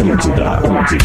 Atlântida, 0.00 0.52
Atlântida. 0.52 1.04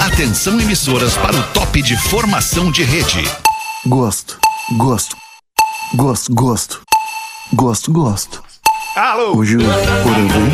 Atenção 0.00 0.58
emissoras 0.58 1.14
para 1.18 1.36
o 1.36 1.42
top 1.52 1.82
de 1.82 1.94
formação 1.94 2.72
de 2.72 2.82
rede. 2.82 3.30
Gosto, 3.84 4.38
gosto, 4.78 5.14
gosto, 5.94 6.32
gosto, 6.34 6.80
gosto, 7.52 7.92
gosto. 7.92 8.42
Alô! 8.96 9.36
Hoje 9.36 9.58
o 9.58 9.60
Porã 9.60 10.26
vem. 10.26 10.48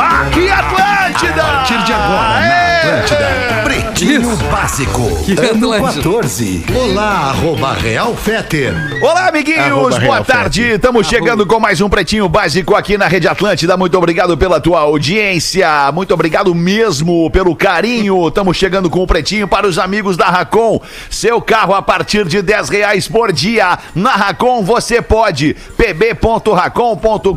Aqui 0.00 0.48
Atlântida! 0.48 1.42
A 1.42 1.46
partir 1.46 1.82
de 1.82 1.92
agora, 1.92 2.40
na 2.40 2.65
Atlântida, 2.86 3.62
Pretinho 3.64 4.36
Básico. 4.48 5.24
Que 5.24 5.32
ano 5.32 5.72
Atlântida. 5.72 6.02
14. 6.02 6.66
Olá, 6.72 7.30
arroba 7.30 7.72
Real 7.72 8.14
Feter. 8.14 8.74
Olá, 9.02 9.26
amiguinhos! 9.26 9.58
Arroba 9.58 9.88
Boa 9.88 9.98
Real 9.98 10.24
tarde! 10.24 10.62
Estamos 10.62 11.08
chegando 11.08 11.44
com 11.44 11.58
mais 11.58 11.80
um 11.80 11.88
Pretinho 11.88 12.28
Básico 12.28 12.76
aqui 12.76 12.96
na 12.96 13.08
Rede 13.08 13.26
Atlântida. 13.26 13.76
Muito 13.76 13.98
obrigado 13.98 14.38
pela 14.38 14.60
tua 14.60 14.78
audiência. 14.82 15.90
Muito 15.92 16.14
obrigado 16.14 16.54
mesmo 16.54 17.28
pelo 17.32 17.56
carinho. 17.56 18.28
Estamos 18.28 18.56
chegando 18.56 18.88
com 18.88 19.02
o 19.02 19.06
Pretinho 19.06 19.48
para 19.48 19.66
os 19.66 19.80
amigos 19.80 20.16
da 20.16 20.26
Racon. 20.26 20.80
Seu 21.10 21.40
carro 21.40 21.74
a 21.74 21.82
partir 21.82 22.24
de 22.26 22.40
10 22.42 22.68
reais 22.68 23.08
por 23.08 23.32
dia. 23.32 23.80
Na 23.96 24.12
Racon 24.12 24.62
você 24.62 25.02
pode. 25.02 25.56
pb.racon.com.br 25.76 27.36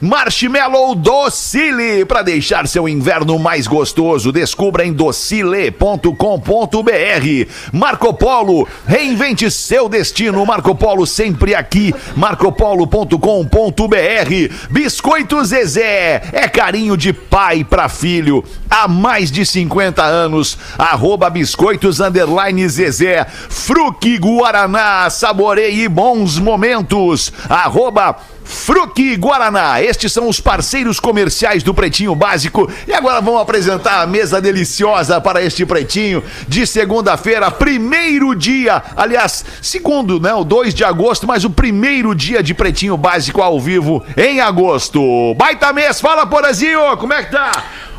Marshmallow 0.00 0.94
Docile 0.94 2.04
para 2.04 2.22
deixar 2.22 2.68
seu 2.68 2.88
inverno 2.88 3.36
mais 3.40 3.66
gostoso. 3.72 4.30
Descubra 4.30 4.84
em 4.84 4.92
docile.com.br. 4.92 6.12
Marco 7.72 8.12
Polo, 8.12 8.68
reinvente 8.86 9.50
seu 9.50 9.88
destino. 9.88 10.44
Marco 10.44 10.74
Polo 10.74 11.06
sempre 11.06 11.54
aqui. 11.54 11.94
marcopolo.com.br. 12.14 13.18
Biscoito 14.70 15.42
Zezé, 15.42 16.22
é 16.32 16.46
carinho 16.48 16.98
de 16.98 17.14
pai 17.14 17.64
para 17.64 17.88
filho. 17.88 18.44
Há 18.70 18.86
mais 18.86 19.30
de 19.30 19.46
50 19.46 20.02
anos. 20.02 20.58
Arroba 20.76 21.30
Biscoitos 21.30 21.98
Underline 21.98 22.68
Zezé. 22.68 23.24
Fruque 23.48 24.18
Guaraná, 24.18 25.08
saboreie 25.08 25.88
bons 25.88 26.38
momentos. 26.38 27.32
Arroba 27.48 28.18
Fruque 28.44 29.16
Guaraná. 29.16 29.82
Estes 29.82 30.12
são 30.12 30.28
os 30.28 30.40
parceiros 30.40 31.00
comerciais 31.00 31.62
do 31.62 31.74
Pretinho 31.74 32.14
Básico. 32.14 32.70
E 32.86 32.92
agora 32.92 33.20
vamos 33.20 33.40
apresentar 33.40 34.02
a 34.02 34.06
mesa 34.06 34.40
deliciosa 34.40 35.20
para 35.20 35.42
este 35.42 35.64
Pretinho 35.64 36.22
de 36.46 36.66
segunda-feira, 36.66 37.50
primeiro 37.50 38.34
dia, 38.34 38.82
aliás, 38.96 39.44
segundo, 39.60 40.20
né, 40.20 40.34
o 40.34 40.44
2 40.44 40.74
de 40.74 40.84
agosto, 40.84 41.26
mas 41.26 41.44
o 41.44 41.50
primeiro 41.50 42.14
dia 42.14 42.42
de 42.42 42.54
Pretinho 42.54 42.96
Básico 42.96 43.40
ao 43.42 43.60
vivo 43.60 44.04
em 44.16 44.40
agosto. 44.40 45.34
Baita 45.36 45.72
mês, 45.72 46.00
fala 46.00 46.26
Porazinho, 46.26 46.96
como 46.96 47.12
é 47.12 47.22
que 47.22 47.32
tá? 47.32 47.52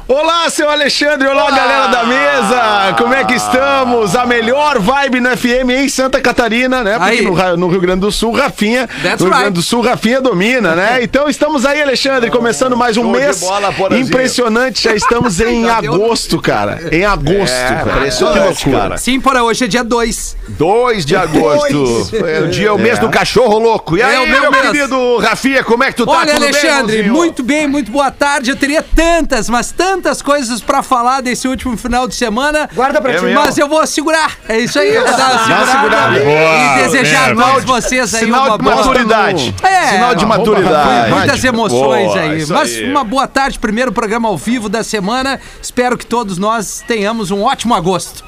Olá, 0.05 0.49
seu 0.49 0.69
Alexandre, 0.69 1.25
olá, 1.29 1.45
Olá! 1.45 1.55
galera 1.55 1.87
da 1.87 2.03
mesa! 2.03 2.93
Como 2.97 3.13
é 3.13 3.23
que 3.23 3.35
estamos? 3.35 4.17
A 4.17 4.25
melhor 4.25 4.77
vibe 4.77 5.21
no 5.21 5.29
FM 5.35 5.69
em 5.77 5.87
Santa 5.87 6.19
Catarina, 6.19 6.83
né? 6.83 6.99
Porque 6.99 7.21
no, 7.21 7.57
no 7.57 7.67
Rio 7.69 7.79
Grande 7.79 8.01
do 8.01 8.11
Sul, 8.11 8.33
Rafinha. 8.33 8.85
That's 9.01 9.21
no 9.21 9.27
Rio 9.27 9.29
right. 9.29 9.39
Grande 9.43 9.53
do 9.53 9.61
Sul, 9.61 9.81
Rafinha 9.81 10.19
domina, 10.19 10.75
né? 10.75 10.99
Então 11.03 11.29
estamos 11.29 11.65
aí, 11.65 11.81
Alexandre, 11.81 12.29
começando 12.29 12.75
mais 12.75 12.97
um 12.97 13.03
Show 13.03 13.13
de 13.13 13.19
mês 13.19 13.39
bola, 13.39 13.73
impressionante. 13.97 14.83
Já 14.83 14.93
estamos 14.93 15.39
em 15.41 15.69
agosto, 15.69 16.37
cara. 16.41 16.81
Em 16.91 17.05
agosto, 17.05 17.53
É, 17.53 17.67
cara. 17.85 17.97
impressionante, 17.97 18.57
Que 18.57 18.65
loucura. 18.69 18.79
cara. 18.79 18.97
Sim, 18.97 19.21
para 19.21 19.41
hoje 19.43 19.63
é 19.63 19.67
dia 19.67 19.83
2. 19.85 20.35
2 20.49 21.05
de 21.05 21.15
agosto. 21.15 22.09
É 22.27 22.41
o 22.41 22.49
dia, 22.49 22.73
o 22.73 22.77
mês 22.77 22.99
do 22.99 23.09
cachorro 23.09 23.57
louco. 23.57 23.95
E 23.97 24.01
É 24.01 24.05
aí, 24.05 24.17
o 24.17 24.27
meu 24.27 24.51
meu 24.51 24.51
querido 24.51 25.17
Rafinha, 25.19 25.63
como 25.63 25.81
é 25.85 25.87
que 25.91 25.95
tu 25.95 26.05
tá? 26.05 26.11
Olha, 26.11 26.33
Tudo 26.33 26.39
bem, 26.41 26.49
Alexandre, 26.49 26.97
irmãozinho? 26.97 27.13
muito 27.13 27.41
bem, 27.43 27.67
muito 27.67 27.89
boa 27.89 28.11
tarde. 28.11 28.49
Eu 28.51 28.57
teria 28.57 28.83
tantas, 28.83 29.47
mas 29.49 29.71
tantas 29.71 29.92
coisas 30.21 30.61
pra 30.61 30.81
falar 30.81 31.21
desse 31.21 31.47
último 31.47 31.77
final 31.77 32.07
de 32.07 32.15
semana. 32.15 32.69
Guarda 32.73 33.01
pra 33.01 33.13
É 33.13 33.17
ti. 33.17 33.25
Mas 33.33 33.57
eu 33.57 33.67
vou 33.67 33.85
segurar. 33.85 34.37
É 34.47 34.59
isso 34.59 34.79
aí, 34.79 34.93
vou 34.97 35.03
dar 35.05 35.31
uma 35.31 35.39
segurada. 35.45 35.71
segurada. 35.71 36.19
E 36.19 36.83
desejar 36.83 37.31
a 37.31 37.35
todos 37.35 37.61
de- 37.61 37.67
vocês 37.67 38.13
aí 38.15 38.25
Sinal 38.25 38.47
uma 38.47 38.57
de 38.57 38.63
boa 38.63 38.75
maturidade. 38.75 39.55
É, 39.63 39.87
Sinal 39.87 40.15
de 40.15 40.25
maturidade. 40.25 41.11
Muitas 41.11 41.43
emoções 41.43 42.07
Boa, 42.07 42.19
aí. 42.19 42.45
Mas 42.47 42.69
aí. 42.75 42.89
uma 42.89 43.03
boa 43.03 43.27
tarde, 43.27 43.59
primeiro 43.59 43.91
programa 43.91 44.27
ao 44.29 44.37
vivo 44.37 44.67
da 44.69 44.83
semana. 44.83 45.39
Espero 45.61 45.97
que 45.97 46.05
todos 46.05 46.37
nós 46.37 46.83
tenhamos 46.87 47.31
um 47.31 47.43
ótimo 47.43 47.73
agosto. 47.73 48.23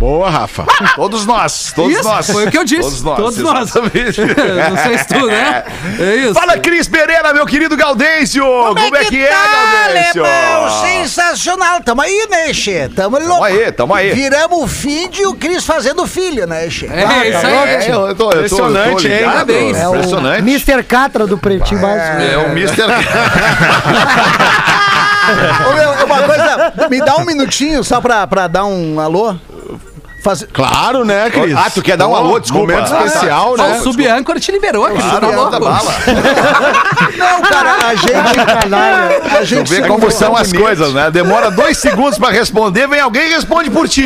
Boa, 0.00 0.30
Rafa. 0.30 0.64
Todos 0.96 1.26
nós, 1.26 1.74
todos 1.76 1.92
Isso, 1.92 2.04
nós. 2.04 2.30
foi 2.30 2.46
o 2.46 2.50
que 2.50 2.56
eu 2.56 2.64
disse. 2.64 2.80
Todos 2.80 3.02
nós. 3.02 3.16
Todos 3.16 3.36
nós. 3.36 3.74
Não 3.76 4.76
sei 4.82 4.96
se 4.96 5.08
tu, 5.08 5.26
né? 5.26 5.62
É 5.98 6.14
isso. 6.16 6.32
Fala, 6.32 6.56
Cris 6.56 6.88
Pereira, 6.88 7.34
meu 7.34 7.44
querido 7.44 7.76
Gaudêncio. 7.76 8.42
Como, 8.42 8.96
é 8.96 9.04
que, 9.04 9.22
é, 9.22 9.30
Gaudêncio? 9.30 10.24
alemão? 10.24 10.80
Sensacional. 10.80 11.82
Tamo 11.82 12.00
aí, 12.00 12.26
né, 12.30 12.50
Xê? 12.50 12.88
Tamo 12.88 13.18
louco. 13.18 13.34
Tamo 13.34 13.44
aí, 13.44 13.72
tamo 13.72 13.94
aí. 13.94 14.12
Viramos 14.12 14.62
o 14.62 14.66
fim 14.66 15.10
de 15.10 15.26
o 15.26 15.34
Cris 15.34 15.66
fazendo 15.66 16.06
filho, 16.06 16.46
né, 16.46 16.70
Xê? 16.70 16.86
É 16.86 17.28
isso 17.28 17.46
aí. 17.46 17.52
É, 17.52 17.90
eu 17.90 17.92
tô, 17.92 18.08
eu 18.08 18.14
tô, 18.14 18.24
eu 18.24 18.30
tô 18.30 18.38
Impressionante, 18.38 19.06
hein? 19.06 19.22
Parabéns. 19.22 19.76
É 19.76 19.84
impressionante. 19.84 20.38
Mr. 20.38 20.82
Catra 20.82 21.26
do 21.26 21.36
Pretinho 21.36 21.82
Básico. 21.82 22.22
É 22.22 22.38
o 22.38 22.46
Mr. 22.52 22.84
Ô, 25.68 25.74
meu, 25.74 25.90
uma 26.06 26.22
coisa, 26.22 26.72
me 26.88 27.02
dá 27.02 27.16
um 27.16 27.26
minutinho 27.26 27.84
só 27.84 28.00
pra, 28.00 28.26
pra 28.26 28.48
dar 28.48 28.64
um 28.64 28.98
alô. 28.98 29.36
Faz... 30.22 30.46
Claro, 30.52 31.04
né, 31.04 31.30
Cris? 31.30 31.56
Ah, 31.56 31.70
tu 31.72 31.80
quer 31.82 31.96
dar 31.96 32.06
um 32.06 32.14
alô? 32.14 32.38
Desculpa. 32.38 32.72
Momento 32.72 32.92
Ah, 32.92 32.98
tá. 32.98 33.04
especial, 33.06 33.56
Só 33.56 33.62
né? 33.68 33.78
o 33.78 33.82
sub-âncora 33.82 34.38
te 34.40 34.52
liberou, 34.52 34.84
Cris. 34.86 35.02
Claro, 35.02 35.20
tá 35.30 35.36
louco? 35.36 35.60
bala. 35.60 35.94
Não, 37.16 37.42
cara, 37.42 37.76
a 37.88 37.94
gente. 37.94 38.12
A 39.34 39.38
Tu 39.38 39.44
gente 39.46 39.68
vê 39.68 39.82
como 39.86 40.10
são 40.10 40.36
as 40.36 40.52
coisas, 40.52 40.92
né? 40.92 41.10
Demora 41.10 41.50
dois 41.50 41.78
segundos 41.78 42.18
pra 42.18 42.30
responder, 42.30 42.86
vem 42.86 43.00
alguém 43.00 43.28
e 43.30 43.34
responde 43.34 43.70
por 43.70 43.88
ti. 43.88 44.04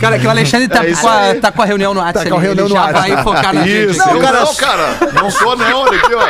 Cara, 0.00 0.18
que 0.18 0.26
o 0.26 0.30
Alexandre 0.30 0.68
tá, 0.68 0.80
com, 1.00 1.08
a, 1.08 1.34
tá 1.40 1.52
com 1.52 1.62
a 1.62 1.64
reunião 1.64 1.94
no 1.94 2.00
WhatsApp. 2.00 2.24
Tá 2.24 2.30
com 2.30 2.36
a 2.38 2.40
reunião 2.40 2.66
ele 2.66 2.74
no 2.74 2.80
WhatsApp. 2.80 3.10
vai 3.10 3.22
focar 3.22 3.54
na 3.54 3.66
Isso. 3.66 3.94
gente. 3.94 3.98
Não, 3.98 4.20
cara, 4.20 4.40
não, 4.40 4.54
cara. 4.54 4.88
Não 5.14 5.30
sou 5.30 5.56
não, 5.56 5.80
olha 5.80 5.98
aqui, 5.98 6.14
ó. 6.14 6.20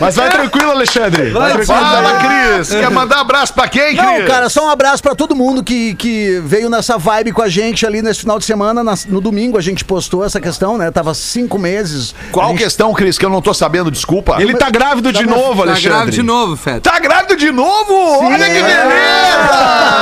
Mas 0.00 0.16
vai 0.16 0.30
tranquilo, 0.30 0.70
Alexandre. 0.70 1.30
Vai 1.30 1.52
tranquilo. 1.52 1.78
Fala, 1.78 2.14
Cris. 2.54 2.70
Quer 2.70 2.90
mandar 2.90 3.20
abraço 3.20 3.52
pra 3.52 3.68
quem, 3.68 3.94
Cris? 3.96 4.02
Não, 4.02 4.24
cara, 4.26 4.48
só 4.48 4.66
um 4.66 4.70
abraço 4.70 5.02
pra 5.02 5.14
todo 5.14 5.36
mundo 5.36 5.62
que, 5.62 5.94
que 5.94 6.40
veio 6.44 6.70
nessa 6.70 6.96
vibe 6.96 7.32
com 7.32 7.42
a 7.42 7.48
gente 7.48 7.84
ali 7.86 8.00
nesse 8.02 8.20
final 8.20 8.38
de 8.38 8.44
semana. 8.44 8.82
nas- 8.82 9.04
no 9.06 9.20
domingo 9.20 9.58
a 9.58 9.60
gente 9.60 9.84
postou 9.84 10.24
essa 10.24 10.40
questão, 10.40 10.78
né? 10.78 10.90
Tava 10.90 11.12
cinco 11.14 11.58
meses. 11.58 12.14
Qual 12.32 12.46
A 12.46 12.48
gente- 12.50 12.58
questão, 12.62 12.92
Cris, 12.94 13.18
que 13.18 13.24
eu 13.24 13.30
não 13.30 13.42
tô 13.42 13.52
sabendo, 13.52 13.90
desculpa? 13.90 14.36
Ele 14.40 14.54
tá 14.54 14.70
grávido 14.70 15.12
de 15.12 15.26
novo, 15.26 15.62
Tá 15.64 15.70
Alexandre. 15.70 15.88
grave 15.90 16.10
de 16.12 16.22
novo, 16.22 16.56
Fed. 16.56 16.80
Tá 16.80 16.98
grávido 16.98 17.36
de 17.36 17.50
novo? 17.52 17.92
Olha 18.24 18.46
que 18.46 18.62
beleza! 18.62 20.00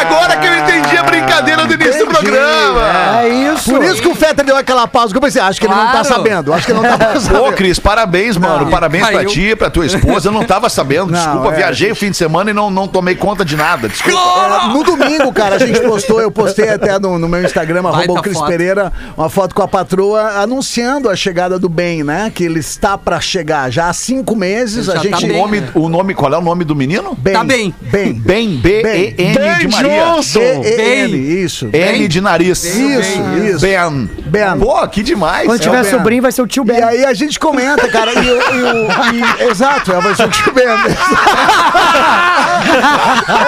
Agora 0.00 0.36
que 0.36 0.46
eu 0.46 0.54
entendi 0.58 0.96
a 0.96 1.02
brincadeira 1.02 1.66
do 1.66 1.74
início 1.74 2.06
do 2.06 2.10
programa. 2.12 3.20
É 3.22 3.28
isso. 3.28 3.70
Por 3.70 3.82
isso 3.84 4.00
que 4.02 4.08
o 4.08 4.14
Fetter 4.14 4.44
deu 4.44 4.56
aquela 4.56 4.86
pausa. 4.86 5.12
que 5.12 5.16
Eu 5.16 5.22
pensei, 5.22 5.40
acho 5.40 5.58
que 5.60 5.66
ele 5.66 5.74
não 5.74 5.84
tá 5.86 5.90
Claro. 5.92 6.06
sabendo. 6.08 6.52
Acho 6.52 6.66
que 6.66 6.72
ele 6.72 6.80
não 6.80 6.98
tá 6.98 7.16
sabendo. 7.20 7.52
Cris, 7.52 7.78
parabéns, 7.78 8.36
mano. 8.36 8.70
Parabéns 8.70 8.85
pra 8.88 9.12
caiu. 9.12 9.28
ti, 9.28 9.56
pra 9.56 9.70
tua 9.70 9.86
esposa. 9.86 10.28
Eu 10.28 10.32
não 10.32 10.44
tava 10.44 10.68
sabendo. 10.68 11.10
Não, 11.16 11.18
Desculpa, 11.18 11.52
é, 11.52 11.56
viajei 11.56 11.90
o 11.92 11.96
fim 11.96 12.10
de 12.10 12.16
semana 12.16 12.50
e 12.50 12.52
não, 12.54 12.70
não 12.70 12.86
tomei 12.88 13.14
conta 13.14 13.44
de 13.44 13.56
nada. 13.56 13.88
Desculpa. 13.88 14.68
No 14.72 14.82
domingo, 14.82 15.32
cara, 15.32 15.56
a 15.56 15.58
gente 15.58 15.80
postou, 15.80 16.20
eu 16.20 16.30
postei 16.30 16.68
até 16.68 16.98
no, 16.98 17.18
no 17.18 17.28
meu 17.28 17.42
Instagram, 17.42 17.80
arroba 17.86 18.12
o 18.14 18.22
Cris. 18.22 18.40
Pereira, 18.42 18.92
uma 19.16 19.28
foto 19.30 19.54
com 19.54 19.62
a 19.62 19.68
patroa 19.68 20.22
anunciando 20.42 21.08
a 21.08 21.16
chegada 21.16 21.58
do 21.58 21.68
bem, 21.68 22.02
né? 22.04 22.30
Que 22.34 22.44
ele 22.44 22.60
está 22.60 22.96
pra 22.98 23.20
chegar. 23.20 23.70
Já 23.70 23.88
há 23.88 23.92
cinco 23.92 24.34
meses, 24.36 24.88
Ele 24.88 24.96
a 24.98 25.00
tá 25.00 25.16
gente. 25.18 25.24
O 25.24 25.28
bem. 25.28 25.40
nome, 25.40 25.62
o 25.74 25.88
nome, 25.88 26.14
qual 26.14 26.32
é 26.32 26.38
o 26.38 26.42
nome 26.42 26.64
do 26.64 26.74
menino? 26.74 27.14
Bem. 27.16 27.32
Tá 27.34 27.44
bem. 27.44 27.74
Ben, 27.80 28.56
B-E-N 28.56 29.14
Ben 29.16 29.58
de 29.58 29.68
Maria. 29.68 30.04
Johnson. 30.04 30.40
B-E-N, 30.60 31.16
isso. 31.44 31.68
N 31.72 32.08
de 32.08 32.20
nariz. 32.20 32.64
Isso, 32.64 33.20
isso. 33.44 33.60
Ben. 33.60 34.10
Ben. 34.26 34.58
Pô, 34.58 34.86
que 34.88 35.02
demais. 35.02 35.46
Quando 35.46 35.60
É 35.60 35.62
tiver 35.62 35.80
o 35.80 35.82
Ben. 35.82 35.90
sobrinho, 35.90 36.22
vai 36.22 36.32
ser 36.32 36.42
o 36.42 36.46
tio 36.46 36.62
E 36.62 36.66
Ben. 36.66 36.82
aí 36.82 37.04
a 37.04 37.14
gente 37.14 37.38
comenta, 37.38 37.88
cara, 37.88 38.12
e, 38.12 38.30
o- 38.30 38.75
e 38.78 39.44
exato, 39.50 39.92
é, 39.92 40.00
vai 40.00 40.14
ser 40.14 40.24
o 40.24 40.28
tio 40.30 40.52
Ben. 40.52 40.66
É 40.66 40.72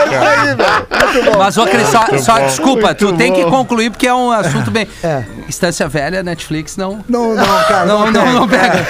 isso 0.06 0.24
aí, 0.24 0.54
velho. 0.54 0.86
Muito 1.14 1.30
bom. 1.32 1.38
Mas, 1.38 1.56
ô, 1.58 1.66
Cris, 1.66 1.88
só, 1.88 2.04
só 2.18 2.38
desculpa, 2.40 2.94
tu 2.94 3.12
tem 3.12 3.32
que 3.32 3.44
concluir 3.44 3.90
porque 3.90 4.06
é 4.06 4.14
um 4.14 4.30
assunto 4.30 4.70
bem. 4.70 4.86
É. 5.02 5.22
Instância 5.48 5.88
velha, 5.88 6.22
Netflix 6.22 6.76
não. 6.76 7.04
Não, 7.08 7.34
não, 7.34 7.44
cara. 7.64 7.84
Não, 7.86 8.10
não, 8.10 8.32
não 8.32 8.48
pega. 8.48 8.84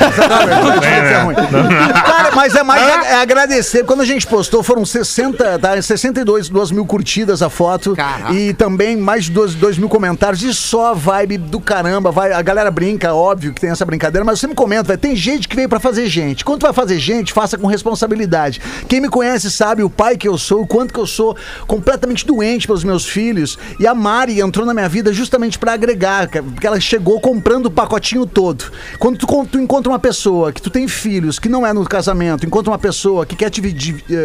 Cara, 2.04 2.30
mas 2.34 2.54
é 2.54 2.62
mais 2.62 2.82
a- 2.82 3.06
é 3.06 3.20
agradecer. 3.22 3.84
Quando 3.84 4.00
a 4.02 4.04
gente 4.04 4.26
postou, 4.26 4.62
foram 4.62 4.84
60, 4.84 5.58
tá? 5.58 5.80
62 5.80 6.48
duas 6.48 6.70
mil 6.70 6.84
curtidas 6.86 7.42
a 7.42 7.50
foto. 7.50 7.94
Caraca. 7.94 8.32
E, 8.32 8.52
tam, 8.54 8.68
também, 8.68 8.98
mais 8.98 9.24
de 9.24 9.30
dois, 9.30 9.54
dois 9.54 9.78
mil 9.78 9.88
comentários 9.88 10.42
e 10.42 10.52
só 10.52 10.92
vibe 10.94 11.38
do 11.38 11.58
caramba. 11.58 12.10
Vai, 12.10 12.32
a 12.34 12.42
galera 12.42 12.70
brinca, 12.70 13.14
óbvio 13.14 13.54
que 13.54 13.60
tem 13.62 13.70
essa 13.70 13.82
brincadeira, 13.86 14.22
mas 14.26 14.32
eu 14.34 14.36
sempre 14.36 14.54
comento, 14.54 14.86
velho, 14.88 14.98
tem 14.98 15.16
gente 15.16 15.48
que 15.48 15.56
veio 15.56 15.68
pra 15.70 15.80
fazer 15.80 16.06
gente. 16.06 16.27
Quando 16.44 16.60
tu 16.60 16.64
vai 16.64 16.72
fazer 16.72 16.98
gente, 16.98 17.32
faça 17.32 17.56
com 17.58 17.66
responsabilidade. 17.66 18.60
Quem 18.88 19.00
me 19.00 19.08
conhece 19.08 19.50
sabe 19.50 19.82
o 19.82 19.90
pai 19.90 20.16
que 20.16 20.28
eu 20.28 20.36
sou, 20.38 20.62
o 20.62 20.66
quanto 20.66 20.92
que 20.92 21.00
eu 21.00 21.06
sou 21.06 21.36
completamente 21.66 22.26
doente 22.26 22.66
pelos 22.66 22.84
meus 22.84 23.04
filhos. 23.06 23.58
E 23.78 23.86
a 23.86 23.94
Mari 23.94 24.40
entrou 24.40 24.64
na 24.66 24.74
minha 24.74 24.88
vida 24.88 25.12
justamente 25.12 25.58
pra 25.58 25.72
agregar, 25.74 26.28
porque 26.28 26.66
ela 26.66 26.80
chegou 26.80 27.20
comprando 27.20 27.66
o 27.66 27.70
pacotinho 27.70 28.26
todo. 28.26 28.64
Quando 28.98 29.18
tu, 29.18 29.46
tu 29.50 29.58
encontra 29.58 29.90
uma 29.90 29.98
pessoa 29.98 30.52
que 30.52 30.60
tu 30.62 30.70
tem 30.70 30.86
filhos, 30.88 31.38
que 31.38 31.48
não 31.48 31.66
é 31.66 31.72
no 31.72 31.84
casamento, 31.84 32.46
encontra 32.46 32.70
uma 32.70 32.78
pessoa 32.78 33.24
que 33.26 33.36
quer 33.36 33.50
te 33.50 33.60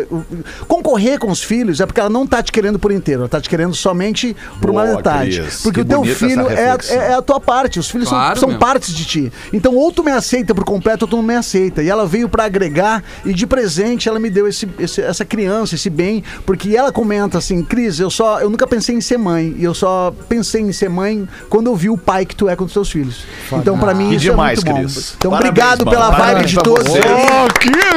o- 0.09 0.23
concorrer 0.67 1.19
com 1.19 1.29
os 1.31 1.41
filhos, 1.41 1.79
é 1.79 1.85
porque 1.85 1.99
ela 1.99 2.09
não 2.09 2.25
tá 2.25 2.41
te 2.41 2.51
querendo 2.51 2.79
por 2.79 2.91
inteiro, 2.91 3.21
ela 3.21 3.29
tá 3.29 3.39
te 3.41 3.49
querendo 3.49 3.73
somente 3.75 4.35
por 4.61 4.69
uma 4.69 4.83
Boa, 4.83 4.95
metade. 4.97 5.41
Cris. 5.41 5.61
Porque 5.61 5.79
Que 5.83 5.85
o 5.93 6.03
teu 6.03 6.03
filho 6.15 6.47
é, 6.49 6.77
é- 6.89 6.95
é 6.95 7.13
a 7.13 7.21
tua 7.21 7.39
parte, 7.39 7.79
os 7.79 7.89
filhos 7.89 8.09
Claro, 8.09 8.39
são, 8.39 8.49
são 8.49 8.59
partes 8.59 8.93
de 8.93 9.05
ti. 9.05 9.33
Então, 9.51 9.75
ou 9.75 9.91
tu 9.91 10.03
me 10.03 10.11
aceita 10.11 10.53
por 10.55 10.63
completo, 10.63 11.05
ou 11.05 11.09
tu 11.09 11.15
não 11.17 11.23
me 11.23 11.35
aceita. 11.35 11.82
E 11.83 11.89
ela 11.89 12.05
veio 12.07 12.27
pra 12.29 12.45
agregar, 12.45 13.03
e 13.25 13.33
de 13.33 13.45
presente 13.45 14.07
ela 14.09 14.19
me 14.19 14.29
deu 14.29 14.47
esse, 14.47 14.67
esse- 14.79 15.01
essa 15.01 15.23
criança, 15.25 15.75
esse 15.75 15.89
bem, 15.89 16.23
porque 16.45 16.75
ela 16.75 16.91
comenta 16.91 17.37
assim, 17.37 17.63
Cris, 17.63 17.99
eu 17.99 18.09
só, 18.09 18.39
eu 18.39 18.49
nunca 18.49 18.65
pensei 18.67 18.95
em 18.95 19.01
ser 19.01 19.17
mãe, 19.17 19.55
e 19.57 19.63
eu 19.63 19.73
só 19.73 20.13
pensei 20.29 20.61
em 20.61 20.71
ser 20.71 20.89
mãe 20.89 21.27
quando 21.49 21.67
eu 21.67 21.75
vi 21.75 21.89
o 21.89 21.97
pai 21.97 22.25
que 22.25 22.35
tu 22.35 22.47
é 22.49 22.55
com 22.55 22.63
os 22.63 22.73
teus 22.73 22.89
filhos. 22.91 23.25
Então, 23.51 23.77
pra 23.77 23.93
mim, 23.93 24.09
Que 24.09 24.15
isso 24.15 24.25
demais, 24.25 24.59
é 24.59 24.65
muito 24.65 24.75
bom. 24.75 24.83
Cris. 24.93 25.15
Então, 25.17 25.31
Parabéns, 25.31 25.49
obrigado 25.51 25.85
mano. 25.85 25.91
pela 25.97 26.09
vibe 26.09 26.21
Parabéns 26.23 26.49
de 26.49 26.55
pra 26.55 26.63
todos. 26.63 26.85
Oh, 26.89 27.59
que 27.59 27.69
legal! 27.69 27.93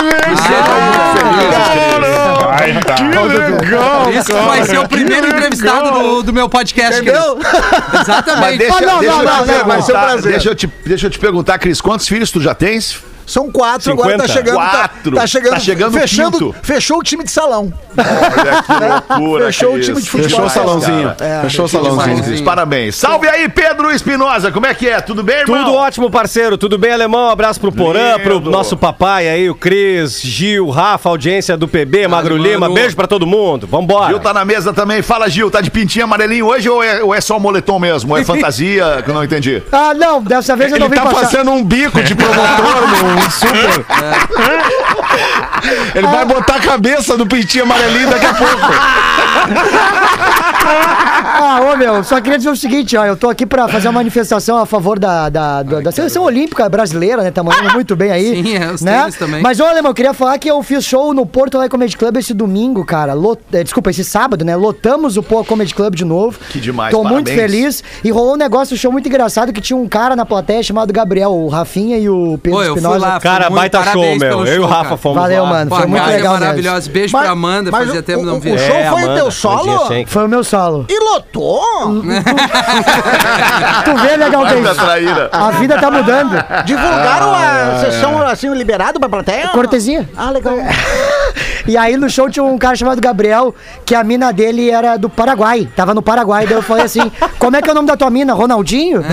Tá. 2.87 2.95
Que 2.97 3.03
legal! 3.03 4.11
Isso 4.13 4.33
vai 4.33 4.65
ser 4.65 4.79
o 4.79 4.89
primeiro 4.89 5.27
entrevistado 5.29 5.91
do, 5.99 6.23
do 6.25 6.33
meu 6.33 6.49
podcast. 6.49 7.01
Entendeu? 7.01 7.37
Cris. 7.37 8.01
Exatamente. 8.01 8.41
Mas 8.41 8.59
deixa, 8.59 8.77
Ah, 8.77 8.81
não, 8.87 8.99
deixa 9.01 9.15
não, 9.15 9.23
eu 9.23 9.27
te 9.27 9.47
não, 9.47 9.59
não, 9.59 9.65
vai 9.67 9.83
ser 9.83 9.93
um 9.93 9.95
perguntar, 9.95 10.07
prazer. 10.07 10.33
deixa 10.33 10.49
eu 10.51 10.55
te, 10.55 10.67
deixa 10.85 11.07
eu 11.07 11.11
te 11.11 11.19
perguntar, 11.19 11.59
Cris, 11.59 11.81
quantos 11.81 12.07
filhos 12.09 12.31
tu 12.31 12.41
já 12.41 12.55
tens? 12.55 12.99
São 13.27 13.51
quatro, 13.51 13.93
agora 13.93 14.17
tá 14.19 14.27
50? 14.29 14.33
chegando. 14.33 14.57
tá- 14.57 14.71
Quatro. 14.71 15.17
Tá, 15.17 15.27
chegando. 15.27 15.53
Tá 15.55 15.59
chegando 15.61 15.95
o 15.97 15.99
fechando, 16.01 16.39
quinto. 16.39 16.55
Fechou 16.63 16.99
o 16.99 17.03
time 17.03 17.25
de 17.25 17.31
salão. 17.31 17.73
Olha 17.97 18.63
que 18.63 19.13
loucura, 19.19 19.47
Fechou 19.47 19.71
o 19.71 19.73
Cris. 19.75 19.87
time 19.87 20.01
de 20.01 20.09
futebol. 20.09 20.29
Fechou 20.29 20.45
o 20.45 20.49
Demais, 20.49 20.53
salãozinho. 20.53 21.15
É, 21.21 21.41
Fechou 21.43 21.65
o 21.65 21.69
Demais, 21.69 21.85
salãozinho. 21.95 22.25
Cris, 22.25 22.41
Parabéns. 22.41 22.95
Salve 22.97 23.29
aí, 23.29 23.49
Pedro 23.49 23.91
Espinosa. 23.91 24.53
Como 24.53 24.67
é 24.67 24.75
que 24.75 24.89
é? 24.89 25.01
Tudo 25.01 25.23
bem, 25.23 25.39
irmão? 25.41 25.65
Tudo 25.65 25.75
ótimo, 25.75 26.11
parceiro. 26.11 26.57
Tudo 26.57 26.79
bem, 26.79 26.93
alemão? 26.93 27.29
Abraço 27.31 27.59
pro 27.61 27.73
Porã, 27.73 28.19
pro 28.21 28.35
Lindo. 28.35 28.51
nosso 28.51 28.77
papai 28.77 29.29
aí, 29.29 29.51
o 29.51 29.55
Cris, 29.55 30.21
Gil, 30.21 30.69
Rafa, 30.71 31.09
audiência 31.09 31.57
do 31.57 31.67
PB, 31.67 32.07
Magro 32.09 32.37
mano. 32.37 32.47
Lima. 32.47 32.71
Beijo 32.73 32.95
pra 32.95 33.07
todo 33.07 33.27
mundo. 33.27 33.67
Vambora. 33.67 34.09
Gil 34.09 34.21
tá 34.21 34.33
na 34.33 34.45
mesa 34.45 34.73
também. 34.73 35.03
Fala, 35.03 35.29
Gil. 35.29 35.51
Tá 35.51 35.61
de 35.61 35.71
pintinho 35.71 36.05
amarelinho 36.05 36.47
hoje 36.47 36.69
ou 36.69 36.83
é, 36.83 37.03
ou 37.03 37.15
é 37.15 37.21
só 37.21 37.39
moletom 37.39 37.79
mesmo? 37.79 38.13
Ou 38.13 38.19
é 38.19 38.23
fantasia? 38.25 39.03
Que 39.05 39.11
eu 39.11 39.15
não 39.15 39.25
entendi. 39.25 39.63
Ah, 39.73 39.93
não, 39.95 40.23
dessa 40.23 40.55
vez 40.55 40.71
eu 40.71 40.77
Ele 40.77 40.85
não 40.85 40.91
vim 40.91 40.97
tá 40.97 41.03
passar. 41.05 41.21
fazendo 41.31 41.51
um 41.51 41.65
bico 41.65 42.03
de 42.03 42.15
promotor 42.15 42.87
no 42.89 43.16
super. 43.31 43.85
Ele 45.95 46.07
vai 46.07 46.25
botar 46.25 46.57
a 46.57 46.61
cabeça 46.61 47.17
do 47.17 47.27
pintinho 47.27 47.65
amarelinho 47.65 48.11
daqui 48.11 48.27
a 48.27 48.35
pouco. 48.35 48.73
Ah, 50.69 51.61
ô 51.73 51.77
meu, 51.77 52.03
só 52.03 52.21
queria 52.21 52.39
dizer 52.39 52.51
o 52.51 52.57
seguinte, 52.57 52.97
ó, 52.97 53.05
eu 53.05 53.17
tô 53.17 53.29
aqui 53.29 53.47
pra 53.47 53.69
fazer 53.69 53.89
uma 53.89 53.95
manifestação 54.01 54.57
a 54.59 54.67
favor 54.67 54.99
da, 54.99 55.29
da, 55.29 55.63
da, 55.63 55.81
da 55.81 55.93
seleção 55.93 56.23
olímpica 56.25 56.69
brasileira, 56.69 57.23
né? 57.23 57.31
Tá 57.31 57.43
mandando 57.43 57.73
muito 57.73 57.95
bem 57.95 58.11
aí. 58.11 58.43
Sim, 58.43 58.57
é, 58.57 58.73
os 58.73 58.81
né? 58.83 59.09
também. 59.19 59.43
Mas, 59.43 59.61
olha, 59.61 59.79
eu 59.79 59.95
queria 59.95 60.13
falar 60.13 60.39
que 60.39 60.51
eu 60.51 60.63
fiz 60.63 60.85
show 60.85 61.13
no 61.15 61.25
Porto 61.27 61.57
Alegre 61.57 61.71
Comedy 61.71 61.97
Club 61.97 62.17
esse 62.17 62.35
domingo, 62.35 62.85
cara. 62.85 63.13
Lot... 63.15 63.41
eh, 63.53 63.63
Desculpa, 63.63 63.91
esse 63.91 64.05
sábado, 64.05 64.45
né? 64.45 64.57
Lotamos 64.57 65.17
o 65.17 65.23
Porto 65.23 65.49
Comedy 65.49 65.75
Club 65.75 65.95
de 65.95 66.05
novo. 66.05 66.39
Que 66.51 66.59
demais, 66.61 66.91
Tô 66.91 67.03
muito 67.05 67.27
parabéns. 67.31 67.53
feliz. 67.53 67.85
E 68.03 68.11
rolou 68.11 68.35
um 68.35 68.37
negócio, 68.37 68.75
um 68.75 68.79
show 68.79 68.91
muito 68.91 69.09
engraçado, 69.09 69.53
que 69.53 69.61
tinha 69.61 69.77
um 69.77 69.89
cara 69.89 70.17
na 70.17 70.25
plateia 70.27 70.63
chamado 70.63 70.93
Gabriel, 70.93 71.33
o 71.33 71.49
Rafinha 71.49 71.99
e 71.99 72.09
o 72.09 72.39
Pedro 72.43 72.59
Pô, 72.59 72.65
eu 72.65 72.75
Cara, 73.23 73.51
baita 73.51 73.83
show, 73.93 74.17
meu. 74.17 74.47
Eu 74.47 74.57
e 74.57 74.59
o 74.59 74.67
Rafa 74.67 74.85
cara. 74.85 74.97
fomos 74.97 75.19
Valeu, 75.23 75.43
lá. 75.45 75.49
mano. 75.51 75.71
Pô, 75.71 75.77
Foi 75.77 75.87
muito 75.87 76.03
é 76.03 76.07
legal 76.07 76.33
mesmo. 76.35 76.45
maravilhosa. 76.47 76.91
Beijo 76.91 77.13
Mas- 77.13 77.23
pra 77.23 77.33
Amanda. 77.33 77.71
mas 77.71 77.85
Fazia 77.87 78.01
o- 78.01 78.03
tempo 78.03 78.21
que 78.21 78.27
não 78.27 78.37
o- 78.37 78.41
vi. 78.41 78.53
o 78.53 78.59
show 78.59 78.77
É, 78.77 78.89
foi 78.91 79.01
o 79.01 79.05
Amanda, 79.05 79.15
teu 79.15 79.31
solo? 79.31 79.89
Foi 80.07 80.25
o 80.25 80.29
meu 80.29 80.45
solo. 80.45 80.87
E 80.89 80.99
lotou? 80.99 81.63
Tu 83.85 83.95
vê, 83.97 84.17
legal, 84.17 84.43
Vai 84.43 84.55
que 84.57 84.61
da 84.63 84.75
traíra. 84.75 85.29
a 85.33 85.51
vida 85.53 85.79
tá 85.79 85.91
mudando. 85.91 86.45
Divulgaram 86.65 87.35
a 87.35 87.79
sessão 87.81 88.23
assim, 88.23 88.51
liberado 88.53 88.99
pra 89.01 89.09
plateia? 89.09 89.49
Cortesia. 89.49 90.09
Ah, 90.17 90.31
legal. 90.31 90.55
E 91.69 91.77
aí 91.77 91.97
no 91.97 92.09
show 92.09 92.31
tinha 92.31 92.45
um 92.45 92.57
cara 92.57 92.77
chamado 92.77 93.01
Gabriel, 93.01 93.53
que 93.85 93.93
a 93.93 94.05
mina 94.05 94.33
dele 94.33 94.71
era 94.71 94.97
do 94.97 95.11
Paraguai. 95.11 95.69
Tava 95.75 95.93
no 95.95 96.01
Paraguai. 96.01 96.47
Daí 96.47 96.55
eu 96.57 96.63
falei 96.63 96.85
assim: 96.85 97.11
como 97.41 97.57
é 97.57 97.61
que 97.61 97.69
é 97.69 97.73
o 97.73 97.75
nome 97.75 97.89
da 97.89 97.97
tua 97.97 98.09
mina? 98.09 98.33
Ronaldinho? 98.35 99.03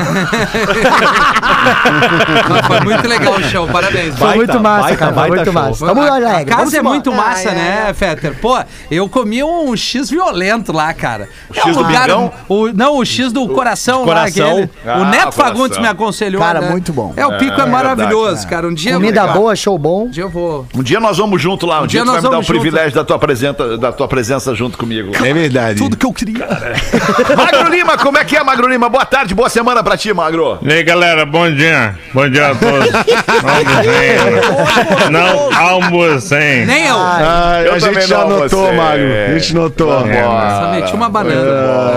Foi 2.68 2.80
muito 2.82 3.08
legal 3.08 3.34
o 3.34 3.44
show. 3.44 3.68
Parabéns. 3.84 4.16
Foi 4.18 4.28
Baita, 4.28 4.36
muito 4.38 4.60
massa, 4.60 4.82
baita, 4.84 4.98
cara. 4.98 5.12
Baita 5.12 5.36
muito 5.36 5.52
show. 5.52 5.54
massa. 5.62 5.86
A- 5.86 5.88
Vamos 5.94 6.10
a, 6.10 6.16
alegre. 6.16 6.46
casa 6.46 6.58
vamos 6.58 6.74
é 6.74 6.82
muito 6.82 7.12
massa, 7.14 7.50
Ai, 7.50 7.56
né, 7.56 7.74
ai, 7.82 7.88
ai. 7.88 7.94
Fetter? 7.94 8.36
Pô, 8.40 8.58
eu 8.90 9.10
comi 9.10 9.44
um 9.44 9.76
X 9.76 10.10
violento 10.10 10.72
lá, 10.72 10.94
cara. 10.94 11.28
X 11.52 11.66
É 11.66 11.70
um 11.70 11.74
do 11.74 11.80
lugar- 11.84 12.02
bingão? 12.08 12.32
o, 12.48 12.68
não, 12.70 12.98
o 12.98 13.06
X 13.06 13.32
do 13.32 13.48
coração, 13.50 14.06
lá. 14.06 14.26
Ah, 14.26 14.98
o 15.00 15.06
Neto 15.06 15.24
coração. 15.24 15.32
Fagundes 15.32 15.78
me 15.78 15.88
aconselhou. 15.88 16.42
Cara, 16.42 16.62
né? 16.62 16.70
muito 16.70 16.92
bom. 16.94 17.14
É, 17.18 17.26
o 17.26 17.38
pico 17.38 17.60
é, 17.60 17.64
É, 17.64 17.68
maravilhoso, 17.68 18.26
verdade, 18.28 18.48
cara. 18.48 18.68
Um 18.68 18.74
dia 18.74 18.94
Comida 18.94 19.28
boa, 19.28 19.56
show 19.56 19.78
bom. 19.78 20.06
Um 20.06 20.10
dia 20.10 20.24
eu 20.24 20.30
vou. 20.30 20.66
Um 20.76 20.84
dia 20.84 21.00
nós 21.00 21.18
vamos 21.18 21.42
junto 21.42 21.66
lá. 21.66 21.82
Um, 21.82 21.88
dia, 21.88 22.02
dia 22.02 22.06
tu 22.06 22.12
vai 22.14 22.22
me 22.22 22.30
dar 22.30 22.40
o 22.40 22.46
privilégio 22.46 22.94
da 22.94 23.04
tua, 23.04 23.20
presença, 23.20 23.78
da 23.78 23.92
tua 23.92 24.08
presença 24.08 24.54
junto 24.56 24.78
comigo. 24.78 25.12
É 25.24 25.34
verdade. 25.34 25.78
Tudo 25.80 25.98
que 25.98 26.06
eu 26.06 26.14
queria. 26.14 26.48
Magro 27.36 27.70
Lima, 27.70 27.98
como 27.98 28.18
é 28.18 28.24
que 28.26 28.36
é, 28.36 28.44
Magro 28.44 28.68
Lima? 28.68 28.90
Boa 28.90 29.06
tarde, 29.06 29.34
boa 29.34 29.50
semana 29.50 29.84
pra 29.84 29.98
ti, 29.98 30.14
Magro. 30.14 30.58
E 30.62 30.72
aí, 30.72 30.84
galera, 30.84 31.26
bom 31.26 31.50
dia. 31.52 31.96
Bom 32.14 32.30
dia 32.30 32.52
a 32.52 32.56
todos. 32.56 32.90
Almocem. 33.78 35.10
Não 35.12 35.58
almocem. 35.58 36.66
Nem 36.66 36.88
eu. 36.88 36.96
Ah, 36.98 37.62
Eu 37.66 37.74
a 37.74 37.80
gente 37.80 38.02
já 38.08 38.26
notou, 38.26 38.68
você. 38.68 38.72
Mário. 38.74 39.14
A 39.28 39.34
gente 39.40 39.56
notou. 39.56 39.90
Só 39.92 40.72
meti 40.72 40.94
uma 40.94 41.10
banana. 41.10 41.52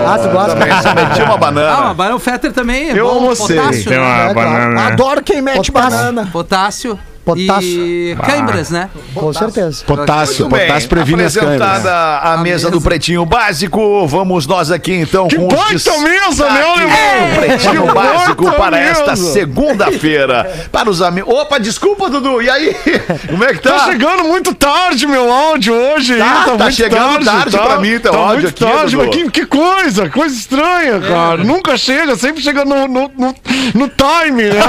Ah, 0.07 0.17
tu 0.21 0.29
gosta? 0.29 0.81
Só 0.81 0.93
meti 0.95 1.21
uma 1.21 1.33
Ah, 1.33 1.37
banana. 1.37 1.77
uma 1.81 1.93
banana. 1.93 2.15
O 2.15 2.19
Fetter 2.19 2.51
também 2.51 2.89
é 2.89 2.99
Eu 2.99 3.05
bom. 3.07 3.15
almocei. 3.15 3.57
Potássio, 3.57 3.83
Tem 3.89 3.97
né? 3.97 4.03
uma 4.03 4.29
É, 4.29 4.33
claro. 4.33 4.49
banana. 4.51 4.87
Adoro 4.87 5.23
quem 5.23 5.41
mete 5.41 5.71
Potássio. 5.71 5.97
banana. 5.97 6.29
Potássio. 6.31 6.99
Potássio. 7.27 7.85
E 7.85 8.15
cãibras, 8.25 8.69
né? 8.69 8.89
Com 9.13 9.33
certeza. 9.33 9.83
Potássio, 9.85 10.45
Muito 10.45 10.55
bem, 10.55 10.67
potássio 10.67 10.89
previne 10.89 11.23
as 11.23 11.35
câmeras. 11.35 11.61
apresentada 11.61 12.19
a, 12.19 12.37
mesa 12.37 12.71
do 12.71 12.79
Pretinho 12.79 13.25
Básico, 13.25 14.07
vamos 14.07 14.47
nós 14.47 14.71
aqui 14.71 14.93
então 14.93 15.27
Que 15.27 15.35
com 15.35 15.47
destaques 15.47 16.01
mesa, 16.01 16.49
meu 16.49 16.75
irmão! 16.77 17.39
Pretinho 17.39 17.87
Que 17.87 17.93
Básico 17.93 18.51
para 18.53 18.79
esta 18.79 19.11
mesa! 19.11 19.31
segunda-feira. 19.33 20.67
Para 20.71 20.89
os 20.89 21.01
amigos... 21.01 21.33
Opa, 21.33 21.59
desculpa, 21.59 22.09
Dudu, 22.09 22.41
e 22.41 22.49
aí? 22.49 22.73
Como 23.29 23.43
é 23.43 23.53
que 23.53 23.59
tá? 23.59 23.71
Tá 23.71 23.85
chegando 23.85 24.23
muito 24.23 24.53
tarde 24.55 25.05
meu 25.05 25.29
áudio 25.31 25.73
hoje. 25.73 26.17
Tá, 26.17 26.43
tá 26.45 26.63
muito 26.63 26.71
chegando 26.75 27.25
tarde 27.25 27.57
pra 27.57 27.77
mim 27.79 27.99
teu 27.99 28.11
tá 28.11 28.17
áudio 28.17 28.33
muito 28.43 28.47
aqui, 28.47 28.73
tarde, 28.73 28.95
Dudu. 28.95 29.07
mas 29.07 29.15
que, 29.15 29.29
que 29.31 29.45
coisa, 29.45 30.09
coisa 30.09 30.33
estranha, 30.33 30.99
cara. 31.01 31.43
Nunca 31.43 31.77
chega, 31.77 32.15
sempre 32.15 32.41
chega 32.41 32.63
no, 32.63 32.87
no, 32.87 33.11
no, 33.17 33.35
no 33.73 33.89
time, 33.89 34.43
né? 34.43 34.61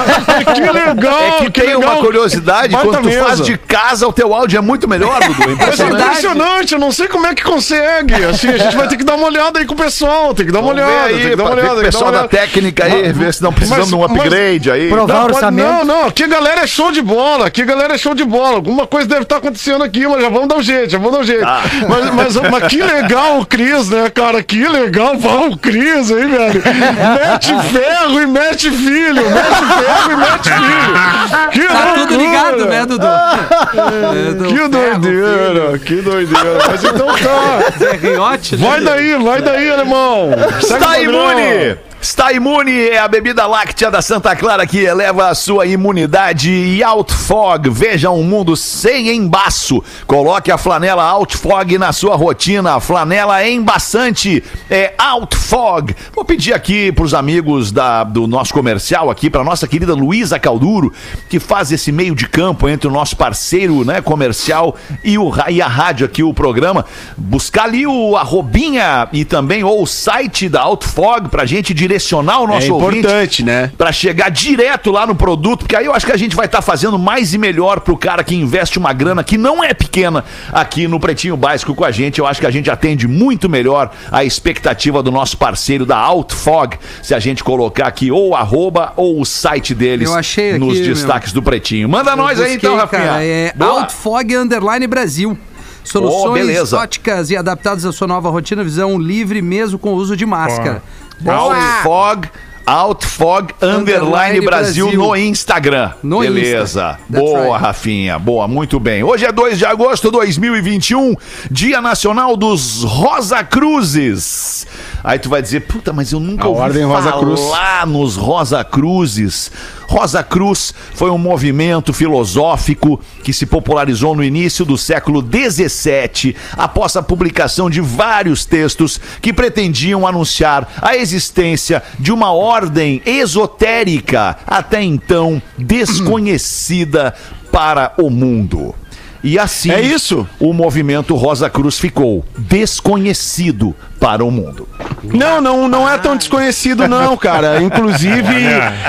Que 0.55 0.61
legal, 0.61 1.21
É 1.21 1.45
que, 1.45 1.51
tem 1.51 1.75
legal. 1.75 1.81
uma 1.93 1.97
curiosidade, 2.03 2.48
Baita 2.53 2.77
quando 2.79 2.99
tu 3.03 3.09
mesa. 3.09 3.25
faz 3.25 3.41
de 3.43 3.57
casa, 3.59 4.07
o 4.09 4.13
teu 4.13 4.35
áudio 4.35 4.59
é 4.59 4.61
muito 4.61 4.89
melhor, 4.89 5.21
Dudu. 5.21 5.35
Mas 5.39 5.49
é 5.49 5.53
Impressionante. 5.53 6.03
impressionante, 6.03 6.73
eu 6.75 6.79
não 6.81 6.93
sei 6.93 7.09
como 7.09 7.27
é 7.27 7.35
que 7.35 7.43
consegue. 7.43 8.15
Assim, 8.25 8.49
a 8.49 8.57
gente 8.59 8.77
vai 8.77 8.89
ter 8.89 8.97
que 8.97 9.05
dar 9.05 9.15
uma 9.17 9.27
olhada 9.27 9.59
aí 9.59 9.65
com 9.67 9.75
o 9.75 9.77
pessoal. 9.77 10.35
Tem 10.35 10.47
que 10.47 10.53
dar 10.53 10.61
uma 10.61 10.73
Vamos 10.75 10.83
olhada, 10.85 11.05
aí, 11.07 11.19
tem 11.21 11.31
que 11.31 11.37
dar 11.37 11.43
uma 11.45 11.53
olhada. 11.53 11.69
com 11.75 11.81
o 11.81 11.85
pessoal 11.85 12.05
uma 12.05 12.13
da 12.13 12.19
olhada. 12.19 12.29
técnica 12.37 12.85
aí, 12.85 13.03
Mas- 13.09 13.17
ver 13.17 13.35
se 13.35 13.43
não 13.43 13.53
precisamos 13.53 13.89
de 13.89 13.95
um 13.95 14.01
mas- 14.01 14.11
upgrade 14.11 14.71
aí. 14.71 14.89
Provar 14.89 15.15
Não, 15.15 15.25
orçamento. 15.25 15.69
não, 15.69 15.85
não, 15.85 16.07
aqui 16.07 16.25
a 16.25 16.29
galera 16.29 16.61
é 16.63 16.67
show 16.67 16.91
de 16.93 17.03
bola, 17.03 17.47
aqui 17.47 17.63
a 17.63 17.65
galera 17.67 17.95
é 17.95 17.99
show 17.99 18.15
de 18.15 18.25
bola. 18.25 18.57
Alguma 18.57 18.87
coisa 18.87 19.07
deve 19.09 19.23
estar 19.23 19.37
acontecendo 19.37 19.83
aqui, 19.85 20.07
mas 20.07 20.21
já 20.23 20.29
vamos 20.29 20.49
dar 20.49 20.57
um 20.57 20.63
jeito, 20.63 20.91
já 20.91 20.99
vamos 20.99 21.13
dar 21.13 21.19
um 21.21 21.25
jeito. 21.25 21.43
Tá. 21.43 21.63
Mas, 21.89 22.15
mas, 22.15 22.51
mas 22.51 22.65
que 22.69 22.83
legal 22.83 23.41
o 23.41 23.47
Cris, 23.47 23.89
né, 23.89 24.11
cara? 24.11 24.43
Que 24.43 24.67
legal 24.69 25.15
o 25.51 25.57
Cris 25.57 26.11
aí, 26.11 26.27
velho. 26.27 26.63
Mete 26.65 27.55
ferro 27.73 28.21
e 28.23 28.27
mete 28.27 28.71
filho, 28.71 29.23
mete 29.31 29.65
ferro 29.85 30.13
e 30.13 30.17
mete 30.17 30.51
filho. 30.51 31.51
Que 31.53 31.69
Tá 31.69 31.93
tudo 31.95 32.15
loucura. 32.17 32.38
Ligado, 32.47 32.65
né, 32.67 32.87
Dudu? 32.87 33.07
É, 33.07 34.33
do 34.35 34.45
Que 34.45 34.55
ferro, 34.55 34.69
doideira, 34.69 35.79
que 35.79 35.97
doideira. 36.03 36.59
Mas 36.67 36.85
então 36.85 37.07
tá. 37.07 37.73
filho. 37.73 37.79
Zé 37.79 37.93
Riotti, 37.97 38.57
né? 38.57 38.69
Vai 38.69 38.81
daí, 38.81 39.17
vai 39.23 39.43
daí, 39.43 39.71
alemão. 39.71 40.31
Segue 40.61 40.85
Está 40.85 41.01
imune! 41.01 41.88
Está 42.01 42.33
imune 42.33 42.73
é 42.73 42.99
a 42.99 43.09
bebida 43.09 43.45
láctea 43.45 43.91
da 43.91 44.01
Santa 44.01 44.35
Clara 44.37 44.65
que 44.65 44.79
eleva 44.79 45.29
a 45.29 45.35
sua 45.35 45.67
imunidade 45.67 46.49
e 46.49 46.83
Outfog. 46.83 47.69
Veja 47.71 48.09
um 48.09 48.23
mundo 48.23 48.57
sem 48.57 49.09
embaço. 49.11 49.83
Coloque 50.07 50.53
a 50.53 50.57
flanela 50.57 51.03
Outfog 51.03 51.77
na 51.77 51.93
sua 51.93 52.15
rotina. 52.15 52.79
Flanela 52.79 53.47
embaçante 53.47 54.45
é 54.71 54.95
Outfog. 54.97 55.93
Vou 56.15 56.25
pedir 56.25 56.55
aqui 56.55 56.93
para 56.93 57.05
os 57.05 57.13
amigos 57.13 57.73
da, 57.73 58.05
do 58.05 58.29
nosso 58.29 58.55
comercial 58.55 59.11
aqui, 59.11 59.29
para 59.29 59.43
nossa 59.43 59.67
querida 59.67 59.93
Luísa 59.93 60.39
Calduro, 60.39 60.93
que 61.29 61.41
faz 61.41 61.73
esse 61.73 61.91
meio 61.91 62.15
de 62.15 62.29
campo 62.29 62.69
entre 62.69 62.87
o 62.87 62.93
nosso 62.93 63.17
parceiro 63.17 63.85
né, 63.85 64.01
comercial 64.01 64.77
e, 65.03 65.19
o, 65.19 65.33
e 65.49 65.61
a 65.61 65.67
rádio 65.67 66.07
aqui, 66.07 66.23
o 66.23 66.33
programa, 66.33 66.85
buscar 67.17 67.65
ali 67.65 67.89
o 67.89 68.17
arrobinha 68.17 69.09
e 69.13 69.25
também 69.25 69.65
ou 69.65 69.83
o 69.83 69.87
site 69.87 70.49
da 70.49 70.63
Outfog 70.63 71.29
pra 71.29 71.45
gente 71.45 71.75
direcionar 71.89 72.41
o 72.41 72.47
nosso 72.47 72.69
É 72.69 72.73
ouvinte 72.73 72.99
importante, 72.99 73.43
né? 73.43 73.73
Pra 73.77 73.91
chegar 73.91 74.29
direto 74.31 74.91
lá 74.91 75.07
no 75.07 75.15
produto, 75.15 75.61
porque 75.61 75.75
aí 75.75 75.87
eu 75.87 75.95
acho 75.95 76.05
que 76.07 76.13
a 76.13 76.17
gente 76.17 76.37
vai 76.37 76.47
estar 76.47 76.61
fazendo 76.63 76.99
mais 76.99 77.33
e 77.35 77.39
melhor 77.39 77.81
pro 77.81 77.97
cara 77.97 78.23
que 78.23 78.35
investe 78.35 78.79
uma 78.79 78.93
grana 78.93 79.25
que 79.25 79.39
não 79.39 79.65
é 79.65 79.73
pequena 79.73 80.25
aqui 80.53 80.87
no 80.87 81.01
Pretinho 81.01 81.37
Básico 81.37 81.75
com 81.75 81.85
a 81.85 81.91
gente. 81.91 82.19
Eu 82.19 82.27
acho 82.27 82.41
que 82.41 82.47
a 82.47 82.51
gente 82.51 82.71
atende 82.71 83.09
muito 83.09 83.49
melhor 83.49 83.91
a 84.13 84.23
expectativa 84.25 85.03
do 85.03 85.11
nosso 85.11 85.37
parceiro 85.37 85.87
da 85.87 85.97
Outfog, 85.99 86.77
se 87.03 87.15
a 87.15 87.19
gente 87.19 87.43
colocar 87.43 87.87
aqui 87.87 88.11
ou 88.11 88.31
o 88.31 88.37
arroba 88.37 88.93
ou 88.97 89.21
o 89.21 89.25
site 89.25 89.75
deles 89.75 90.09
Eu 90.09 90.15
achei 90.15 90.51
aqui, 90.51 90.59
nos 90.59 90.79
meu. 90.79 90.89
destaques 90.95 91.33
do 91.33 91.43
Pretinho. 91.43 91.89
Manda 91.89 92.15
nós 92.15 92.39
aí 92.39 92.53
Busquei, 92.53 92.57
então, 92.57 92.77
Rafinha. 92.77 93.03
Cara, 93.03 93.25
é 93.25 93.53
Boa. 93.57 93.81
Outfog 93.81 94.37
Underline 94.37 94.87
Brasil. 94.87 95.39
Soluções 95.85 96.73
Oh, 96.73 96.77
óticas 96.77 97.31
e 97.31 97.37
adaptadas 97.37 97.87
à 97.87 97.93
sua 97.93 98.07
nova 98.07 98.29
rotina, 98.29 98.63
visão 98.63 98.99
livre 98.99 99.41
mesmo 99.41 99.79
com 99.79 99.95
o 99.95 99.97
uso 99.97 100.15
de 100.17 100.27
máscara. 100.27 100.83
Outfog, 101.27 102.29
Outfog 102.67 103.55
Underline 103.63 104.41
Brasil, 104.43 104.87
Brasil. 104.87 104.93
no 104.93 105.17
Instagram. 105.17 105.93
No 106.03 106.21
Beleza. 106.21 106.63
Insta. 106.63 107.01
Boa, 107.09 107.53
right. 107.53 107.63
Rafinha. 107.65 108.19
Boa, 108.19 108.47
muito 108.47 108.79
bem. 108.79 109.03
Hoje 109.03 109.25
é 109.25 109.33
2 109.33 109.59
de 109.59 109.65
agosto 109.65 110.09
de 110.09 110.13
2021, 110.13 111.15
Dia 111.51 111.81
Nacional 111.81 112.37
dos 112.37 112.83
Rosa 112.83 113.43
Cruzes. 113.43 114.67
Aí 115.03 115.19
tu 115.19 115.29
vai 115.29 115.41
dizer, 115.41 115.61
puta, 115.61 115.93
mas 115.93 116.13
eu 116.13 116.21
nunca 116.21 116.45
A 116.45 116.49
ouvi 116.49 116.61
Ordem 116.61 116.85
Rosa 116.85 117.13
Cruz. 117.13 117.41
falar 117.41 117.87
nos 117.87 118.17
Rosa 118.17 118.65
Cruzes. 118.65 119.51
Rosa 119.87 120.23
Cruz 120.23 120.75
foi 120.95 121.11
um 121.11 121.17
movimento 121.17 121.93
filosófico 121.93 123.01
que 123.25 123.33
se 123.33 123.47
popularizou 123.47 124.15
no 124.15 124.23
início 124.23 124.65
do 124.65 124.77
século 124.77 125.23
XVII, 125.23 126.37
após 126.57 126.95
a 126.97 127.03
publicação 127.03 127.71
de 127.71 127.81
vários 127.81 128.45
textos 128.45 129.01
que 129.23 129.33
pretendiam 129.33 130.07
anunciar 130.07 130.69
a 130.83 130.95
existência 130.95 131.83
de 131.99 132.13
uma 132.13 132.33
ordem 132.33 133.01
esotérica, 133.07 134.37
até 134.47 134.83
então 134.83 135.41
desconhecida 135.57 137.15
para 137.51 137.95
o 137.99 138.11
mundo. 138.11 138.75
E 139.23 139.39
assim, 139.39 139.71
É 139.71 139.81
isso. 139.81 140.27
o 140.39 140.53
movimento 140.53 141.15
Rosa 141.15 141.51
Cruz 141.51 141.79
ficou 141.79 142.25
desconhecido 142.37 143.75
para 143.99 144.25
o 144.25 144.31
mundo. 144.31 144.69
Não, 145.03 145.41
não, 145.41 145.67
não 145.67 145.89
é 145.89 145.99
tão 145.99 146.17
desconhecido 146.17 146.87
não, 146.87 147.17
cara. 147.17 147.61
Inclusive, 147.63 148.33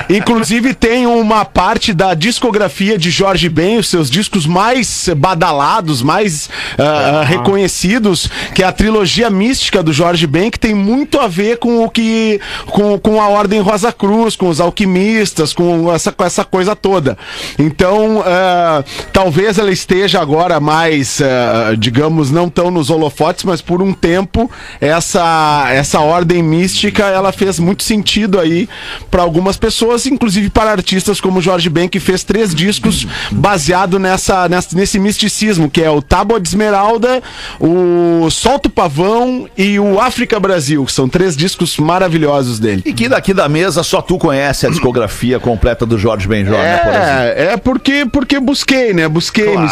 inclusive 0.08 0.72
tem 0.72 1.06
uma 1.06 1.44
parte 1.44 1.92
da 1.92 2.14
discografia 2.14 2.96
de 2.96 3.10
Jorge 3.10 3.48
Ben, 3.48 3.78
os 3.78 3.88
seus 3.88 4.08
discos 4.08 4.46
mais 4.46 5.08
badalados, 5.16 6.00
mais 6.02 6.48
ah, 6.78 7.24
reconhecidos, 7.26 8.30
que 8.54 8.62
é 8.62 8.66
a 8.66 8.72
trilogia 8.72 9.28
mística 9.30 9.82
do 9.82 9.92
Jorge 9.92 10.26
Ben, 10.26 10.50
que 10.50 10.58
tem 10.58 10.74
muito 10.74 11.18
a 11.18 11.26
ver 11.26 11.58
com 11.58 11.84
o 11.84 11.90
que 11.90 12.40
com, 12.66 12.98
com 12.98 13.20
a 13.20 13.28
Ordem 13.28 13.60
Rosa 13.60 13.92
Cruz, 13.92 14.36
com 14.36 14.48
os 14.48 14.60
alquimistas, 14.60 15.52
com 15.52 15.92
essa, 15.92 16.12
com 16.12 16.24
essa 16.24 16.44
coisa 16.44 16.76
toda. 16.76 17.18
Então, 17.58 18.22
ah, 18.24 18.84
talvez 19.12 19.58
ela 19.58 19.72
esteja 19.72 20.19
agora 20.20 20.60
mais, 20.60 21.20
ah, 21.20 21.74
digamos, 21.76 22.30
não 22.30 22.48
tão 22.48 22.70
nos 22.70 22.90
holofotes, 22.90 23.44
mas 23.44 23.60
por 23.60 23.82
um 23.82 23.92
tempo 23.92 24.50
essa 24.80 25.66
essa 25.70 26.00
ordem 26.00 26.42
mística 26.42 27.04
ela 27.04 27.32
fez 27.32 27.58
muito 27.58 27.82
sentido 27.82 28.38
aí 28.38 28.68
para 29.10 29.22
algumas 29.22 29.56
pessoas, 29.56 30.06
inclusive 30.06 30.50
para 30.50 30.70
artistas 30.70 31.20
como 31.20 31.40
Jorge 31.40 31.68
Ben 31.68 31.88
que 31.88 32.00
fez 32.00 32.24
três 32.24 32.54
discos 32.54 33.06
baseado 33.30 33.98
nessa, 33.98 34.48
nessa 34.48 34.76
nesse 34.76 34.98
misticismo 34.98 35.70
que 35.70 35.82
é 35.82 35.90
o 35.90 36.00
Tábua 36.02 36.40
de 36.40 36.48
Esmeralda, 36.48 37.22
o 37.58 38.28
Solta 38.30 38.68
o 38.68 38.70
Pavão 38.70 39.48
e 39.56 39.78
o 39.78 40.00
África 40.00 40.38
Brasil, 40.38 40.84
que 40.84 40.92
são 40.92 41.08
três 41.08 41.36
discos 41.36 41.76
maravilhosos 41.78 42.58
dele. 42.58 42.82
E 42.84 42.92
que 42.92 43.08
daqui 43.08 43.34
da 43.34 43.48
mesa 43.48 43.82
só 43.82 44.00
tu 44.00 44.18
conhece 44.18 44.66
a 44.66 44.70
discografia 44.70 45.40
completa 45.40 45.84
do 45.84 45.98
Jorge 45.98 46.28
Benjor, 46.28 46.56
né, 46.56 46.78
por? 46.78 46.92
É, 46.92 47.52
é 47.52 47.56
porque 47.56 48.06
porque 48.06 48.38
busquei, 48.38 48.92
né? 48.92 49.08
Busquei 49.08 49.56
me 49.56 49.66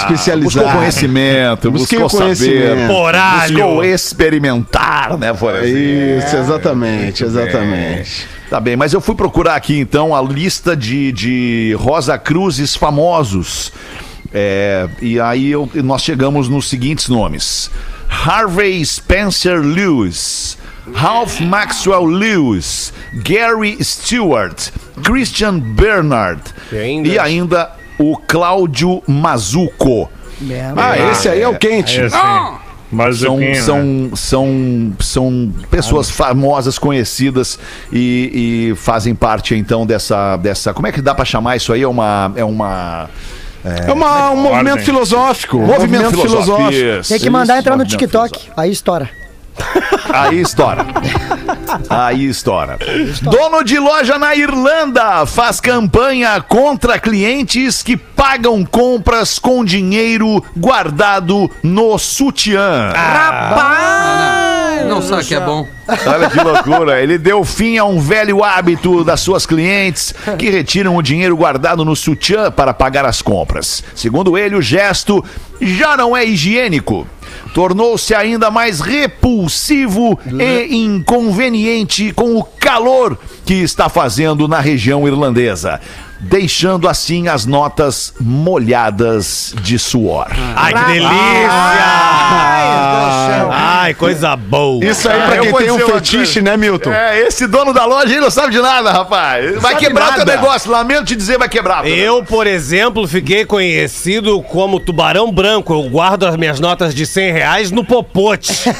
Buscou 0.44 0.62
conhecimento, 0.70 1.70
Busquei 1.70 1.98
buscou 1.98 2.20
o 2.20 2.22
conhecimento. 2.24 2.68
saber, 2.68 2.86
Poralho. 2.88 3.54
buscou 3.54 3.84
experimentar, 3.84 5.16
né, 5.18 5.32
por 5.32 5.54
exemplo. 5.54 5.78
Isso, 6.26 6.36
exatamente, 6.36 7.24
exatamente. 7.24 8.26
Tá 8.50 8.58
bem, 8.60 8.76
mas 8.76 8.92
eu 8.92 9.00
fui 9.00 9.14
procurar 9.14 9.56
aqui 9.56 9.78
então 9.78 10.14
a 10.14 10.22
lista 10.22 10.74
de, 10.76 11.12
de 11.12 11.76
Rosa 11.78 12.16
Cruzes 12.18 12.74
famosos. 12.74 13.72
É, 14.32 14.88
e 15.00 15.18
aí 15.20 15.50
eu- 15.50 15.68
nós 15.76 16.02
chegamos 16.02 16.48
nos 16.48 16.68
seguintes 16.68 17.08
nomes: 17.08 17.70
Harvey 18.08 18.84
Spencer 18.84 19.60
Lewis, 19.60 20.56
Ralph 20.94 21.40
Maxwell 21.40 22.04
Lewis, 22.04 22.92
Gary 23.14 23.76
Stewart, 23.82 24.70
Christian 25.02 25.58
Bernard 25.58 26.40
E 26.72 26.76
ainda? 26.76 27.08
e 27.08 27.18
ainda 27.18 27.70
o 27.98 28.16
Cláudio 28.16 29.02
Mazuco. 29.06 30.10
Ah, 30.76 31.10
esse 31.10 31.28
aí 31.28 31.40
é 31.42 31.48
o 31.48 31.56
quente. 31.58 32.00
É. 32.00 32.08
Mas 32.90 33.18
São, 33.18 33.36
quem, 33.38 33.48
né? 33.48 33.54
são, 33.56 34.10
são, 34.14 34.92
são 34.98 35.52
pessoas 35.70 36.08
famosas, 36.10 36.78
conhecidas 36.78 37.58
e, 37.92 38.70
e 38.72 38.76
fazem 38.76 39.14
parte 39.14 39.54
então 39.54 39.84
dessa, 39.84 40.38
dessa. 40.38 40.72
Como 40.72 40.86
é 40.86 40.92
que 40.92 41.02
dá 41.02 41.14
pra 41.14 41.24
chamar 41.26 41.56
isso 41.56 41.70
aí? 41.72 41.82
É 41.82 41.88
uma. 41.88 42.32
É 42.34 42.44
uma 42.44 43.10
É 43.62 43.92
uma- 43.92 44.30
um 44.30 44.36
movimento 44.36 44.80
filosófico. 44.82 45.58
movimento 45.58 46.10
filosófico. 46.18 46.70
Isso, 46.72 47.10
Tem 47.10 47.18
que 47.20 47.28
mandar 47.28 47.54
isso, 47.54 47.60
entrar 47.60 47.76
no 47.76 47.84
movimento 47.84 48.00
TikTok. 48.00 48.50
Aí 48.56 48.72
estoura. 48.72 49.10
Aí 50.12 50.40
estoura. 50.40 50.86
Aí 51.88 52.26
estoura. 52.26 52.78
Dono 53.22 53.62
de 53.62 53.78
loja 53.78 54.18
na 54.18 54.34
Irlanda 54.34 55.26
faz 55.26 55.60
campanha 55.60 56.40
contra 56.40 56.98
clientes 56.98 57.82
que 57.82 57.96
pagam 57.96 58.64
compras 58.64 59.38
com 59.38 59.64
dinheiro 59.64 60.42
guardado 60.56 61.50
no 61.62 61.98
sutiã. 61.98 62.92
Rapaz! 62.94 64.86
Não 64.86 65.02
sabe 65.02 65.24
que 65.24 65.34
é 65.34 65.40
bom. 65.40 65.66
Olha 66.06 66.30
que 66.30 66.40
loucura. 66.40 67.00
Ele 67.00 67.18
deu 67.18 67.44
fim 67.44 67.78
a 67.78 67.84
um 67.84 68.00
velho 68.00 68.44
hábito 68.44 69.04
das 69.04 69.20
suas 69.20 69.44
clientes 69.46 70.14
que 70.38 70.50
retiram 70.50 70.96
o 70.96 71.02
dinheiro 71.02 71.36
guardado 71.36 71.84
no 71.84 71.96
sutiã 71.96 72.50
para 72.50 72.72
pagar 72.72 73.04
as 73.04 73.20
compras. 73.20 73.82
Segundo 73.94 74.38
ele, 74.38 74.54
o 74.54 74.62
gesto 74.62 75.24
já 75.60 75.96
não 75.96 76.16
é 76.16 76.24
higiênico. 76.24 77.06
Tornou-se 77.54 78.14
ainda 78.14 78.50
mais 78.50 78.80
repulsivo 78.80 80.18
e 80.38 80.76
inconveniente 80.76 82.12
com 82.12 82.36
o 82.36 82.44
calor 82.44 83.18
que 83.48 83.62
está 83.62 83.88
fazendo 83.88 84.46
na 84.46 84.60
região 84.60 85.08
irlandesa. 85.08 85.80
Deixando 86.20 86.88
assim 86.88 87.28
as 87.28 87.46
notas 87.46 88.12
molhadas 88.20 89.54
de 89.62 89.78
suor. 89.78 90.26
Ai, 90.54 90.74
que 90.74 90.84
delícia! 90.84 91.08
Ai, 93.50 93.94
coisa 93.94 94.34
boa. 94.34 94.84
Isso 94.84 95.08
aí 95.08 95.22
pra 95.22 95.36
Eu 95.36 95.44
quem 95.44 95.54
tem 95.54 95.70
um 95.70 95.78
fetiche, 95.78 96.42
né, 96.42 96.56
Milton? 96.56 96.92
É, 96.92 97.20
esse 97.20 97.46
dono 97.46 97.72
da 97.72 97.84
loja 97.84 98.12
aí 98.12 98.20
não 98.20 98.32
sabe 98.32 98.50
de 98.50 98.60
nada, 98.60 98.90
rapaz. 98.90 99.62
Vai 99.62 99.74
sabe 99.74 99.86
quebrar 99.86 100.06
o 100.06 100.14
teu 100.14 100.26
nada. 100.26 100.36
negócio. 100.36 100.70
Lamento 100.72 101.04
te 101.04 101.14
dizer, 101.14 101.38
vai 101.38 101.48
quebrar. 101.48 101.86
Eu, 101.86 102.24
por 102.24 102.48
exemplo, 102.48 103.06
fiquei 103.06 103.46
conhecido 103.46 104.42
como 104.42 104.80
tubarão 104.80 105.30
branco. 105.32 105.72
Eu 105.72 105.88
guardo 105.88 106.26
as 106.26 106.36
minhas 106.36 106.58
notas 106.58 106.92
de 106.92 107.06
100 107.06 107.32
reais 107.32 107.70
no 107.70 107.84
popote. 107.84 108.52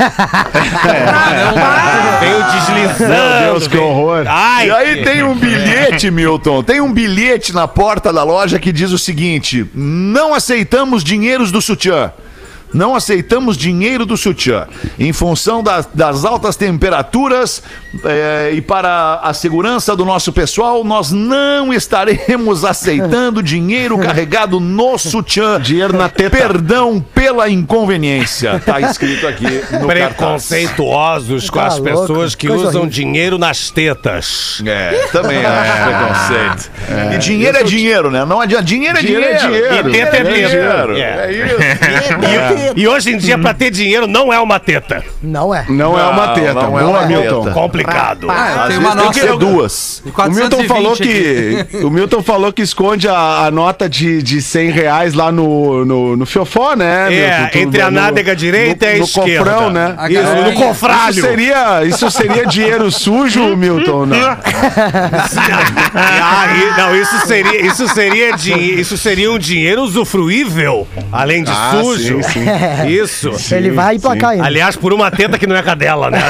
Venho 2.20 2.44
deslizando. 2.52 3.14
Meu 3.14 3.52
Deus, 3.52 3.68
que 3.68 3.76
horror. 3.76 4.24
Ai, 4.26 4.57
E 4.66 4.70
aí 4.70 5.02
tem 5.04 5.22
um 5.22 5.34
bilhete, 5.34 6.10
Milton, 6.10 6.62
tem 6.62 6.80
um 6.80 6.92
bilhete 6.92 7.54
na 7.54 7.68
porta 7.68 8.12
da 8.12 8.22
loja 8.22 8.58
que 8.58 8.72
diz 8.72 8.90
o 8.90 8.98
seguinte: 8.98 9.66
não 9.74 10.34
aceitamos 10.34 11.04
dinheiros 11.04 11.52
do 11.52 11.60
sutiã. 11.60 12.12
Não 12.72 12.94
aceitamos 12.94 13.56
dinheiro 13.56 14.04
do 14.04 14.16
sutiã. 14.16 14.66
Em 14.98 15.12
função 15.12 15.62
da- 15.62 15.84
das 15.94 16.24
altas 16.24 16.56
temperaturas 16.56 17.62
eh, 18.04 18.52
e 18.54 18.60
para 18.60 19.20
a 19.22 19.32
segurança 19.34 19.94
do 19.96 20.04
nosso 20.04 20.32
pessoal, 20.32 20.84
nós 20.84 21.10
não 21.12 21.72
estaremos 21.72 22.64
aceitando 22.66 23.42
dinheiro 23.42 23.98
carregado 23.98 24.60
no 24.60 24.96
sutiã. 24.98 25.60
Dinheiro 25.60 25.96
na 25.96 26.08
teta. 26.08 26.36
Perdão 26.36 27.04
pela 27.14 27.48
inconveniência. 27.48 28.60
Tá 28.64 28.80
escrito 28.80 29.26
aqui 29.26 29.44
no 29.44 29.86
cartaz. 29.88 30.48
Preconceituosos 30.48 31.50
com 31.50 31.58
Tá 31.58 31.66
as 31.66 31.78
louco, 31.78 32.00
pessoas 32.00 32.34
que 32.34 32.46
coisa 32.48 32.68
usam 32.68 32.82
horrível. 32.82 32.90
dinheiro 33.04 33.38
nas 33.38 33.70
tetas. 33.70 34.62
É, 34.66 35.06
também 35.12 35.38
acho 35.44 35.82
preconceito. 35.84 36.70
E 37.14 37.18
dinheiro 37.18 37.56
é 37.58 37.62
dinheiro, 37.62 38.10
né? 38.10 38.24
Não 38.24 38.40
adianta. 38.40 38.64
Dinheiro 38.64 38.98
é 38.98 39.00
dinheiro. 39.00 39.24
Dinheiro 39.38 39.66
é 39.66 39.82
dinheiro. 39.82 39.88
E 39.88 39.92
teta 39.92 40.16
é 40.16 40.22
Dinheiro 40.22 40.94
dinheiro. 40.94 40.96
É 40.98 41.32
isso. 41.32 42.57
E 42.76 42.86
hoje 42.88 43.12
em 43.12 43.16
dia, 43.18 43.38
pra 43.38 43.52
ter 43.54 43.70
dinheiro, 43.70 44.06
não 44.06 44.32
é 44.32 44.38
uma 44.40 44.58
teta. 44.58 45.04
Não 45.22 45.54
é. 45.54 45.64
Não, 45.68 45.98
é 45.98 46.04
uma 46.04 46.28
teta. 46.28 46.54
não 46.54 46.78
é 46.78 46.82
Boa, 46.82 46.98
uma 47.00 47.06
Milton. 47.06 47.40
teta. 47.44 47.54
Complicado. 47.54 48.30
Ah, 48.30 48.64
vezes 48.66 48.78
uma 48.78 48.90
tem 48.96 49.10
que 49.10 49.20
nota. 49.20 49.20
ser 49.20 49.36
duas. 49.38 50.02
O 50.06 50.30
Milton 50.30 50.64
falou 50.64 50.96
que. 50.96 51.66
O 51.88 51.90
Milton 51.90 52.22
falou 52.22 52.52
que 52.52 52.62
esconde 52.62 53.08
a, 53.08 53.46
a 53.46 53.50
nota 53.50 53.88
de, 53.88 54.22
de 54.22 54.42
100 54.42 54.70
reais 54.70 55.14
lá 55.14 55.30
no, 55.32 55.84
no, 55.84 56.16
no 56.16 56.26
fiofó, 56.26 56.74
né? 56.74 57.12
É, 57.14 57.40
Milton? 57.42 57.58
Entre 57.58 57.80
a 57.80 57.90
no- 57.90 58.00
nádega 58.00 58.34
direita 58.36 58.86
no, 58.86 58.92
e 58.92 58.94
a 58.94 58.98
no 58.98 59.04
esquerda. 59.04 59.50
cofrão, 59.50 59.70
né? 59.70 59.96
Isso, 60.10 60.34
no 60.44 60.52
confralho. 60.54 61.10
Isso 61.18 61.20
seria, 61.22 61.84
isso 61.84 62.10
seria 62.10 62.46
dinheiro 62.46 62.90
sujo, 62.90 63.56
Milton? 63.56 64.06
Não. 64.06 64.18
Ah, 65.94 66.46
e- 66.56 66.80
não, 66.80 66.94
isso 66.96 67.26
seria, 67.26 67.66
isso 67.66 67.88
seria, 67.88 68.30
isso 68.80 68.96
seria 68.96 69.30
um 69.32 69.38
dinheiro 69.38 69.82
usufruível, 69.82 70.86
além 71.12 71.42
de 71.44 71.50
Ah, 71.50 71.78
sujo. 71.80 72.20
sim, 72.22 72.44
Isso. 72.88 73.30
Ele 73.54 73.70
vai 73.70 73.96
emplacar 73.96 74.30
ainda. 74.30 74.44
Aliás, 74.44 74.76
por 74.76 74.92
uma 74.92 75.10
teta 75.10 75.38
que 75.38 75.46
não 75.46 75.56
é 75.56 75.62
cadela, 75.62 76.10
né? 76.10 76.18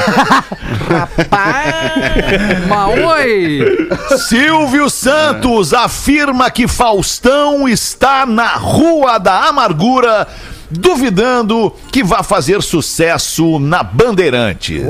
Mas 2.68 3.04
oi! 3.04 3.88
Silvio 4.28 4.90
Santos 4.90 5.72
afirma 5.72 6.50
que 6.50 6.66
Faustão 6.66 7.68
está 7.68 8.26
na 8.26 8.54
Rua 8.54 9.18
da 9.18 9.48
Amargura, 9.48 10.26
duvidando 10.70 11.72
que 11.92 12.02
vá 12.02 12.22
fazer 12.22 12.62
sucesso 12.62 13.58
na 13.58 13.82
Bandeirantes. 13.82 14.82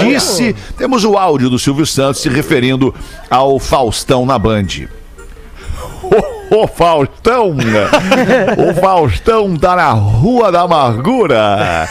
Disse, 0.00 0.54
temos 0.76 1.04
o 1.04 1.16
áudio 1.16 1.50
do 1.50 1.58
Silvio 1.58 1.86
Santos 1.86 2.22
se 2.22 2.28
referindo 2.28 2.94
ao 3.30 3.58
Faustão 3.58 4.26
na 4.26 4.38
Band. 4.38 4.66
O, 6.02 6.41
o 6.54 6.66
Faustão, 6.66 7.56
o 8.58 8.74
Faustão 8.78 9.56
tá 9.56 9.74
na 9.74 9.90
Rua 9.90 10.52
da 10.52 10.60
Amargura. 10.60 11.88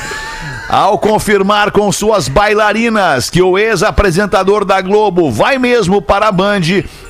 Ao 0.69 0.99
confirmar 0.99 1.71
com 1.71 1.91
suas 1.91 2.27
bailarinas 2.27 3.27
que 3.29 3.41
o 3.41 3.57
ex-apresentador 3.57 4.63
da 4.63 4.79
Globo 4.79 5.31
vai 5.31 5.57
mesmo 5.57 5.99
para 5.99 6.27
a 6.27 6.31
Band, 6.31 6.61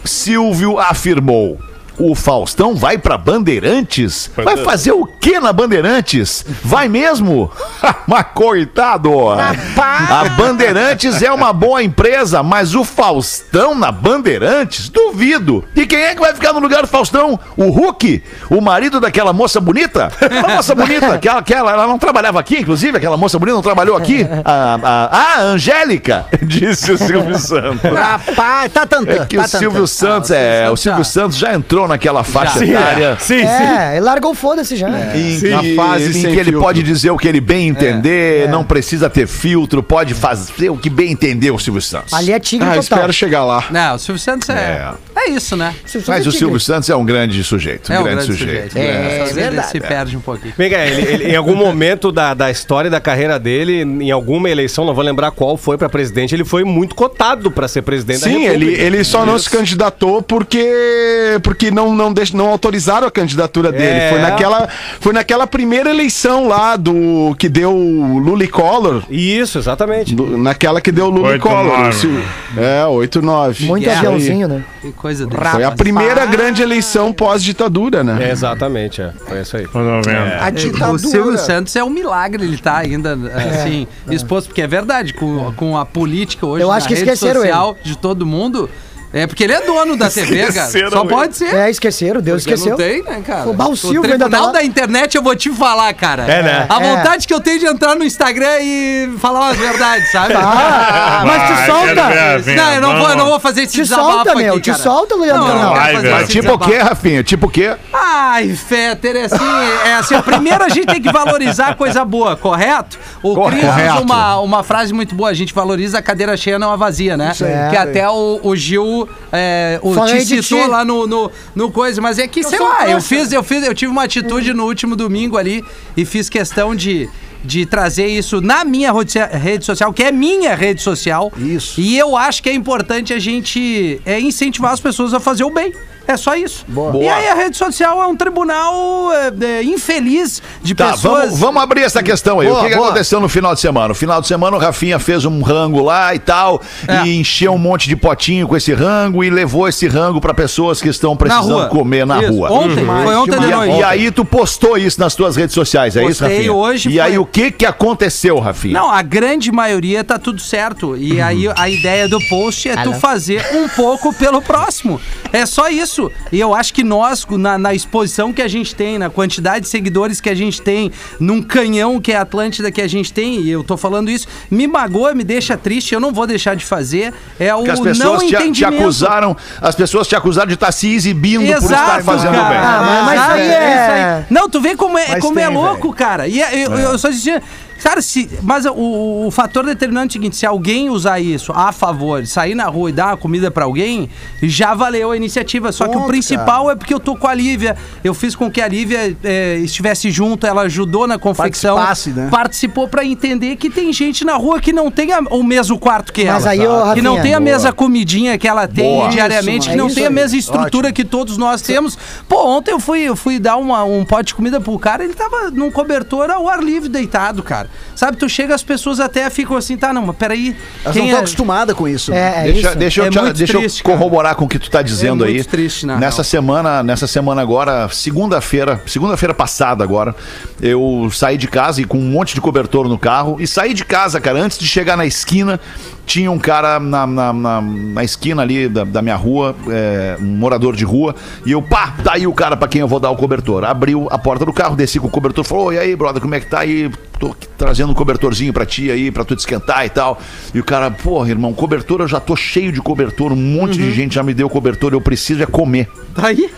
Silvio 0.05 0.79
afirmou. 0.79 1.59
O 2.03 2.15
Faustão 2.15 2.75
vai 2.75 2.97
pra 2.97 3.17
Bandeirantes? 3.17 4.31
Vai 4.35 4.57
fazer 4.57 4.91
o 4.91 5.05
que 5.05 5.39
na 5.39 5.53
Bandeirantes? 5.53 6.43
Vai 6.63 6.89
mesmo? 6.89 7.51
mas 8.07 8.25
coitado! 8.33 9.11
A 9.29 10.25
Bandeirantes 10.35 11.21
é 11.21 11.31
uma 11.31 11.53
boa 11.53 11.83
empresa, 11.83 12.41
mas 12.41 12.73
o 12.73 12.83
Faustão 12.83 13.75
na 13.75 13.91
Bandeirantes? 13.91 14.89
Duvido! 14.89 15.63
E 15.75 15.85
quem 15.85 16.01
é 16.01 16.15
que 16.15 16.21
vai 16.21 16.33
ficar 16.33 16.53
no 16.53 16.59
lugar 16.59 16.81
do 16.81 16.87
Faustão? 16.87 17.39
O 17.55 17.69
Hulk? 17.69 18.23
O 18.49 18.59
marido 18.61 18.99
daquela 18.99 19.31
moça 19.31 19.61
bonita? 19.61 20.11
A 20.43 20.55
moça 20.55 20.73
bonita, 20.73 21.13
aquela, 21.13 21.39
aquela, 21.39 21.71
ela 21.71 21.85
não 21.85 21.99
trabalhava 21.99 22.39
aqui, 22.39 22.57
inclusive, 22.57 22.97
aquela 22.97 23.15
moça 23.15 23.37
bonita 23.37 23.55
não 23.55 23.61
trabalhou 23.61 23.95
aqui? 23.95 24.25
A, 24.43 24.79
a, 24.81 25.17
a 25.17 25.41
Angélica, 25.43 26.25
disse 26.41 26.91
o 26.91 26.97
Silvio 26.97 27.37
Santos. 27.37 27.91
Rapaz, 27.91 28.71
tá 28.71 28.87
tantã. 28.87 29.11
É 29.11 29.25
que 29.25 29.37
tá 29.37 29.43
o 29.43 29.47
Silvio. 29.47 29.87
Santos 29.87 30.31
Ah, 30.31 30.33
o 30.33 30.37
é. 30.37 30.63
Silvio 30.65 30.73
O 30.73 30.77
Silvio 30.77 31.05
Santos 31.05 31.21
Santos 31.21 31.37
já 31.37 31.53
entrou 31.53 31.90
naquela 31.91 32.23
faixa 32.23 32.65
Já. 32.65 32.73
etária. 32.79 33.17
Sim, 33.19 33.41
É, 33.41 33.91
ele 33.97 34.05
largou 34.05 34.31
o 34.31 34.35
foda-se 34.35 34.75
já. 34.75 34.87
Em, 34.89 35.39
Na 35.49 35.59
que- 35.61 35.75
fase 35.75 36.09
em 36.17 36.21
que 36.21 36.27
ele 36.27 36.43
filtro. 36.45 36.61
pode 36.61 36.83
dizer 36.83 37.11
o 37.11 37.17
que 37.17 37.27
ele 37.27 37.41
bem 37.41 37.67
entender, 37.67 38.47
não 38.49 38.63
precisa 38.63 39.09
ter 39.09 39.27
filtro, 39.27 39.83
pode 39.83 40.13
fazer 40.13 40.69
o 40.69 40.77
que 40.77 40.89
bem 40.89 41.11
entender 41.11 41.51
o 41.51 41.59
Silvio 41.59 41.81
Santos. 41.81 42.13
Ali 42.13 42.31
é 42.31 42.39
tigre 42.39 42.65
Ah, 42.67 42.75
total. 42.75 42.81
espero 42.97 43.13
chegar 43.13 43.43
lá. 43.43 43.65
Não, 43.69 43.95
o 43.95 43.99
Silvio 43.99 44.21
Santos 44.21 44.49
é. 44.49 44.91
É, 45.15 45.29
isso, 45.29 45.55
né? 45.55 45.73
Santos 45.85 46.07
Mas 46.07 46.25
é 46.25 46.29
o. 46.29 46.31
Silvio 46.31 46.59
Santos 46.59 46.89
é 46.89 46.95
um 46.95 47.05
grande 47.05 47.43
sujeito, 47.43 47.91
um 47.91 47.95
É 47.95 47.99
um 47.99 48.03
grande, 48.03 48.25
grande 48.25 48.39
sujeito. 48.39 48.71
sujeito. 48.73 48.77
É, 48.77 48.97
Às 49.07 49.17
vezes 49.19 49.37
ele 49.37 49.45
verdade. 49.47 49.69
se 49.71 49.79
perde 49.79 50.17
um 50.17 50.21
pouquinho. 50.21 50.53
Vem 50.57 50.69
cá, 50.69 50.85
ele, 50.85 51.01
ele- 51.01 51.31
em 51.31 51.35
algum 51.35 51.55
momento 51.55 52.11
da, 52.11 52.33
da 52.33 52.49
história 52.49 52.87
e 52.87 52.91
da 52.91 52.99
carreira 52.99 53.37
dele, 53.39 53.81
em 53.81 54.11
alguma 54.11 54.49
eleição, 54.49 54.85
não 54.85 54.93
vou 54.93 55.03
lembrar 55.03 55.31
qual 55.31 55.57
foi 55.57 55.77
pra 55.77 55.89
presidente, 55.89 56.33
ele 56.35 56.45
foi 56.45 56.63
muito 56.63 56.95
cotado 56.95 57.51
pra 57.51 57.67
ser 57.67 57.81
presidente 57.81 58.21
da 58.21 58.27
Sim, 58.27 58.43
ele, 58.45 58.65
República. 58.65 58.81
ele 58.83 59.03
só 59.03 59.25
não 59.25 59.37
se 59.37 59.49
candidatou 59.49 60.21
porque 60.21 61.39
porque 61.43 61.71
não 61.71 61.80
não, 61.95 62.11
deix, 62.11 62.31
não 62.33 62.47
autorizaram 62.49 63.07
a 63.07 63.11
candidatura 63.11 63.71
dele. 63.71 63.83
É. 63.85 64.09
Foi 64.09 64.19
naquela 64.19 64.69
foi 64.99 65.13
naquela 65.13 65.47
primeira 65.47 65.89
eleição 65.89 66.47
lá 66.47 66.75
do 66.75 67.35
que 67.39 67.47
deu 67.47 67.71
Lula 67.73 68.43
e 68.43 68.47
Collor. 68.47 69.03
Isso, 69.09 69.57
exatamente. 69.57 70.13
do- 70.13 70.37
naquela 70.37 70.81
que 70.81 70.91
deu 70.91 71.09
Lula 71.09 71.29
e 71.29 71.31
Oito, 71.33 71.41
Collor. 71.41 71.65
nove. 71.77 71.89
o 71.89 71.93
Sil- 71.95 72.23
É, 72.57 72.85
8 72.85 73.21
9. 73.21 73.65
Muito 73.65 73.83
Guerra. 73.85 73.99
aviãozinho, 73.99 74.47
né? 74.47 74.63
Que 74.81 74.91
coisa 74.91 75.25
dele. 75.25 75.41
Foi 75.51 75.63
a 75.63 75.71
primeira 75.71 76.25
grande 76.25 76.61
eleição 76.61 77.13
pós-ditadura, 77.13 78.03
né? 78.03 78.27
É, 78.27 78.31
exatamente, 78.31 79.01
é. 79.01 79.11
Foi 79.27 79.41
isso 79.41 79.55
aí. 79.57 79.65
Vendo. 79.65 80.09
A 80.41 80.47
O 80.47 80.51
ditadura. 80.51 80.97
Silvio 80.99 81.37
Santos 81.37 81.75
é 81.75 81.83
um 81.83 81.89
milagre 81.89 82.43
ele 82.43 82.57
tá 82.57 82.77
ainda 82.77 83.17
assim 83.35 83.87
exposto, 84.09 84.47
porque 84.47 84.61
é 84.61 84.67
verdade, 84.67 85.13
com, 85.13 85.51
com 85.55 85.77
a 85.77 85.85
política 85.85 86.45
hoje 86.45 86.63
Eu 86.63 86.69
na 86.69 86.75
acho 86.75 86.87
que 86.87 86.93
esqueceram 86.93 87.41
social 87.41 87.77
de 87.83 87.97
todo 87.97 88.25
mundo, 88.25 88.69
é 89.13 89.27
porque 89.27 89.43
ele 89.43 89.53
é 89.53 89.61
dono 89.61 89.97
da 89.97 90.09
TV, 90.09 90.51
cara. 90.53 90.69
Só 90.69 90.77
ele. 91.01 91.09
pode 91.09 91.37
ser. 91.37 91.53
É, 91.53 91.69
esqueceram, 91.69 92.21
Deus 92.21 92.43
Porque 92.43 92.53
esqueceu. 92.55 92.77
Não 92.77 92.85
tem, 92.85 93.03
né, 93.03 93.21
cara? 93.25 93.49
O 93.49 93.53
Bal 93.53 93.75
Silvio 93.75 94.11
ainda 94.11 94.29
tá 94.29 94.39
lá. 94.45 94.51
da 94.53 94.63
internet 94.63 95.15
eu 95.15 95.21
vou 95.23 95.35
te 95.35 95.49
falar, 95.51 95.93
cara. 95.93 96.23
É, 96.23 96.41
né? 96.43 96.65
A 96.69 96.81
É. 96.81 96.95
vontade 96.95 97.27
que 97.27 97.33
eu 97.33 97.39
tenho 97.41 97.59
de 97.59 97.65
entrar 97.65 97.95
no 97.95 98.03
Instagram 98.03 98.57
e 98.61 99.13
falar 99.19 99.49
as 99.49 99.57
verdades, 99.57 100.11
sabe? 100.11 100.33
Ah, 100.35 101.23
mas 101.27 101.41
te 101.47 101.53
Vai, 101.53 101.65
solta. 101.65 102.39
ver, 102.39 102.55
Não, 102.55 102.73
eu 102.73 102.81
não 102.81 102.97
vou, 102.97 103.09
eu 103.09 103.15
não 103.17 103.25
vou 103.25 103.39
fazer 103.39 103.63
esse 103.63 103.73
Te 103.73 103.81
desabafo 103.83 104.11
solta, 104.11 104.31
aqui, 104.31 104.43
meu, 104.43 104.59
te 104.61 104.71
cara. 104.71 104.83
solta, 104.83 105.15
Leandro 105.15 105.45
Não, 105.47 105.75
não 105.75 106.01
velho. 106.01 106.17
esse 106.21 106.31
Tipo 106.31 106.53
o 106.53 106.59
quê, 106.59 106.77
Rafinha? 106.77 107.23
Tipo 107.23 107.47
o 107.47 107.49
quê? 107.49 107.75
Ai, 107.93 108.49
Fetter, 108.55 109.15
é 109.17 109.23
assim, 109.25 109.45
é 109.85 109.93
assim, 109.95 110.21
primeiro 110.21 110.63
a 110.63 110.69
gente 110.69 110.87
tem 110.87 111.01
que 111.01 111.11
valorizar 111.11 111.67
a 111.67 111.75
coisa 111.75 112.03
boa, 112.05 112.35
correto? 112.35 112.97
O 113.21 113.35
Cris 113.47 113.59
usa 113.63 113.71
Correto. 113.71 114.01
uma, 114.03 114.39
uma 114.39 114.63
frase 114.63 114.93
muito 114.93 115.13
boa, 115.15 115.29
a 115.29 115.33
gente 115.33 115.53
valoriza 115.53 115.97
a 115.99 116.01
cadeira 116.01 116.35
cheia, 116.37 116.57
não 116.57 116.71
a 116.71 116.75
vazia, 116.75 117.17
né? 117.17 117.33
aí. 117.41 117.69
Que 117.71 117.77
até 117.77 118.09
o, 118.09 118.39
o 118.43 118.55
Gil 118.55 119.00
é, 119.31 119.79
o, 119.81 119.93
te 120.05 120.25
citou 120.25 120.63
ti. 120.63 120.67
lá 120.67 120.83
no, 120.83 121.07
no, 121.07 121.31
no 121.55 121.71
coisa, 121.71 122.01
mas 122.01 122.19
é 122.19 122.27
que, 122.27 122.43
sei 122.43 122.57
sou 122.57 122.67
lá, 122.67 122.89
eu 122.89 123.01
fiz, 123.01 123.31
eu 123.31 123.43
fiz, 123.43 123.65
eu 123.65 123.73
tive 123.73 123.91
uma 123.91 124.03
atitude 124.03 124.53
no 124.53 124.65
último 124.65 124.95
domingo 124.95 125.37
ali 125.37 125.63
e 125.95 126.05
fiz 126.05 126.29
questão 126.29 126.75
de... 126.75 127.09
De 127.43 127.65
trazer 127.65 128.05
isso 128.05 128.39
na 128.39 128.63
minha 128.63 128.93
rede 128.93 129.65
social, 129.65 129.91
que 129.91 130.03
é 130.03 130.11
minha 130.11 130.53
rede 130.53 130.79
social. 130.79 131.33
Isso. 131.35 131.81
E 131.81 131.97
eu 131.97 132.15
acho 132.15 132.43
que 132.43 132.47
é 132.47 132.53
importante 132.53 133.15
a 133.15 133.17
gente 133.17 133.99
é, 134.05 134.19
incentivar 134.19 134.71
as 134.71 134.79
pessoas 134.79 135.11
a 135.11 135.19
fazer 135.19 135.43
o 135.43 135.49
bem. 135.49 135.73
É 136.07 136.17
só 136.17 136.35
isso. 136.35 136.65
E 136.99 137.07
aí 137.07 137.29
a 137.29 137.35
rede 137.35 137.55
social 137.55 138.01
é 138.01 138.05
um 138.07 138.15
tribunal 138.15 139.11
é, 139.13 139.31
é, 139.59 139.63
infeliz 139.63 140.41
de 140.61 140.73
Tá, 140.75 140.91
pessoas. 140.91 141.23
vamos, 141.25 141.39
vamos 141.39 141.63
abrir 141.63 141.81
essa 141.83 142.01
questão 142.03 142.39
aí. 142.39 142.47
Boa, 142.47 142.59
o 142.59 142.63
que, 142.63 142.69
que 142.69 142.75
boa. 142.75 142.87
aconteceu 142.87 143.19
no 143.19 143.29
final 143.29 143.53
de 143.53 143.61
semana? 143.61 143.89
No 143.89 143.95
final 143.95 144.19
de 144.21 144.27
semana 144.27 144.57
o 144.57 144.59
Rafinha 144.59 144.99
fez 144.99 145.25
um 145.25 145.41
rango 145.41 145.81
lá 145.83 146.13
e 146.13 146.19
tal, 146.19 146.61
É. 146.87 147.05
e 147.05 147.17
encheu 147.19 147.53
um 147.53 147.57
monte 147.57 147.87
de 147.87 147.95
potinho 147.95 148.47
com 148.47 148.57
esse 148.57 148.73
rango 148.73 149.23
e 149.23 149.29
levou 149.29 149.67
esse 149.69 149.87
rango 149.87 150.19
pra 150.19 150.33
pessoas 150.33 150.81
que 150.81 150.89
estão 150.89 151.15
precisando 151.15 151.53
rua. 151.53 151.67
comer 151.67 152.05
na 152.05 152.21
Isso. 152.21 152.33
rua. 152.33 152.51
Ontem, 152.51 152.85
foi 152.85 153.15
ontem 153.15 153.39
de 153.39 153.45
E, 153.45 153.51
noite. 153.51 153.79
e 153.79 153.83
aí 153.83 154.11
tu 154.11 154.25
postou 154.25 154.77
isso 154.77 154.99
nas 154.99 155.15
tuas 155.15 155.35
redes 155.35 155.53
sociais, 155.53 155.95
é 155.95 156.01
isso, 156.03 156.19
Postei 156.19 156.37
Rafinha? 156.37 156.53
hoje, 156.53 156.89
E 156.89 156.93
foi- 156.93 157.01
aí 157.01 157.17
o 157.17 157.25
que 157.25 157.51
que 157.51 157.65
aconteceu, 157.65 158.37
Rafinha? 158.39 158.73
Não, 158.73 158.89
a 158.91 159.01
grande 159.01 159.51
maioria 159.51 160.03
tá 160.03 160.17
tudo 160.19 160.41
certo. 160.41 160.97
E 160.97 161.21
aí 161.21 161.45
a 161.55 161.69
ideia 161.69 162.07
do 162.09 162.19
post 162.27 162.67
é 162.69 162.75
tu 162.83 162.93
fazer 162.93 163.45
um 163.55 163.69
pouco 163.69 164.11
pelo 164.13 164.41
próximo. 164.41 164.99
É 165.31 165.45
só 165.45 165.69
isso. 165.69 165.90
E 166.31 166.39
eu 166.39 166.53
acho 166.53 166.73
que 166.73 166.83
nós, 166.83 167.25
na, 167.29 167.57
na 167.57 167.73
exposição 167.73 168.31
que 168.31 168.41
a 168.41 168.47
gente 168.47 168.73
tem, 168.75 168.97
na 168.97 169.09
quantidade 169.09 169.61
de 169.61 169.67
seguidores 169.69 170.21
que 170.21 170.29
a 170.29 170.35
gente 170.35 170.61
tem, 170.61 170.91
num 171.19 171.41
canhão 171.41 171.99
que 171.99 172.11
é 172.11 172.17
a 172.17 172.21
Atlântida 172.21 172.71
que 172.71 172.81
a 172.81 172.87
gente 172.87 173.11
tem, 173.11 173.39
e 173.41 173.49
eu 173.51 173.63
tô 173.63 173.75
falando 173.77 174.09
isso, 174.09 174.27
me 174.49 174.67
magoa, 174.67 175.13
me 175.13 175.23
deixa 175.23 175.57
triste, 175.57 175.93
eu 175.93 175.99
não 175.99 176.11
vou 176.13 176.25
deixar 176.27 176.55
de 176.55 176.65
fazer. 176.65 177.13
É 177.39 177.53
o 177.53 177.57
Porque 177.59 177.71
as 177.71 177.79
não 177.79 177.85
pessoas 177.85 178.21
te, 178.23 178.27
te 178.29 178.35
entendimento. 178.35 178.81
acusaram, 178.81 179.37
as 179.61 179.75
pessoas 179.75 180.07
te 180.07 180.15
acusaram 180.15 180.47
de 180.47 180.53
estar 180.53 180.71
se 180.71 180.93
exibindo 180.93 181.41
por 181.45 181.49
estar 181.49 181.65
Exato, 181.65 182.03
fazendo 182.03 182.33
cara. 182.33 182.49
bem. 182.49 182.57
Ah, 182.57 182.81
mas- 182.85 183.05
mas 183.05 183.13
Exato, 183.15 183.31
isso 183.31 183.41
aí 183.41 183.49
é- 183.51 183.81
isso 183.83 183.91
aí. 183.91 184.25
Não, 184.29 184.49
tu 184.49 184.61
vê 184.61 184.75
como 184.75 184.97
é, 184.97 185.07
Mas 185.09 185.21
como 185.23 185.39
é 185.39 185.47
tem, 185.47 185.55
louco, 185.55 185.93
cara. 185.93 186.27
E 186.27 186.41
é- 186.41 186.65
eu, 186.65 186.71
eu 186.77 186.97
só 186.97 187.09
dizia. 187.09 187.41
Cara, 187.83 188.01
se, 188.01 188.29
mas 188.43 188.65
o, 188.65 189.25
o 189.27 189.31
fator 189.31 189.65
determinante 189.65 190.15
é 190.15 190.19
o 190.19 190.21
seguinte: 190.21 190.35
se 190.35 190.45
alguém 190.45 190.89
usar 190.89 191.19
isso 191.19 191.51
a 191.53 191.71
favor, 191.71 192.25
sair 192.27 192.53
na 192.55 192.65
rua 192.65 192.89
e 192.89 192.93
dar 192.93 193.07
uma 193.07 193.17
comida 193.17 193.49
pra 193.49 193.65
alguém, 193.65 194.09
já 194.43 194.73
valeu 194.73 195.11
a 195.11 195.17
iniciativa. 195.17 195.71
Só 195.71 195.85
que 195.87 195.95
o 195.95 195.99
Ponto, 196.01 196.07
principal 196.07 196.69
é 196.69 196.75
porque 196.75 196.93
eu 196.93 196.99
tô 196.99 197.15
com 197.15 197.27
a 197.27 197.33
Lívia. 197.33 197.75
Eu 198.03 198.13
fiz 198.13 198.35
com 198.35 198.51
que 198.51 198.61
a 198.61 198.67
Lívia 198.67 199.15
eh, 199.23 199.57
estivesse 199.63 200.11
junto, 200.11 200.45
ela 200.45 200.61
ajudou 200.63 201.07
na 201.07 201.17
confecção. 201.17 201.75
Né? 202.15 202.29
Participou 202.29 202.87
pra 202.87 203.03
entender 203.03 203.55
que 203.55 203.69
tem 203.69 203.91
gente 203.91 204.23
na 204.23 204.35
rua 204.35 204.59
que 204.59 204.71
não 204.71 204.91
tem 204.91 205.11
a- 205.11 205.19
o 205.31 205.43
mesmo 205.43 205.79
quarto 205.79 206.13
que 206.13 206.23
Mas 206.25 206.43
ela. 206.45 206.51
aí, 206.51 206.67
ô, 206.67 206.93
que 206.93 207.01
não 207.01 207.19
tem 207.21 207.33
a 207.33 207.39
mesma 207.39 207.73
comidinha 207.73 208.37
que 208.37 208.47
ela 208.47 208.67
tem 208.67 208.83
Boa. 208.85 209.09
diariamente, 209.09 209.61
Isso, 209.61 209.69
que 209.71 209.75
não 209.75 209.87
é 209.87 209.93
tem 209.93 210.05
a 210.05 210.09
mesma 210.11 210.37
estrutura 210.37 210.87
Ótimo. 210.89 210.93
que 210.95 211.03
todos 211.03 211.37
nós 211.37 211.61
temos. 211.61 211.97
Pô, 212.29 212.45
ontem 212.47 212.71
eu 212.71 212.79
fui, 212.79 212.99
eu 213.01 213.15
fui 213.15 213.39
dar 213.39 213.57
uma- 213.57 213.83
um 213.83 214.05
pote 214.05 214.27
de 214.27 214.35
comida 214.35 214.61
pro 214.61 214.77
cara, 214.77 215.03
ele 215.03 215.13
tava 215.13 215.49
num 215.51 215.71
cobertor 215.71 216.29
ao 216.29 216.47
ar 216.47 216.61
livre 216.63 216.87
deitado, 216.89 217.41
cara. 217.41 217.70
Sabe, 217.95 218.17
tu 218.17 218.27
chega, 218.29 218.55
as 218.55 218.63
pessoas 218.63 218.99
até 218.99 219.29
ficam 219.29 219.55
assim, 219.57 219.77
tá, 219.77 219.93
não, 219.93 220.05
mas 220.07 220.15
peraí. 220.15 220.55
Elas 220.83 220.93
quem 220.93 221.01
não 221.03 221.07
é- 221.09 221.11
estão 221.11 221.19
acostumadas 221.19 221.75
com 221.75 221.87
isso. 221.87 222.11
É, 222.13 222.39
é 222.39 222.51
Deixa, 222.51 222.69
isso. 222.69 222.77
deixa 222.77 223.01
eu, 223.01 223.05
É 223.05 223.09
te- 223.09 223.33
deixa 223.33 223.53
eu 223.57 223.59
triste, 223.61 223.83
cara. 223.83 223.97
corroborar 223.97 224.35
com 224.35 224.45
o 224.45 224.47
que 224.47 224.57
tu 224.57 224.69
tá 224.71 224.81
dizendo 224.81 225.23
É 225.23 225.27
aí. 225.27 225.33
muito 225.35 225.47
triste, 225.49 225.85
na 225.85 225.97
nessa 225.97 226.17
real. 226.17 226.23
semana, 226.25 226.81
nessa 226.83 227.05
semana 227.07 227.41
agora, 227.41 227.87
segunda-feira, 227.89 228.81
segunda-feira 228.85 229.33
passada 229.33 229.83
agora, 229.83 230.15
eu 230.61 231.09
saí 231.13 231.37
de 231.37 231.47
casa 231.47 231.81
e 231.81 231.85
com 231.85 231.97
um 231.97 232.09
monte 232.09 232.33
de 232.33 232.41
cobertor 232.41 232.87
no 232.87 232.97
carro 232.97 233.37
e 233.39 233.45
saí 233.47 233.73
de 233.73 233.83
casa, 233.85 234.19
cara, 234.21 234.39
antes 234.39 234.57
de 234.57 234.67
chegar 234.67 234.95
na 234.97 235.05
esquina, 235.05 235.59
tinha 236.05 236.29
um 236.31 236.39
cara 236.39 236.79
na, 236.79 237.05
na, 237.07 237.31
na- 237.33 237.61
na 237.61 238.03
esquina 238.03 238.41
ali 238.41 238.67
da, 238.67 238.83
da 238.83 239.01
minha 239.01 239.15
rua, 239.15 239.55
é, 239.69 240.17
um 240.19 240.25
morador 240.37 240.75
de 240.75 240.83
rua, 240.83 241.15
e 241.45 241.51
eu, 241.51 241.61
pá, 241.61 241.93
tá 242.03 242.13
aí 242.13 242.27
o 242.27 242.33
cara 242.33 242.57
pra 242.57 242.67
quem 242.67 242.81
eu 242.81 242.87
vou 242.87 242.99
dar 242.99 243.09
o 243.11 243.15
cobertor. 243.15 243.63
Abriu 243.63 244.07
a 244.11 244.17
porta 244.17 244.45
do 244.45 244.51
carro, 244.53 244.75
desci 244.75 244.99
com 244.99 245.07
o 245.07 245.11
cobertor, 245.11 245.43
falou, 245.43 245.71
e 245.73 245.77
aí, 245.79 245.95
brother, 245.95 246.21
como 246.21 246.35
é 246.35 246.39
que 246.39 246.47
tá 246.47 246.59
aí? 246.59 246.91
Tô 247.19 247.35
trazendo 247.55 247.91
um 247.91 247.93
cobertorzinho 247.93 248.51
pra 248.51 248.65
ti 248.65 248.89
aí, 248.89 249.11
pra 249.11 249.23
tu 249.23 249.35
te 249.35 249.39
esquentar 249.39 249.85
e 249.85 249.89
tal. 249.89 250.19
E 250.55 250.59
o 250.59 250.63
cara, 250.63 250.89
porra, 250.89 251.29
irmão, 251.29 251.53
cobertor, 251.53 252.01
eu 252.01 252.07
já 252.07 252.19
tô 252.19 252.35
cheio 252.35 252.71
de 252.71 252.81
cobertor, 252.81 253.31
um 253.31 253.35
monte 253.35 253.77
de 253.77 253.91
gente 253.93 254.15
já 254.15 254.23
me 254.23 254.33
deu 254.33 254.49
cobertor, 254.49 254.91
eu 254.93 254.99
preciso 255.01 255.43
é 255.43 255.45
comer. 255.45 255.87
Tá 256.15 256.27
aí? 256.27 256.49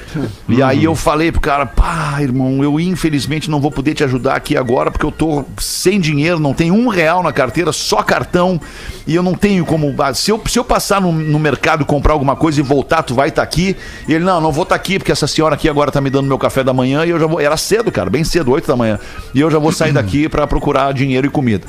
E 0.48 0.64
aí 0.64 0.84
eu 0.86 0.96
falei 0.96 1.32
pro 1.34 1.42
cara, 1.42 1.66
pá, 1.66 2.18
irmão, 2.22 2.64
eu 2.64 2.80
infelizmente 2.80 3.52
não 3.52 3.60
vou 3.60 3.72
poder 3.72 3.94
te 3.94 4.04
ajudar 4.06 4.36
aqui 4.36 4.56
agora 4.56 4.90
porque 4.90 5.06
eu 5.06 5.12
tô 5.12 5.44
sem 5.58 6.00
dinheiro, 6.00 6.40
não 6.40 6.54
tenho 6.54 6.74
um 6.74 6.88
real 6.88 7.22
na 7.22 7.34
carteira, 7.34 7.72
só 7.74 8.02
cartão, 8.02 8.60
e 9.06 9.14
eu 9.14 9.22
não 9.22 9.33
tenho 9.36 9.66
como. 9.66 9.94
ah, 10.00 10.14
Se 10.14 10.32
eu, 10.32 10.42
se 10.48 10.58
eu 10.60 10.64
passar 10.64 11.02
no, 11.02 11.12
no 11.12 11.40
mercado 11.40 11.86
comprar 11.86 12.14
alguma 12.14 12.36
coisa 12.36 12.60
e 12.60 12.64
voltar, 12.64 13.04
tu 13.04 13.14
vai 13.16 13.30
estar 13.30 13.42
aqui. 13.44 13.76
E 14.08 14.14
ele, 14.14 14.24
não, 14.24 14.40
não 14.42 14.52
vou 14.52 14.64
estar 14.64 14.76
aqui, 14.76 14.98
porque 15.00 15.12
essa 15.12 15.28
senhora 15.28 15.56
aqui 15.56 15.68
agora 15.70 15.92
tá 15.92 16.00
me 16.02 16.10
dando 16.10 16.28
meu 16.28 16.38
café 16.38 16.64
da 16.64 16.74
manhã 16.74 17.06
e 17.06 17.10
eu 17.10 17.20
já 17.20 17.28
vou. 17.28 17.40
Era 17.40 17.58
cedo, 17.58 17.92
cara, 17.92 18.10
bem 18.10 18.24
cedo, 18.24 18.52
8 18.52 18.68
da 18.68 18.76
manhã. 18.76 19.00
E 19.34 19.40
eu 19.40 19.50
já 19.52 19.60
vou 19.60 19.72
sair 19.72 19.92
daqui 19.94 20.28
pra 20.30 20.46
procurar 20.48 20.94
dinheiro 20.94 21.28
e 21.28 21.30
comida. 21.30 21.66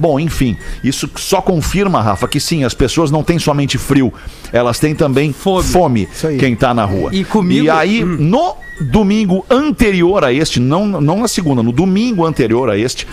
Bom, 0.00 0.20
enfim, 0.20 0.56
isso 0.84 1.10
só 1.16 1.40
confirma, 1.40 2.00
Rafa, 2.00 2.28
que 2.28 2.38
sim, 2.38 2.62
as 2.62 2.72
pessoas 2.72 3.10
não 3.10 3.24
têm 3.24 3.36
somente 3.36 3.76
frio, 3.76 4.12
elas 4.52 4.78
têm 4.78 4.94
também 4.94 5.32
Fome. 5.32 5.66
fome, 5.66 6.08
quem 6.38 6.54
tá 6.54 6.72
na 6.72 6.84
rua. 6.84 7.10
E 7.12 7.24
comigo- 7.24 7.64
E 7.64 7.68
aí, 7.68 8.04
no 8.04 8.54
domingo 8.80 9.44
anterior 9.50 10.24
a 10.24 10.32
este, 10.32 10.60
não, 10.60 10.86
não 10.86 11.18
na 11.18 11.26
segunda, 11.26 11.64
no 11.64 11.72
domingo 11.72 12.24
anterior 12.24 12.70
a 12.70 12.78
este, 12.78 13.08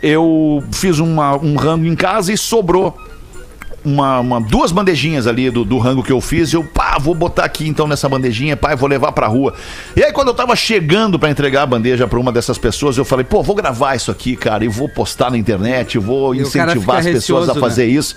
eu 0.00 0.62
fiz 0.70 1.00
uma- 1.00 1.36
um 1.36 1.56
rango 1.56 1.86
em 1.86 1.96
casa 1.96 2.32
e 2.32 2.38
sobrou 2.38 2.96
uma, 3.84 4.20
uma- 4.20 4.40
duas 4.40 4.72
bandejinhas 4.72 5.26
ali 5.26 5.50
do, 5.50 5.64
do 5.64 5.78
rango 5.78 6.02
que 6.02 6.12
eu 6.12 6.20
fiz. 6.20 6.52
Eu, 6.52 6.64
pá, 6.64 6.98
vou 6.98 7.14
botar 7.14 7.44
aqui 7.44 7.66
então 7.68 7.86
nessa 7.86 8.08
bandejinha, 8.08 8.56
pá, 8.56 8.72
e 8.72 8.76
vou 8.76 8.88
levar 8.88 9.12
pra 9.12 9.26
rua. 9.26 9.54
E 9.96 10.02
aí, 10.02 10.12
quando 10.12 10.28
eu 10.28 10.34
tava 10.34 10.54
chegando 10.56 11.18
pra 11.18 11.30
entregar 11.30 11.62
a 11.62 11.66
bandeja 11.66 12.06
pra 12.06 12.18
uma 12.18 12.32
dessas 12.32 12.58
pessoas, 12.58 12.96
eu 12.98 13.04
falei, 13.04 13.24
pô, 13.24 13.42
vou 13.42 13.54
gravar 13.54 13.94
isso 13.94 14.10
aqui, 14.10 14.36
cara, 14.36 14.64
e 14.64 14.68
vou 14.68 14.88
postar 14.88 15.30
na 15.30 15.38
internet, 15.38 15.98
vou 15.98 16.34
E 16.34 16.40
incentivar 16.40 16.98
as 16.98 17.06
pessoas 17.06 17.48
a 17.48 17.52
receoso, 17.52 17.60
fazer 17.60 17.86
isso. 17.86 18.16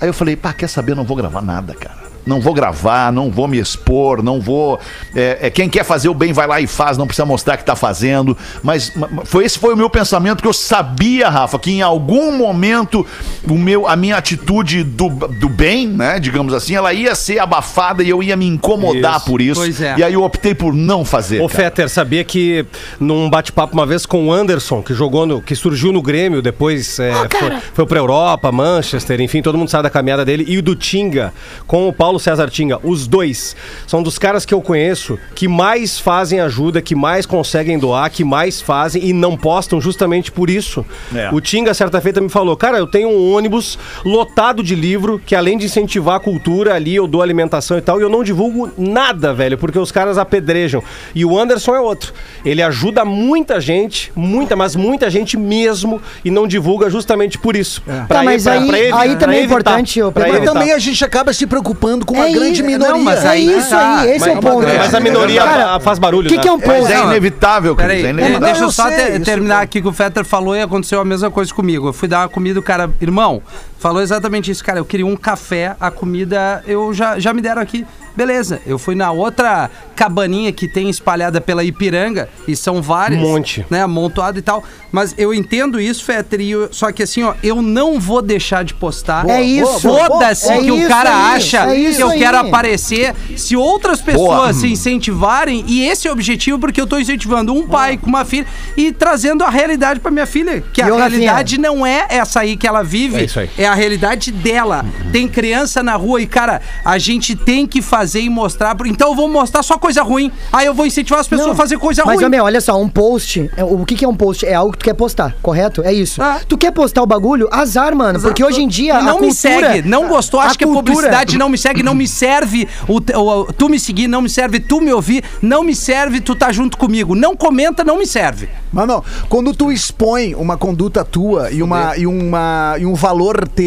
Aí 0.00 0.08
eu 0.08 0.12
falei, 0.14 0.36
pá, 0.36 0.52
quer 0.52 0.68
saber? 0.68 0.92
Eu 0.92 0.96
não 0.96 1.04
vou 1.04 1.16
gravar 1.16 1.40
nada, 1.42 1.74
cara. 1.74 2.11
Não 2.24 2.40
vou 2.40 2.54
gravar, 2.54 3.12
não 3.12 3.30
vou 3.30 3.48
me 3.48 3.58
expor, 3.58 4.22
não 4.22 4.40
vou. 4.40 4.78
é, 5.14 5.38
é, 5.42 5.50
quem 5.50 5.68
quer 5.68 5.84
fazer 5.84 6.08
o 6.08 6.14
bem 6.14 6.32
vai 6.32 6.46
lá 6.46 6.60
e 6.60 6.66
faz, 6.66 6.96
não 6.96 7.06
precisa 7.06 7.26
mostrar 7.26 7.56
que 7.56 7.64
tá 7.64 7.74
fazendo. 7.74 8.36
Mas 8.62 8.94
ma- 8.94 9.08
ma- 9.08 9.24
foi 9.24 9.44
esse 9.44 9.58
foi 9.58 9.74
o 9.74 9.76
meu 9.76 9.90
pensamento, 9.90 10.36
porque 10.36 10.48
eu 10.48 10.52
sabia, 10.52 11.28
Rafa, 11.28 11.58
que 11.58 11.70
em 11.72 11.82
algum 11.82 12.36
momento 12.36 13.04
o 13.48 13.54
meu, 13.54 13.86
a 13.88 13.96
minha 13.96 14.16
atitude 14.16 14.84
do, 14.84 15.08
do 15.08 15.48
bem, 15.48 15.88
né, 15.88 16.20
digamos 16.20 16.54
assim, 16.54 16.74
ela 16.76 16.92
ia 16.92 17.14
ser 17.14 17.38
abafada 17.40 18.02
e 18.02 18.08
eu 18.08 18.22
ia 18.22 18.36
me 18.36 18.46
incomodar 18.46 19.16
Isso. 19.16 19.26
por 19.26 19.40
isso. 19.40 19.60
Pois 19.60 19.80
é. 19.80 19.94
E 19.98 20.04
aí 20.04 20.12
eu 20.14 20.22
optei 20.22 20.54
por 20.54 20.72
não 20.72 21.04
fazer. 21.04 21.40
Ô, 21.40 21.48
cara. 21.48 21.62
Fetter, 21.64 21.88
sabia 21.88 22.22
que 22.24 22.64
num 23.00 23.28
bate-papo 23.28 23.74
uma 23.74 23.84
vez 23.86 24.06
com 24.06 24.28
o 24.28 24.32
Anderson, 24.32 24.80
que 24.82 24.94
jogou 24.94 25.26
no. 25.26 25.40
que 25.42 25.54
surgiu 25.56 25.92
no 25.92 26.00
Grêmio, 26.00 26.40
depois 26.40 26.98
é, 26.98 27.12
foi, 27.12 27.50
foi 27.74 27.86
pra 27.86 27.98
Europa, 27.98 28.50
Manchester, 28.52 29.20
enfim, 29.20 29.42
todo 29.42 29.58
mundo 29.58 29.68
sabe 29.68 29.84
da 29.84 29.90
caminhada 29.90 30.24
dele, 30.24 30.44
e 30.46 30.58
o 30.58 30.62
do 30.62 30.74
Tinga, 30.76 31.32
com 31.66 31.88
o 31.88 31.92
Paulo 31.92 32.11
César 32.18 32.48
Tinga, 32.50 32.78
os 32.82 33.06
dois 33.06 33.54
são 33.86 34.02
dos 34.02 34.18
caras 34.18 34.44
que 34.44 34.52
eu 34.54 34.60
conheço 34.60 35.18
que 35.34 35.48
mais 35.48 35.98
fazem 35.98 36.40
ajuda, 36.40 36.80
que 36.82 36.94
mais 36.94 37.26
conseguem 37.26 37.78
doar, 37.78 38.10
que 38.10 38.24
mais 38.24 38.60
fazem 38.60 39.04
e 39.04 39.12
não 39.12 39.36
postam 39.36 39.80
justamente 39.80 40.30
por 40.32 40.48
isso. 40.50 40.84
É. 41.14 41.30
O 41.32 41.40
Tinga, 41.40 41.74
certa 41.74 42.00
feita, 42.00 42.20
me 42.20 42.28
falou: 42.28 42.56
Cara, 42.56 42.78
eu 42.78 42.86
tenho 42.86 43.08
um 43.08 43.32
ônibus 43.34 43.78
lotado 44.04 44.62
de 44.62 44.74
livro, 44.74 45.20
que 45.24 45.34
além 45.34 45.56
de 45.58 45.66
incentivar 45.66 46.16
a 46.16 46.20
cultura 46.20 46.74
ali, 46.74 46.94
eu 46.94 47.06
dou 47.06 47.22
alimentação 47.22 47.76
e 47.78 47.80
tal, 47.80 47.98
e 48.00 48.02
eu 48.02 48.08
não 48.08 48.22
divulgo 48.24 48.70
nada, 48.76 49.32
velho, 49.32 49.56
porque 49.58 49.78
os 49.78 49.92
caras 49.92 50.18
apedrejam. 50.18 50.82
E 51.14 51.24
o 51.24 51.38
Anderson 51.38 51.74
é 51.74 51.80
outro. 51.80 52.12
Ele 52.44 52.62
ajuda 52.62 53.04
muita 53.04 53.60
gente, 53.60 54.12
muita, 54.14 54.56
mas 54.56 54.74
muita 54.76 55.10
gente 55.10 55.36
mesmo, 55.36 56.00
e 56.24 56.30
não 56.30 56.46
divulga 56.46 56.90
justamente 56.90 57.38
por 57.38 57.56
isso. 57.56 57.82
Pra 57.82 58.04
Tá, 58.06 58.22
mas 58.22 58.46
aí- 58.46 58.92
aí 58.92 59.16
também 59.16 59.36
é 59.36 59.40
evitar, 59.40 59.44
importante, 59.44 60.00
pra 60.12 60.26
Mas 60.26 60.36
evitar. 60.36 60.52
também 60.52 60.72
a 60.72 60.78
gente 60.78 61.04
acaba 61.04 61.32
se 61.32 61.46
preocupando 61.46 62.01
com 62.04 62.14
uma 62.14 62.28
É 62.28 62.32
grande 62.32 62.52
isso, 62.60 62.64
minoria. 62.64 62.92
não, 62.94 63.02
mas 63.02 63.24
É 63.24 63.28
aí 63.28 63.58
isso 63.58 63.70
tá. 63.70 64.00
aí, 64.00 64.10
esse 64.16 64.28
é 64.28 64.32
o 64.32 64.34
Mas- 64.36 64.44
ponto. 64.44 64.66
Mas 64.78 64.94
a 64.94 65.00
minoria 65.00 65.42
Cara, 65.42 65.80
faz 65.80 65.98
barulho, 65.98 66.26
O 66.26 66.28
que, 66.30 66.36
né? 66.36 66.42
que 66.42 66.48
é 66.48 66.52
um 66.52 66.58
Mas 66.58 66.66
post? 66.78 66.92
é 66.92 67.02
inevitável, 67.04 67.76
Peraí, 67.76 68.02
é 68.02 68.06
é, 68.06 68.10
inevitável. 68.10 68.40
deixa 68.46 68.64
eu 68.64 68.70
só 68.70 68.88
sei, 68.88 68.96
te- 68.96 69.12
isso 69.16 69.24
terminar 69.24 69.60
aqui 69.62 69.80
que 69.82 69.88
o 69.88 69.92
Fetter 69.92 70.24
falou 70.24 70.54
e 70.56 70.60
aconteceu 70.62 71.00
a 71.00 71.04
mesma 71.04 71.30
coisa 71.30 71.52
comigo. 71.52 71.88
Eu 71.88 71.92
fui 71.92 72.08
dar 72.08 72.20
uma 72.20 72.28
comida, 72.28 72.58
o 72.58 72.62
cara, 72.62 72.90
irmão, 73.00 73.42
falou 73.82 74.00
exatamente 74.00 74.50
isso, 74.50 74.64
cara. 74.64 74.78
Eu 74.78 74.84
queria 74.84 75.04
um 75.06 75.16
café, 75.16 75.76
a 75.78 75.90
comida 75.90 76.62
eu 76.66 76.94
já, 76.94 77.18
já 77.18 77.34
me 77.34 77.42
deram 77.42 77.60
aqui. 77.60 77.84
Beleza, 78.14 78.60
eu 78.66 78.78
fui 78.78 78.94
na 78.94 79.10
outra 79.10 79.70
cabaninha 79.96 80.52
que 80.52 80.68
tem 80.68 80.90
espalhada 80.90 81.40
pela 81.40 81.64
Ipiranga, 81.64 82.28
e 82.46 82.54
são 82.54 82.82
várias. 82.82 83.18
Um 83.18 83.22
monte. 83.22 83.64
Né, 83.70 83.80
amontoado 83.82 84.38
e 84.38 84.42
tal. 84.42 84.62
Mas 84.90 85.14
eu 85.16 85.32
entendo 85.32 85.80
isso, 85.80 86.04
eu- 86.40 86.68
só 86.70 86.92
que 86.92 87.02
assim, 87.02 87.22
ó, 87.22 87.32
eu 87.42 87.62
não 87.62 87.98
vou 87.98 88.20
deixar 88.20 88.64
de 88.64 88.74
postar. 88.74 89.26
É 89.28 89.40
isso. 89.42 89.80
Foda-se 89.80 90.52
É 90.52 90.58
que 90.60 90.70
o 90.70 90.76
isso 90.76 90.88
cara 90.88 91.08
aí, 91.08 91.36
acha 91.36 91.58
é 91.74 91.92
que 91.94 92.00
eu 92.02 92.10
aí. 92.10 92.18
quero 92.18 92.36
aparecer. 92.36 93.14
Se 93.34 93.56
outras 93.56 94.02
pessoas 94.02 94.56
se 94.56 94.68
incentivarem, 94.70 95.64
e 95.66 95.82
esse 95.88 96.06
é 96.06 96.10
o 96.10 96.12
objetivo, 96.12 96.58
porque 96.58 96.80
eu 96.82 96.86
tô 96.86 96.98
incentivando 96.98 97.54
um 97.54 97.66
pai 97.66 97.96
com 97.96 98.06
uma 98.08 98.26
filha 98.26 98.46
e 98.76 98.92
trazendo 98.92 99.42
a 99.42 99.48
realidade 99.48 100.00
pra 100.00 100.10
minha 100.10 100.26
filha. 100.26 100.62
Que 100.72 100.82
a 100.82 100.88
E 100.88 100.90
ô, 100.92 100.96
realidade 100.96 101.56
não 101.58 101.86
é 101.86 102.06
essa 102.10 102.40
aí 102.40 102.58
que 102.58 102.66
ela 102.66 102.82
vive, 102.82 103.16
É 103.20 103.24
isso 103.24 103.40
aí. 103.40 103.48
é 103.56 103.71
a 103.72 103.74
realidade 103.74 104.30
dela. 104.30 104.84
Tem 105.12 105.28
criança 105.28 105.82
na 105.82 105.94
rua 105.96 106.20
e, 106.20 106.26
cara, 106.26 106.60
a 106.84 106.98
gente 106.98 107.34
tem 107.36 107.66
que 107.66 107.80
fazer 107.82 108.20
e 108.20 108.28
mostrar. 108.28 108.76
Então 108.86 109.10
eu 109.10 109.14
vou 109.14 109.28
mostrar 109.28 109.62
só 109.62 109.78
coisa 109.78 110.02
ruim. 110.02 110.30
Aí 110.52 110.66
eu 110.66 110.74
vou 110.74 110.86
incentivar 110.86 111.20
as 111.20 111.28
pessoas 111.28 111.46
Não, 111.48 111.54
a 111.54 111.56
fazer 111.56 111.78
coisa 111.78 112.02
Mas, 112.04 112.20
ruim. 112.20 112.30
meu, 112.30 112.44
olha 112.44 112.60
só, 112.60 112.80
um 112.80 112.88
post. 112.88 113.50
é, 113.56 113.64
O 113.64 113.84
que, 113.84 113.94
que 113.94 114.04
é 114.04 114.08
um 114.08 114.14
post? 114.16 114.44
É 114.46 114.54
algo 114.54 114.72
que 114.72 114.78
tu 114.78 114.84
quer 114.84 114.94
postar, 114.94 115.34
correto? 115.42 115.82
É 115.82 115.92
isso. 115.92 116.22
Ah. 116.22 116.40
Tu 116.48 116.56
quer 116.56 116.70
postar 116.72 117.02
o 117.02 117.06
bagulho? 117.06 117.48
Azar, 117.50 117.94
mano. 117.96 118.20
Porque 118.20 118.44
hoje 118.44 118.62
em 118.62 118.68
dia. 118.68 118.94
E 118.94 118.96
a 118.96 119.02
não 119.02 119.20
me 119.20 119.28
cultura- 119.28 119.72
segue, 119.72 119.88
não 119.88 120.08
gostou, 120.08 120.40
a 120.40 120.44
acho 120.44 120.58
que 120.58 120.64
é 120.64 120.66
publicidade, 120.66 121.38
não 121.38 121.48
me 121.48 121.56
segue, 121.58 121.82
não 121.82 121.94
me 121.94 122.06
serve 122.08 122.68
o, 122.88 123.00
te- 123.00 123.14
o- 123.16 123.44
tu 123.56 123.68
me 123.68 123.78
seguir, 123.78 124.06
não 124.08 124.20
me 124.22 124.28
serve 124.28 124.60
tu 124.60 124.80
me 124.80 124.92
ouvir, 124.92 125.22
não 125.40 125.62
me 125.62 125.74
serve 125.74 126.20
tu 126.20 126.34
tá 126.34 126.52
junto 126.52 126.76
comigo. 126.76 127.14
Não 127.14 127.34
comenta, 127.36 127.82
não 127.84 127.98
me 127.98 128.06
serve. 128.06 128.48
Mano, 128.72 129.04
quando 129.28 129.54
tu 129.54 129.70
expõe 129.70 130.34
uma 130.34 130.56
conduta 130.56 131.04
tua 131.04 131.50
e, 131.50 131.62
uma, 131.62 131.96
e, 131.96 132.06
uma, 132.06 132.76
e 132.78 132.86
um 132.86 132.94
valor 132.94 133.46
teu 133.48 133.61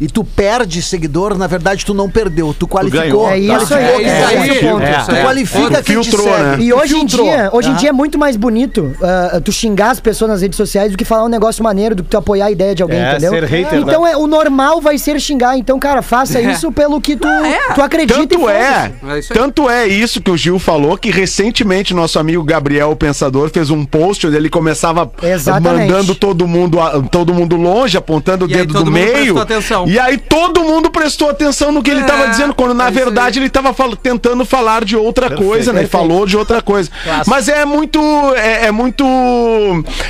e 0.00 0.06
tu 0.08 0.24
perde 0.24 0.82
seguidor, 0.82 1.36
na 1.36 1.46
verdade 1.46 1.84
tu 1.84 1.94
não 1.94 2.10
perdeu, 2.10 2.54
tu 2.58 2.66
qualificou. 2.66 3.30
É 3.30 3.38
isso 3.38 3.74
aí. 3.74 3.84
Qualificou, 3.84 4.00
É, 4.00 4.04
tu 4.04 4.10
é 4.10 4.52
o 4.52 4.72
ponto. 4.72 4.82
qualifica- 4.82 5.04
Tu 5.08 5.14
É. 5.14 5.22
qualifica 5.22 5.82
quem 5.82 6.00
te 6.00 6.08
Filtrou, 6.10 6.26
segue. 6.34 6.42
né? 6.42 6.56
E 6.60 6.72
hoje 6.72 6.96
em 6.96 7.00
Filtrou. 7.00 7.26
dia, 7.26 7.50
hoje 7.52 7.68
em 7.68 7.72
Ah. 7.72 7.76
dia 7.76 7.88
é 7.90 7.92
muito 7.92 8.18
mais 8.18 8.36
bonito 8.36 8.92
ah, 9.02 9.40
tu 9.44 9.52
xingar 9.52 9.90
as 9.90 10.00
pessoas 10.00 10.30
nas 10.30 10.42
redes 10.42 10.56
sociais 10.56 10.90
do 10.92 10.98
que 10.98 11.04
falar 11.04 11.24
um 11.24 11.28
negócio 11.28 11.62
maneiro, 11.62 11.94
do 11.94 12.02
que 12.02 12.08
tu 12.10 12.16
apoiar 12.16 12.46
a 12.46 12.50
ideia 12.50 12.74
de 12.74 12.82
alguém, 12.82 12.98
É, 12.98 13.10
entendeu? 13.12 13.30
ser 13.32 13.44
hater, 13.44 13.78
então 13.80 14.06
é, 14.06 14.16
o 14.16 14.26
normal 14.26 14.80
vai 14.80 14.98
ser 14.98 15.18
xingar. 15.20 15.56
Então, 15.56 15.78
cara, 15.78 16.02
faça 16.02 16.40
isso 16.40 16.70
pelo 16.72 17.00
que 17.00 17.16
tu, 17.16 17.26
é. 17.28 17.72
tu 17.74 17.80
acredita 17.82 18.18
Tanto 18.18 18.40
e 18.48 18.52
é. 18.52 18.92
É 19.08 19.18
isso 19.18 19.32
aí. 19.32 19.38
tanto 19.38 19.70
é 19.70 19.86
isso 19.86 20.20
que 20.20 20.30
o 20.30 20.36
Gil 20.36 20.58
falou 20.58 20.96
que 20.96 21.10
recentemente 21.10 21.94
nosso 21.94 22.18
amigo 22.18 22.42
Gabriel 22.44 22.90
o 22.90 22.96
Pensador 22.96 23.50
fez 23.50 23.70
um 23.70 23.84
post 23.84 24.26
onde 24.26 24.36
ele 24.36 24.48
começava 24.50 25.10
Exatamente. 25.22 25.90
mandando 25.90 26.14
todo 26.14 26.46
mundo 26.46 26.80
a- 26.80 27.00
todo 27.10 27.32
mundo 27.34 27.56
longe, 27.56 27.96
apontando 27.96 28.46
o 28.46 28.48
E 28.50 28.52
aí 28.54 28.60
dedo 28.60 28.84
do 28.84 28.90
meio 28.90 29.17
atenção. 29.38 29.86
E 29.88 29.98
aí 29.98 30.18
todo 30.18 30.62
mundo 30.62 30.90
prestou 30.90 31.30
atenção 31.30 31.72
no 31.72 31.82
que 31.82 31.90
ele 31.90 32.00
É, 32.00 32.04
tava 32.04 32.28
dizendo, 32.28 32.54
quando 32.54 32.74
na 32.74 32.88
é 32.88 32.90
verdade 32.90 33.38
ele 33.38 33.48
tava 33.50 33.72
fal- 33.74 33.96
tentando 33.96 34.44
falar 34.44 34.84
de 34.84 34.96
outra 34.96 35.30
coisa, 35.30 35.72
né? 35.72 35.80
Ele 35.80 35.88
falou 35.88 36.26
de 36.26 36.36
outra 36.36 36.60
coisa. 36.62 36.90
Mas 37.26 37.48
é 37.48 37.64
muito, 37.64 38.00
é, 38.36 38.66
é 38.66 38.70
muito 38.70 39.04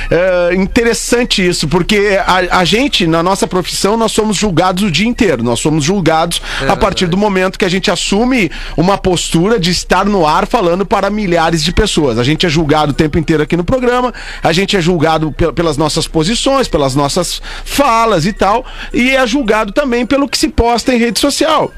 é, 0.09 0.55
interessante 0.55 1.45
isso, 1.47 1.67
porque 1.67 2.19
a, 2.25 2.59
a 2.59 2.65
gente, 2.65 3.05
na 3.07 3.21
nossa 3.23 3.47
profissão, 3.47 3.97
nós 3.97 4.11
somos 4.11 4.37
julgados 4.37 4.83
o 4.83 4.91
dia 4.91 5.07
inteiro. 5.07 5.43
Nós 5.43 5.59
somos 5.59 5.83
julgados 5.83 6.41
a 6.67 6.75
partir 6.75 7.07
do 7.07 7.17
momento 7.17 7.57
que 7.57 7.65
a 7.65 7.69
gente 7.69 7.89
assume 7.91 8.51
uma 8.77 8.97
postura 8.97 9.59
de 9.59 9.71
estar 9.71 10.05
no 10.05 10.25
ar 10.25 10.45
falando 10.47 10.85
para 10.85 11.09
milhares 11.09 11.63
de 11.63 11.71
pessoas. 11.71 12.17
A 12.17 12.23
gente 12.23 12.45
é 12.45 12.49
julgado 12.49 12.91
o 12.91 12.95
tempo 12.95 13.17
inteiro 13.17 13.43
aqui 13.43 13.55
no 13.57 13.63
programa, 13.63 14.13
a 14.43 14.51
gente 14.53 14.75
é 14.77 14.81
julgado 14.81 15.31
pe- 15.31 15.51
pelas 15.53 15.77
nossas 15.77 16.07
posições, 16.07 16.67
pelas 16.67 16.95
nossas 16.95 17.41
falas 17.65 18.25
e 18.25 18.33
tal, 18.33 18.65
e 18.93 18.98
é 19.07 19.25
julgado 19.25 19.71
também 19.71 20.05
pelo 20.05 20.27
que 20.27 20.37
se 20.37 20.47
posta 20.49 20.93
em 20.93 20.97
rede 20.97 21.19
social. 21.19 21.71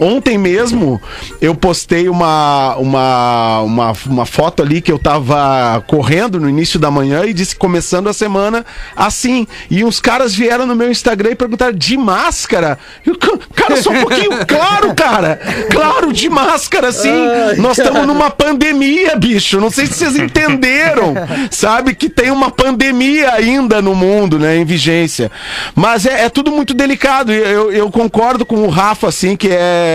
Ontem 0.00 0.38
mesmo 0.38 1.00
eu 1.42 1.54
postei 1.54 2.08
uma, 2.08 2.74
uma, 2.76 3.60
uma, 3.60 3.92
uma 4.06 4.26
foto 4.26 4.62
ali 4.62 4.80
que 4.80 4.90
eu 4.90 4.98
tava 4.98 5.82
correndo 5.86 6.40
no 6.40 6.48
início 6.48 6.78
da 6.78 6.90
manhã 6.90 7.24
e 7.26 7.32
disse 7.34 7.54
começando 7.54 8.08
a 8.08 8.12
semana 8.14 8.64
assim. 8.96 9.46
E 9.70 9.84
uns 9.84 10.00
caras 10.00 10.34
vieram 10.34 10.64
no 10.66 10.74
meu 10.74 10.90
Instagram 10.90 11.32
e 11.32 11.34
perguntaram 11.34 11.72
de 11.76 11.96
máscara. 11.96 12.78
Eu, 13.04 13.16
"Ca- 13.18 13.38
cara, 13.54 13.76
só 13.82 13.90
um 13.90 14.00
pouquinho. 14.00 14.30
claro, 14.48 14.94
cara. 14.94 15.38
Claro, 15.70 16.12
de 16.12 16.28
máscara, 16.30 16.90
sim. 16.92 17.12
Nós 17.58 17.78
estamos 17.78 18.06
numa 18.06 18.30
pandemia, 18.30 19.14
bicho. 19.16 19.60
Não 19.60 19.70
sei 19.70 19.86
se 19.86 19.94
vocês 19.94 20.16
entenderam. 20.16 21.14
Sabe 21.50 21.94
que 21.94 22.08
tem 22.08 22.30
uma 22.30 22.50
pandemia 22.50 23.32
ainda 23.34 23.82
no 23.82 23.94
mundo, 23.94 24.38
né? 24.38 24.56
Em 24.56 24.64
vigência. 24.64 25.30
Mas 25.74 26.06
é, 26.06 26.24
é 26.24 26.28
tudo 26.28 26.50
muito 26.50 26.72
delicado. 26.72 27.32
E 27.32 27.36
Eu, 27.36 27.70
eu 27.70 27.90
concordo 27.90 28.46
com 28.46 28.56
o 28.64 28.68
Rafa, 28.70 29.08
assim, 29.08 29.36
que 29.36 29.48
é, 29.50 29.89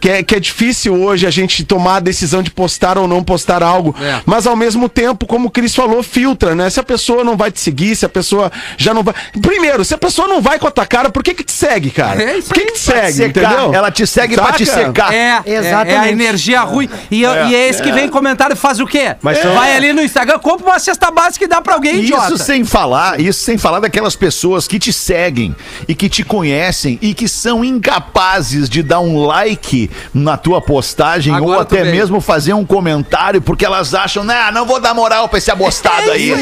que 0.00 0.08
é 0.10 0.22
que 0.22 0.34
é 0.34 0.40
difícil 0.40 0.94
hoje 0.94 1.26
a 1.26 1.30
gente 1.30 1.64
tomar 1.64 1.96
a 1.96 2.00
decisão 2.00 2.42
de 2.42 2.50
postar 2.50 2.98
ou 2.98 3.06
não 3.08 3.22
postar 3.22 3.62
algo. 3.62 3.94
É. 4.00 4.20
Mas 4.26 4.46
ao 4.46 4.56
mesmo 4.56 4.88
tempo, 4.88 5.26
como 5.26 5.48
o 5.48 5.50
Cris 5.50 5.74
falou, 5.74 6.02
filtra, 6.02 6.54
né? 6.54 6.68
Se 6.70 6.80
a 6.80 6.82
pessoa 6.82 7.24
não 7.24 7.36
vai 7.36 7.50
te 7.50 7.60
seguir, 7.60 7.94
se 7.96 8.04
a 8.04 8.08
pessoa 8.08 8.50
já 8.76 8.92
não 8.94 9.02
vai. 9.02 9.14
Primeiro, 9.40 9.84
se 9.84 9.94
a 9.94 9.98
pessoa 9.98 10.28
não 10.28 10.40
vai 10.40 10.58
com 10.58 10.66
a 10.66 10.70
tua 10.70 10.86
cara, 10.86 11.10
por 11.10 11.22
que 11.22 11.34
que 11.34 11.44
te 11.44 11.52
segue, 11.52 11.90
cara? 11.90 12.22
É 12.22 12.38
isso 12.38 12.48
por 12.48 12.54
que 12.54 12.64
que 12.66 12.72
te 12.72 12.78
segue, 12.80 13.12
secar. 13.12 13.42
entendeu? 13.52 13.74
Ela 13.74 13.90
te 13.90 14.06
segue 14.06 14.34
pra 14.34 14.52
te 14.52 14.66
Saca? 14.66 14.86
secar. 14.86 15.14
É, 15.14 15.42
Exatamente. 15.46 15.90
é, 15.90 15.94
é 15.94 15.98
a 15.98 16.10
energia 16.10 16.60
ruim. 16.62 16.88
E, 17.10 17.22
eu- 17.22 17.46
e 17.46 17.54
é 17.54 17.68
esse 17.68 17.82
que 17.82 17.92
vem 17.92 18.08
comentário 18.08 18.54
e 18.54 18.56
faz 18.56 18.80
o 18.80 18.86
quê? 18.86 19.16
Mas 19.22 19.38
Vai 19.42 19.76
ali 19.76 19.92
no 19.92 20.02
Instagram, 20.02 20.38
compra 20.38 20.66
uma 20.66 20.78
cesta 20.78 21.10
básica 21.10 21.44
e 21.44 21.48
dá 21.48 21.60
pra 21.60 21.74
alguém, 21.74 22.00
idiota. 22.00 22.26
Isso 22.34 22.38
sem 22.44 22.64
falar, 22.64 23.20
isso 23.20 23.40
sem 23.40 23.56
falar 23.56 23.80
daquelas 23.80 24.14
pessoas 24.14 24.66
que 24.68 24.78
te 24.78 24.92
seguem 24.92 25.54
e 25.86 25.94
que 25.94 26.08
te 26.08 26.22
conhecem 26.22 26.98
e 27.00 27.14
que 27.14 27.26
são 27.28 27.64
incapazes 27.64 28.68
de 28.68 28.82
dar 28.82 29.00
um 29.00 29.16
like 29.28 29.90
na 30.14 30.36
tua 30.36 30.60
postagem 30.60 31.34
Agora 31.34 31.56
ou 31.56 31.60
até 31.62 31.84
mesmo 31.84 32.20
fazer 32.20 32.52
um 32.54 32.64
comentário 32.64 33.40
porque 33.42 33.64
elas 33.64 33.94
acham, 33.94 34.24
nah, 34.24 34.50
não 34.50 34.64
vou 34.66 34.80
dar 34.80 34.94
moral 34.94 35.28
pra 35.28 35.38
esse 35.38 35.50
abostado 35.50 36.10
aí. 36.10 36.32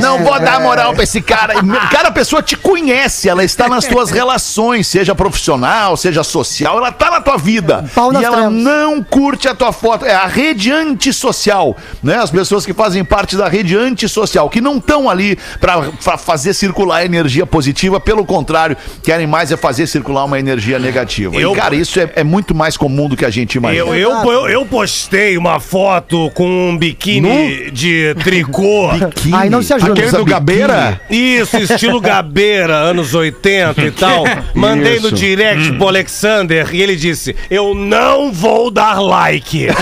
não 0.00 0.22
vou 0.24 0.38
dar 0.40 0.60
moral 0.60 0.92
pra 0.94 1.04
esse 1.04 1.20
cara. 1.20 1.54
Cara, 1.90 2.08
a 2.08 2.12
pessoa 2.12 2.42
te 2.42 2.56
conhece, 2.56 3.28
ela 3.28 3.44
está 3.44 3.68
nas 3.68 3.84
tuas 3.86 4.10
relações, 4.12 4.86
seja 4.86 5.14
profissional, 5.14 5.96
seja 5.96 6.22
social, 6.22 6.78
ela 6.78 6.90
tá 6.92 7.10
na 7.10 7.20
tua 7.20 7.36
vida. 7.36 7.84
Pau 7.94 8.12
e 8.12 8.24
ela 8.24 8.36
trevas. 8.38 8.52
não 8.52 9.02
curte 9.02 9.48
a 9.48 9.54
tua 9.54 9.72
foto. 9.72 10.04
É 10.04 10.14
a 10.14 10.26
rede 10.26 10.70
antissocial, 10.72 11.76
né? 12.02 12.16
As 12.16 12.30
pessoas 12.30 12.66
que 12.66 12.72
fazem 12.72 13.04
parte 13.04 13.36
da 13.36 13.48
rede 13.48 13.76
antissocial, 13.76 14.48
que 14.50 14.60
não 14.60 14.76
estão 14.78 15.08
ali 15.08 15.38
pra 15.60 15.76
pra 16.02 16.16
fazer 16.18 16.54
circular 16.54 17.04
energia 17.04 17.46
positiva, 17.46 18.00
pelo 18.00 18.24
contrário, 18.24 18.76
querem 19.02 19.26
mais 19.26 19.52
é 19.52 19.56
fazer 19.56 19.86
circular 19.86 20.24
uma 20.24 20.38
energia 20.38 20.78
negativa. 20.78 21.34
Eu- 21.36 21.52
E, 21.52 21.56
cara, 21.56 21.74
isso 21.74 21.98
é, 22.00 22.10
é 22.16 22.24
muito 22.24 22.54
mais 22.54 22.76
comum 22.78 23.08
do 23.08 23.16
que 23.16 23.24
a 23.24 23.30
gente 23.30 23.56
imagina. 23.56 23.84
Eu, 23.84 23.94
eu, 23.94 24.32
eu, 24.32 24.48
eu 24.48 24.66
postei 24.66 25.36
uma 25.36 25.60
foto 25.60 26.30
com 26.34 26.70
um 26.70 26.76
biquíni 26.76 27.70
de 27.70 28.14
tricô. 28.24 28.88
Aí 29.32 29.50
não 29.50 29.62
se 29.62 29.74
ajuda. 29.74 29.92
Aquele 29.92 30.10
do 30.10 30.24
Gabeira? 30.24 30.98
Isso, 31.10 31.58
estilo 31.58 32.00
Gabeira, 32.00 32.74
anos 32.74 33.14
80 33.14 33.82
e 33.82 33.90
tal. 33.90 34.24
Mandei 34.54 34.98
no 34.98 35.08
Isso. 35.08 35.16
direct 35.16 35.72
pro 35.74 35.88
Alexander 35.88 36.74
e 36.74 36.80
ele 36.82 36.96
disse: 36.96 37.36
Eu 37.50 37.74
não 37.74 38.32
vou 38.32 38.70
dar 38.70 38.98
like. 38.98 39.68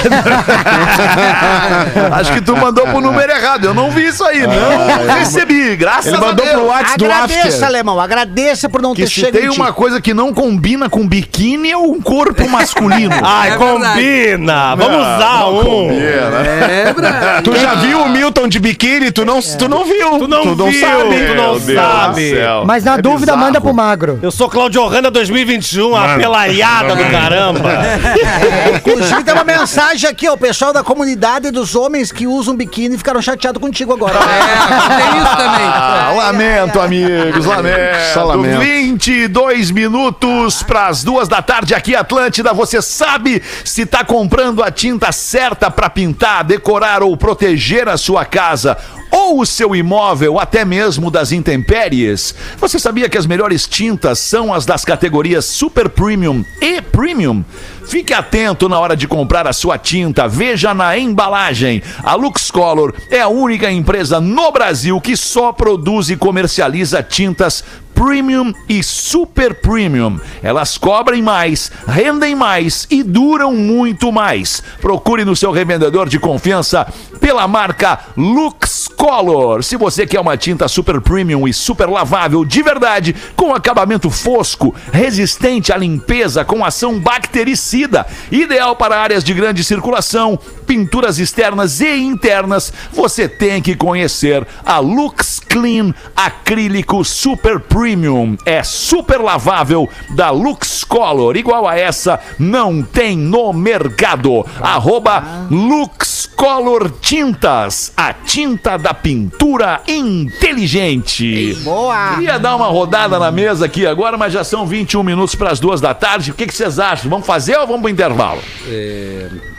Acho 2.13 2.33
que 2.33 2.41
tu 2.41 2.57
mandou 2.57 2.87
pro 2.87 3.01
número 3.01 3.31
errado. 3.33 3.65
Eu 3.65 3.75
não 3.75 3.91
vi 3.91 4.07
isso 4.07 4.25
aí, 4.25 4.41
não 4.47 5.15
recebi. 5.19 5.77
Graças 5.77 6.07
Ele 6.07 6.17
a 6.17 6.21
mandou 6.21 6.45
Deus. 6.45 6.57
pro 6.59 6.67
WhatsApp 6.67 6.99
do 6.99 7.05
Agradeça, 7.05 7.49
After. 7.49 7.65
alemão. 7.65 8.01
Agradeça 8.01 8.69
por 8.69 8.83
não 8.83 8.95
Que 8.95 9.03
ter 9.03 9.09
se 9.09 9.15
chegado. 9.15 9.41
tem 9.41 9.49
uma 9.51 9.73
coisa 9.73 10.01
que 10.01 10.13
não 10.13 10.33
combina 10.33 10.89
com 10.89 11.07
biquíni 11.07 11.71
é 11.71 11.77
um 11.77 12.01
corpo 12.15 12.49
masculino. 12.49 13.15
Ai, 13.23 13.49
É 13.55 13.59
verdade. 13.59 13.95
combina! 13.95 14.75
Vamos 14.77 14.97
usar 15.01 15.39
não 15.41 15.59
um. 15.59 15.65
combina. 15.65 16.03
É. 16.47 17.41
Tu 17.43 17.57
já 17.57 17.75
viu 17.75 18.03
o 18.03 18.09
Milton 18.09 18.49
de 18.49 18.59
biquíni? 18.59 19.11
Tu 19.13 19.25
não, 19.25 19.41
tu 19.41 19.69
não 19.69 19.85
viu. 19.85 20.19
Tu 20.19 20.29
não 20.29 20.55
viu, 20.55 20.81
sabe. 20.81 21.27
tu 21.27 21.35
não 21.35 21.51
Meu 21.53 21.61
Deus 21.61 21.79
sabe. 21.81 22.35
Mas 22.65 22.85
na 22.85 22.95
É 22.95 23.03
dúvida, 23.03 23.33
bizarro. 23.33 23.39
manda 23.39 23.61
pro 23.61 23.75
magro. 23.75 24.19
Eu 24.23 24.31
sou 24.31 24.49
Claudio 24.49 24.87
Hanna 24.87 25.11
2021, 25.11 25.95
a 25.95 26.01
Mano. 26.01 26.19
pelalhada 26.19 26.95
do 26.97 27.05
caramba. 27.11 27.71
Inclusive, 28.77 29.25
tem 29.25 29.35
uma 29.35 29.45
mensagem 29.45 30.09
aqui, 30.09 30.29
ó. 30.29 30.35
O 30.35 30.39
pessoal 30.39 30.73
da 30.73 30.83
comunidade 30.83 31.51
dos 31.51 31.75
homens 31.75 32.11
que 32.13 32.27
usam 32.27 32.55
biquíni 32.57 32.97
ficaram 32.99 33.21
chateados 33.23 33.61
contigo 33.61 33.93
agora. 33.93 34.15
É, 34.19 34.97
tem 35.11 35.23
isso 35.23 35.37
também. 35.37 35.65
Ah, 35.77 36.13
lamento, 36.17 36.81
amigos, 36.81 37.47
lamento. 37.47 37.97
Só 38.13 38.25
lamento. 38.25 38.59
22 38.61 39.71
minutos 39.71 40.63
para 40.63 40.87
as 40.89 41.03
duas 41.05 41.29
da 41.29 41.41
tarde 41.43 41.75
aqui, 41.75 41.95
Atlântida. 42.05 42.53
Você 42.53 42.81
sabe 42.83 43.43
se 43.65 43.87
tá 43.87 44.05
comprando 44.05 44.63
a 44.63 44.71
tinta 44.71 45.11
certa 45.11 45.71
para 45.71 45.89
pintar, 45.89 46.45
decorar 46.45 47.03
ou 47.03 47.17
proteger 47.17 47.89
a 47.89 47.97
sua 47.97 48.25
casa 48.25 48.77
ou 49.11 49.41
o 49.41 49.47
seu 49.47 49.77
imóvel, 49.77 50.41
até 50.41 50.65
mesmo 50.65 51.11
das 51.11 51.33
intempéries? 51.33 52.35
Você 52.59 52.79
sabia 52.79 53.09
que 53.09 53.17
as 53.17 53.27
melhores 53.27 53.67
tintas 53.67 54.19
são 54.19 54.53
as 54.53 54.67
das 54.67 54.85
categorias 54.85 55.45
Super 55.45 55.89
Premium 55.89 56.45
e 56.61 56.83
Premium? 56.83 57.45
Fique 57.87 58.13
atento 58.13 58.69
na 58.69 58.79
hora 58.79 58.97
de 58.97 59.07
comprar 59.07 59.47
a 59.47 59.53
sua 59.53 59.79
tinta. 59.79 60.27
Veja 60.27 60.75
na 60.75 60.99
embalagem. 60.99 61.83
A 62.03 62.15
Lux 62.15 62.51
Color 62.51 62.95
é 63.11 63.21
a 63.21 63.29
única 63.29 63.71
empresa 63.71 64.21
no 64.21 64.51
Brasil 64.51 65.01
que 65.01 65.17
só 65.17 65.53
produz 65.53 66.11
e 66.11 66.17
comercializa 66.17 67.03
tintas 67.03 67.63
Premium 67.95 68.53
e 68.69 68.83
Super 68.83 69.55
Premium. 69.55 70.19
Elas 70.43 70.77
cobrem 70.77 71.23
mais, 71.23 71.71
rendem 71.87 72.35
mais 72.35 72.87
e 72.91 73.03
duram 73.03 73.55
muito 73.55 74.13
mais. 74.13 74.63
Procure 74.81 75.25
no 75.25 75.37
seu 75.37 75.51
revendedor 75.53 76.09
de 76.09 76.19
confiança 76.19 76.87
pela 77.21 77.49
marca 77.49 78.01
Lux 78.17 78.89
Color. 78.89 79.63
Se 79.63 79.77
você 79.77 80.07
quer 80.07 80.21
uma 80.21 80.37
tinta 80.37 80.69
Super 80.69 81.01
Premium 81.01 81.47
e 81.47 81.55
super 81.55 81.89
lavável 81.89 82.45
de 82.45 82.63
verdade, 82.63 83.15
com 83.37 83.55
acabamento 83.55 84.11
fosco, 84.11 84.75
resistente 84.93 85.73
à 85.73 85.77
limpeza, 85.77 86.45
com 86.45 86.65
ação 86.65 86.99
bactericida, 86.99 88.07
ideal 88.31 88.77
para 88.77 88.99
áreas 88.99 89.23
de 89.23 89.33
grande 89.33 89.63
circulação, 89.63 90.39
pinturas 90.67 91.19
externas 91.19 91.81
e 91.81 91.97
internas, 91.97 92.73
você 92.93 93.29
tem 93.29 93.63
que 93.63 93.77
conhecer 93.77 94.47
a 94.65 94.79
Lux 94.79 95.41
Clean 95.41 95.95
Acrílico 96.17 97.05
Super 97.05 97.61
Premium. 97.61 97.84
É 98.45 98.63
super 98.63 99.21
lavável 99.21 99.89
da 100.11 100.31
Lux 100.31 100.85
Color, 100.85 101.37
igual 101.37 101.69
a 101.69 101.79
essa, 101.79 102.19
não 102.39 102.83
tem 102.83 103.17
no 103.17 103.53
mercado. 103.53 104.45
Arroba 104.61 105.47
Lux 105.51 106.27
Color 106.35 106.91
Tintas, 107.01 107.93
a 107.97 108.13
tinta 108.13 108.77
da 108.77 108.95
pintura 108.95 109.83
inteligente. 109.87 111.55
Boa. 111.63 112.15
Queria 112.15 112.39
dar 112.39 112.57
uma 112.57 112.67
rodada 112.67 113.19
na 113.19 113.31
mesa 113.31 113.67
aqui 113.67 113.87
agora, 113.87 114.17
mas 114.17 114.33
já 114.33 114.43
são 114.45 114.67
21 114.67 115.03
minutos 115.03 115.35
para 115.35 115.51
as 115.51 115.61
duas 115.61 115.81
da 115.81 115.95
tarde. 115.95 116.31
O 116.31 116.35
que, 116.35 116.47
que 116.47 116.55
vocês 116.55 116.79
acham? 116.79 117.11
Vamos 117.11 117.27
fazer 117.27 117.57
ou 117.59 117.67
vamos 117.67 117.83
para 117.83 117.91
intervalo? 117.91 118.41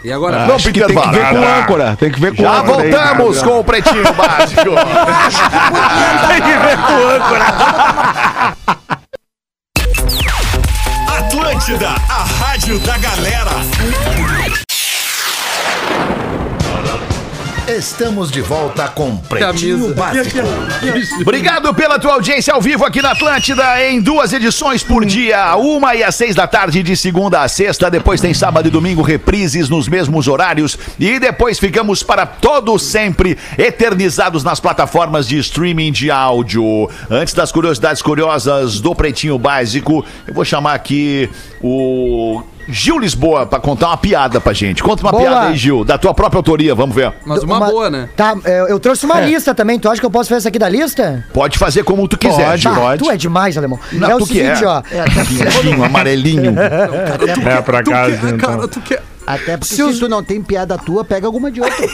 E 0.05 0.11
agora? 0.13 0.37
Vamos 0.45 0.53
Acho 0.57 0.63
pro 0.65 0.73
que 0.73 0.85
tem 0.85 1.01
que 1.01 1.09
ver 1.09 1.29
com 1.31 1.59
âncora. 1.59 1.95
Tem 1.99 2.11
que 2.11 2.19
ver 2.19 2.35
com 2.35 2.43
Já 2.43 2.59
âncora. 2.59 2.73
voltamos 2.91 3.41
com 3.41 3.59
o 3.59 3.63
Pretinho 3.63 4.03
Básico. 4.13 4.69
Atlântida, 11.07 11.89
a 11.89 12.23
rádio 12.45 12.79
da 12.79 12.97
galera. 12.97 14.64
Estamos 17.67 18.29
de 18.29 18.41
volta 18.41 18.87
com 18.87 19.17
Pretinho 19.17 19.91
Básico. 19.95 20.37
Obrigado 21.21 21.73
pela 21.73 21.97
tua 21.97 22.13
audiência 22.13 22.53
ao 22.53 22.61
vivo 22.61 22.85
aqui 22.85 23.01
na 23.01 23.11
Atlântida, 23.11 23.83
em 23.83 23.99
duas 23.99 24.31
edições 24.33 24.83
por 24.83 25.03
dia, 25.03 25.55
uma 25.55 25.95
e 25.95 26.03
às 26.03 26.13
seis 26.13 26.35
da 26.35 26.45
tarde, 26.45 26.83
de 26.83 26.95
segunda 26.95 27.41
a 27.41 27.47
sexta. 27.47 27.89
Depois 27.89 28.21
tem 28.21 28.35
sábado 28.35 28.67
e 28.67 28.71
domingo, 28.71 29.01
reprises 29.01 29.67
nos 29.67 29.87
mesmos 29.87 30.27
horários. 30.27 30.77
E 30.99 31.17
depois 31.17 31.57
ficamos 31.57 32.03
para 32.03 32.27
todo 32.27 32.77
sempre 32.77 33.35
eternizados 33.57 34.43
nas 34.43 34.59
plataformas 34.59 35.27
de 35.27 35.39
streaming 35.39 35.91
de 35.91 36.11
áudio. 36.11 36.87
Antes 37.09 37.33
das 37.33 37.51
curiosidades 37.51 38.01
curiosas 38.01 38.79
do 38.79 38.93
Pretinho 38.93 39.39
Básico, 39.39 40.05
eu 40.27 40.33
vou 40.35 40.45
chamar 40.45 40.75
aqui 40.75 41.27
o. 41.63 42.43
Gil 42.67 42.99
Lisboa, 42.99 43.45
pra 43.45 43.59
contar 43.59 43.87
uma 43.87 43.97
piada 43.97 44.39
pra 44.41 44.53
gente. 44.53 44.81
Conta 44.83 45.03
uma 45.03 45.11
Boa. 45.11 45.23
piada 45.23 45.47
aí, 45.47 45.55
Gil, 45.57 45.83
da 45.83 45.97
tua 45.97 46.13
própria 46.13 46.39
autoria, 46.39 46.73
vamos 46.73 46.95
ver. 46.95 47.13
Mas 47.25 47.43
uma, 47.43 47.59
boa, 47.59 47.89
né? 47.89 48.09
Tá, 48.15 48.35
eu, 48.45 48.67
eu 48.67 48.79
trouxe 48.79 49.05
uma 49.05 49.19
lista 49.21 49.53
também. 49.53 49.79
Tu 49.79 49.89
acha 49.89 49.99
que 49.99 50.05
eu 50.05 50.11
posso 50.11 50.29
fazer 50.29 50.39
essa 50.39 50.49
aqui 50.49 50.59
da 50.59 50.69
lista? 50.69 51.25
Pode 51.33 51.57
fazer 51.57 51.83
como 51.83 52.07
tu 52.07 52.17
quiser, 52.17 52.49
Pode, 52.49 52.61
Gil. 52.61 52.97
Tu 52.97 53.11
é 53.11 53.17
demais, 53.17 53.57
alemão. 53.57 53.79
Não, 53.91 54.09
é 54.09 54.15
o 54.15 54.19
tu 54.19 54.27
que 54.27 54.33
seguinte, 54.33 54.63
é. 54.63 54.67
ó. 54.67 54.81
Pintinho, 54.81 55.83
amarelinho. 55.83 56.55
É 57.45 57.61
pra 57.61 57.83
casa, 57.83 58.29
então. 58.29 58.37
Cara, 58.37 58.67
tu 58.67 58.81
quer... 58.81 59.01
Até 59.27 59.57
porque 59.57 59.69
Se 59.73 59.75
se, 59.77 59.83
os- 59.83 59.99
tu 59.99 60.07
não 60.07 60.23
tem 60.23 60.41
piada 60.41 60.77
tua, 60.77 61.03
pega 61.03 61.25
alguma 61.27 61.49
de 61.51 61.59
outra. 61.61 61.75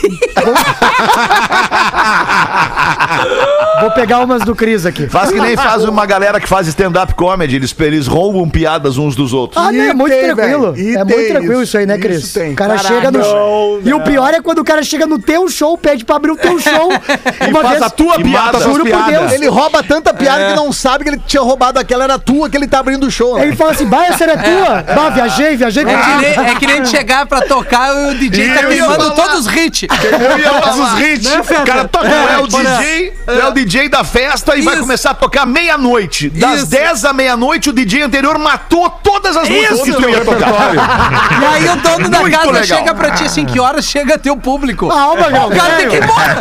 Vou 3.80 3.90
pegar 3.90 4.20
umas 4.20 4.42
do 4.42 4.54
Cris 4.54 4.86
aqui. 4.86 5.08
Faz 5.08 5.30
que 5.32 5.40
nem 5.40 5.56
faz 5.56 5.84
uma 5.84 6.06
galera 6.06 6.38
que 6.40 6.46
faz 6.48 6.68
stand-up 6.68 7.14
comedy, 7.14 7.56
eles, 7.56 7.74
eles 7.80 8.06
roubam 8.06 8.48
piadas 8.48 8.96
uns 8.98 9.16
dos 9.16 9.32
outros. 9.32 9.60
Ah, 9.62 9.72
não, 9.72 9.80
é 9.82 9.88
E 9.88 9.94
muito 9.94 10.12
tem, 10.12 10.34
tranquilo. 10.34 10.74
e 10.76 10.94
É 10.96 11.04
muito 11.04 11.28
tranquilo 11.28 11.54
isso, 11.54 11.62
isso 11.62 11.78
aí, 11.78 11.86
né, 11.86 11.94
isso 11.96 12.02
Cris? 12.06 12.32
tem. 12.32 12.52
O 12.52 12.56
cara 12.56 12.76
Caraca, 12.76 12.94
chega 12.94 13.10
no 13.10 13.18
não, 13.18 13.24
show. 13.24 13.80
E 13.84 13.92
o 13.94 14.00
pior 14.00 14.32
é 14.34 14.40
quando 14.40 14.58
o 14.58 14.64
cara 14.64 14.82
chega 14.82 15.06
no 15.06 15.18
teu 15.18 15.48
show, 15.48 15.76
pede 15.76 16.04
pra 16.04 16.16
abrir 16.16 16.30
o 16.32 16.36
teu 16.36 16.58
show. 16.60 16.88
uma 16.88 17.60
faz 17.60 17.70
vez. 17.70 17.82
a 17.82 17.90
tua 17.90 18.20
E 18.20 18.24
piada. 18.24 18.60
Juro 18.60 18.84
por. 18.86 19.02
Deus. 19.04 19.32
Ele 19.32 19.48
rouba 19.48 19.82
tanta 19.82 20.14
piada 20.14 20.50
que 20.50 20.54
não 20.56 20.72
sabe 20.72 21.04
que 21.04 21.10
ele 21.10 21.20
tinha 21.26 21.42
roubado 21.42 21.78
aquela, 21.78 22.04
era 22.04 22.18
tua, 22.18 22.48
que 22.48 22.56
ele 22.56 22.68
tá 22.68 22.78
abrindo 22.78 23.06
o 23.06 23.10
show. 23.10 23.36
Né? 23.36 23.46
ele 23.46 23.56
fala 23.56 23.72
assim: 23.72 23.86
vai, 23.88 24.08
essa 24.08 24.24
era 24.24 24.36
tua. 24.38 24.82
Bah, 24.94 25.10
viajei, 25.10 25.56
viajei 25.56 25.82
É 25.82 25.86
que, 25.86 25.92
nem, 26.16 26.46
é 26.50 26.54
que 26.54 26.66
nem 26.66 26.84
chegar 26.84 27.21
pra 27.26 27.42
tocar 27.42 27.94
e 27.94 28.14
o 28.14 28.18
DJ 28.18 28.48
tá 28.48 28.62
Eu 28.62 28.72
ia 28.72 28.84
queimando 28.84 29.10
todos 29.14 29.46
os 29.46 29.52
hits. 29.52 29.88
Todos 29.88 30.78
os 30.78 31.00
hits. 31.00 31.30
Né, 31.30 31.40
o 31.40 31.64
cara 31.64 31.88
toca. 31.88 32.08
É 32.08 32.38
o. 32.38 32.46
DJ, 32.46 33.12
é 33.26 33.46
o 33.46 33.50
DJ 33.52 33.88
da 33.88 34.04
festa 34.04 34.56
e 34.56 34.62
vai 34.62 34.74
Isso. 34.74 34.82
começar 34.82 35.10
a 35.10 35.14
tocar 35.14 35.46
meia-noite. 35.46 36.28
Das 36.30 36.60
Isso. 36.62 36.70
10 36.70 37.04
à 37.04 37.12
meia-noite, 37.12 37.70
o 37.70 37.72
DJ 37.72 38.02
anterior 38.02 38.38
matou 38.38 38.88
todas 38.90 39.36
as 39.36 39.48
músicas 39.48 39.82
que 39.82 39.92
tu 39.92 40.08
ia 40.08 40.24
tocar. 40.24 40.74
E 40.74 41.44
aí 41.44 41.68
o 41.68 41.76
dono 41.76 42.08
da 42.08 42.20
Muito 42.20 42.36
casa 42.36 42.50
legal. 42.52 42.78
chega 42.78 42.94
pra 42.94 43.10
ti 43.12 43.24
assim, 43.24 43.44
que 43.44 43.58
horas 43.60 43.84
chega 43.84 44.18
teu 44.18 44.36
público? 44.36 44.88
Calma, 44.88 45.30
meu. 45.30 45.46
o 45.46 45.50
cara 45.56 45.74
tem 45.76 45.88
que 45.88 45.96
ir 45.96 46.04
embora. 46.04 46.36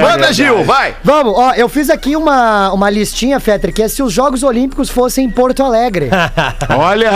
Manda, 0.00 0.32
Gil, 0.32 0.64
vai. 0.64 0.94
Vamos, 1.02 1.34
ó, 1.36 1.52
eu 1.52 1.68
fiz 1.68 1.90
aqui 1.90 2.16
uma, 2.16 2.72
uma 2.72 2.90
listinha, 2.90 3.38
Fetter, 3.40 3.72
que 3.72 3.82
é 3.82 3.88
se 3.88 4.02
os 4.02 4.12
Jogos 4.12 4.42
Olímpicos 4.42 4.88
fossem 4.90 5.26
em 5.26 5.30
Porto 5.30 5.62
Alegre. 5.62 6.10
Olha! 6.76 7.10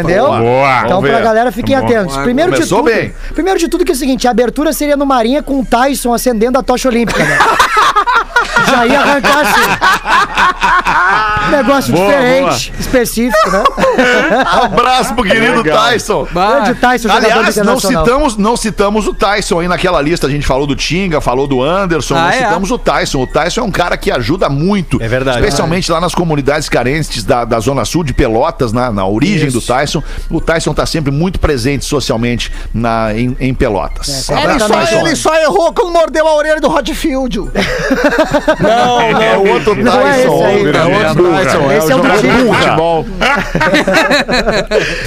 Entendeu? 0.00 0.26
Boa. 0.26 0.82
Então, 0.84 1.00
pra 1.00 1.20
galera, 1.20 1.52
fiquem 1.52 1.76
atentos. 1.76 2.16
Primeiro 2.18 2.50
de 2.50 2.56
Começou 2.58 2.78
tudo. 2.82 2.92
bem. 2.92 3.14
Primeiro 3.34 3.58
de 3.58 3.68
tudo 3.68 3.84
que 3.84 3.92
é 3.92 3.94
o 3.94 3.98
seguinte: 3.98 4.26
a 4.26 4.30
abertura 4.30 4.72
seria 4.72 4.96
no 4.96 5.06
Marinha 5.06 5.42
com 5.42 5.60
o 5.60 5.64
Tyson 5.64 6.12
acendendo 6.12 6.58
a 6.58 6.62
tocha 6.62 6.88
olímpica, 6.88 7.22
né? 7.24 7.38
Já 8.68 8.86
ia 8.86 9.00
arrancar 9.00 9.40
assim. 9.40 9.70
Negócio 11.50 11.92
Boa, 11.92 12.06
diferente, 12.06 12.72
específico, 12.80 13.50
né? 13.50 13.62
Abraço 14.46 15.14
pro 15.14 15.22
querido 15.24 15.58
Legal. 15.58 15.78
Tyson. 15.90 16.26
Grande 16.32 16.74
Tyson, 16.74 17.08
jogador 17.08 17.26
Aliás, 17.26 17.44
não 17.56 17.62
internacional. 17.62 18.04
citamos, 18.04 18.36
não 18.36 18.56
citamos 18.56 19.06
o 19.06 19.14
Tyson 19.14 19.60
aí 19.60 19.68
naquela 19.68 20.00
lista. 20.00 20.26
A 20.26 20.30
gente 20.30 20.46
falou 20.46 20.66
do 20.66 20.74
Tinga, 20.74 21.20
falou 21.20 21.46
do 21.46 21.62
Anderson, 21.62 22.14
Ah, 22.16 22.22
não 22.22 22.28
é? 22.30 22.32
citamos 22.32 22.70
o 22.70 22.78
Tyson. 22.78 23.22
O 23.22 23.26
Tyson 23.26 23.60
é 23.60 23.64
um 23.64 23.70
cara 23.70 23.96
que 23.96 24.10
ajuda 24.10 24.48
muito. 24.48 25.00
É 25.02 25.06
verdade. 25.08 25.38
Especialmente 25.40 25.90
lá 25.92 26.00
nas 26.00 26.14
comunidades 26.14 26.68
carentes 26.68 27.22
da, 27.24 27.44
da 27.44 27.60
Zona 27.60 27.84
Sul 27.84 28.02
de 28.02 28.14
Pelotas, 28.14 28.72
na, 28.72 28.90
na 28.90 29.06
origem 29.06 29.50
do 29.50 29.60
Tyson. 29.60 29.83
O 30.30 30.40
Tyson 30.40 30.72
tá 30.74 30.86
sempre 30.86 31.10
muito 31.10 31.38
presente 31.38 31.84
socialmente 31.84 32.50
na, 32.72 33.12
em, 33.14 33.36
em 33.40 33.52
Pelotas. 33.54 34.28
É, 34.30 34.44
Ele 34.44 34.58
só, 34.60 34.68
Tyson. 34.68 35.00
ele 35.06 35.16
só 35.16 35.34
errou 35.36 35.72
quando 35.72 35.92
mordeu 35.92 36.26
a 36.26 36.34
orelha 36.34 36.60
do 36.60 36.68
Rodfield. 36.68 37.38
Não, 38.60 39.00
é 39.22 39.36
o 39.36 39.48
outro 39.48 39.74
Não 39.76 40.06
é 40.06 40.20
esse 40.24 40.44
aí, 40.44 40.72
Tyson. 40.72 40.78
não. 40.88 41.00
É 41.02 41.08
outro 41.08 41.30
Tyson. 41.30 41.72
Esse 41.72 41.92
é 41.92 41.96
o 41.96 41.98
do 41.98 42.06
jogador 42.08 42.20
Tinga. 42.20 42.36
de 42.36 42.44
Futebol. 42.54 43.06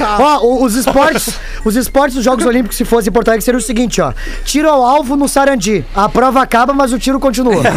Ó, 0.19 0.39
o- 0.45 0.63
os 0.63 0.75
esportes, 0.75 1.39
os 1.65 1.75
esportes 1.75 2.15
dos 2.15 2.23
Jogos 2.23 2.45
Olímpicos, 2.45 2.77
se 2.77 2.85
fosse 2.85 3.09
em 3.09 3.11
Porto 3.11 3.29
Alegre, 3.29 3.43
seria 3.43 3.57
o 3.57 3.61
seguinte, 3.61 4.01
ó. 4.01 4.13
Tiro 4.43 4.69
ao 4.69 4.83
alvo 4.83 5.15
no 5.15 5.27
Sarandi. 5.27 5.85
A 5.95 6.07
prova 6.09 6.41
acaba, 6.41 6.73
mas 6.73 6.91
o 6.93 6.99
tiro 6.99 7.19
continua. 7.19 7.61
né? 7.61 7.71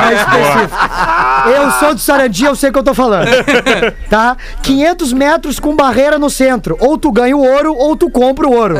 Mais 0.00 0.20
específico. 0.20 0.76
Eu 1.54 1.70
sou 1.72 1.94
do 1.94 2.00
Sarandi, 2.00 2.44
eu 2.44 2.54
sei 2.56 2.70
o 2.70 2.72
que 2.72 2.78
eu 2.78 2.84
tô 2.84 2.94
falando. 2.94 3.26
Tá? 4.08 4.36
500 4.62 5.12
metros 5.12 5.58
com 5.58 5.74
barreira 5.74 6.18
no 6.18 6.30
centro. 6.30 6.76
Ou 6.80 6.96
tu 6.96 7.10
ganha 7.10 7.36
o 7.36 7.40
ouro, 7.44 7.74
ou 7.74 7.96
tu 7.96 8.08
compra 8.08 8.46
o 8.46 8.52
ouro. 8.54 8.76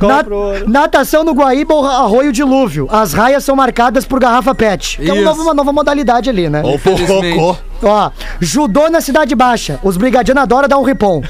Na- 0.00 0.24
natação 0.66 1.24
no 1.24 1.32
Guaíba 1.32 1.74
ou 1.74 1.86
Arroio 1.86 2.32
Dilúvio. 2.32 2.88
As 2.90 3.12
raias 3.12 3.44
são 3.44 3.54
marcadas 3.54 4.04
por 4.04 4.18
garrafa 4.18 4.54
PET. 4.54 4.98
Que 4.98 5.10
é 5.10 5.12
uma 5.12 5.22
nova, 5.22 5.42
uma 5.42 5.54
nova 5.54 5.72
modalidade 5.72 6.28
ali, 6.30 6.48
né? 6.48 6.62
Ou 6.64 6.78
por 6.78 6.94
Cocô. 7.22 7.56
Ó, 7.82 8.10
judô 8.40 8.88
na 8.88 9.00
Cidade 9.00 9.34
Baixa. 9.34 9.78
Os 9.82 9.96
brigadianos 9.96 10.42
adoram 10.42 10.68
dar 10.68 10.78
um 10.78 10.82
ripom. 10.82 11.22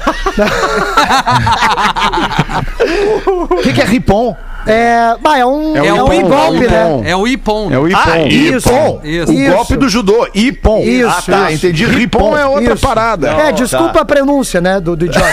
O 3.49 3.57
que, 3.63 3.73
que 3.73 3.81
é 3.81 3.85
ripom? 3.85 4.35
É, 4.67 5.15
bah, 5.21 5.37
é 5.37 5.45
um, 5.45 5.75
É 5.75 5.87
é 5.87 5.93
o 5.93 5.95
um 5.95 6.29
golpe, 6.29 6.65
é 6.65 6.67
o 6.67 6.69
né? 6.69 7.01
É 7.11 7.15
o 7.15 7.27
Ipom. 7.27 7.71
É 7.71 7.79
o 7.79 7.87
Ipom. 7.87 7.99
Ah, 8.05 8.19
Isso. 8.21 8.69
Ipom. 8.69 9.01
Isso. 9.03 9.31
O 9.31 9.55
golpe 9.55 9.77
do 9.77 9.89
judô. 9.89 10.27
Ipom. 10.33 10.79
Isso, 10.81 11.07
ah, 11.07 11.21
tá. 11.25 11.51
isso. 11.51 11.65
Entendi. 11.65 11.85
Ripon 11.85 12.01
Ripom 12.01 12.37
é 12.37 12.45
outra 12.45 12.73
Isso. 12.73 12.87
parada. 12.87 13.29
É, 13.29 13.51
desculpa 13.51 14.01
a 14.01 14.05
pronúncia, 14.05 14.61
né, 14.61 14.79
do, 14.79 14.95
do 14.95 15.05
idiota. 15.05 15.27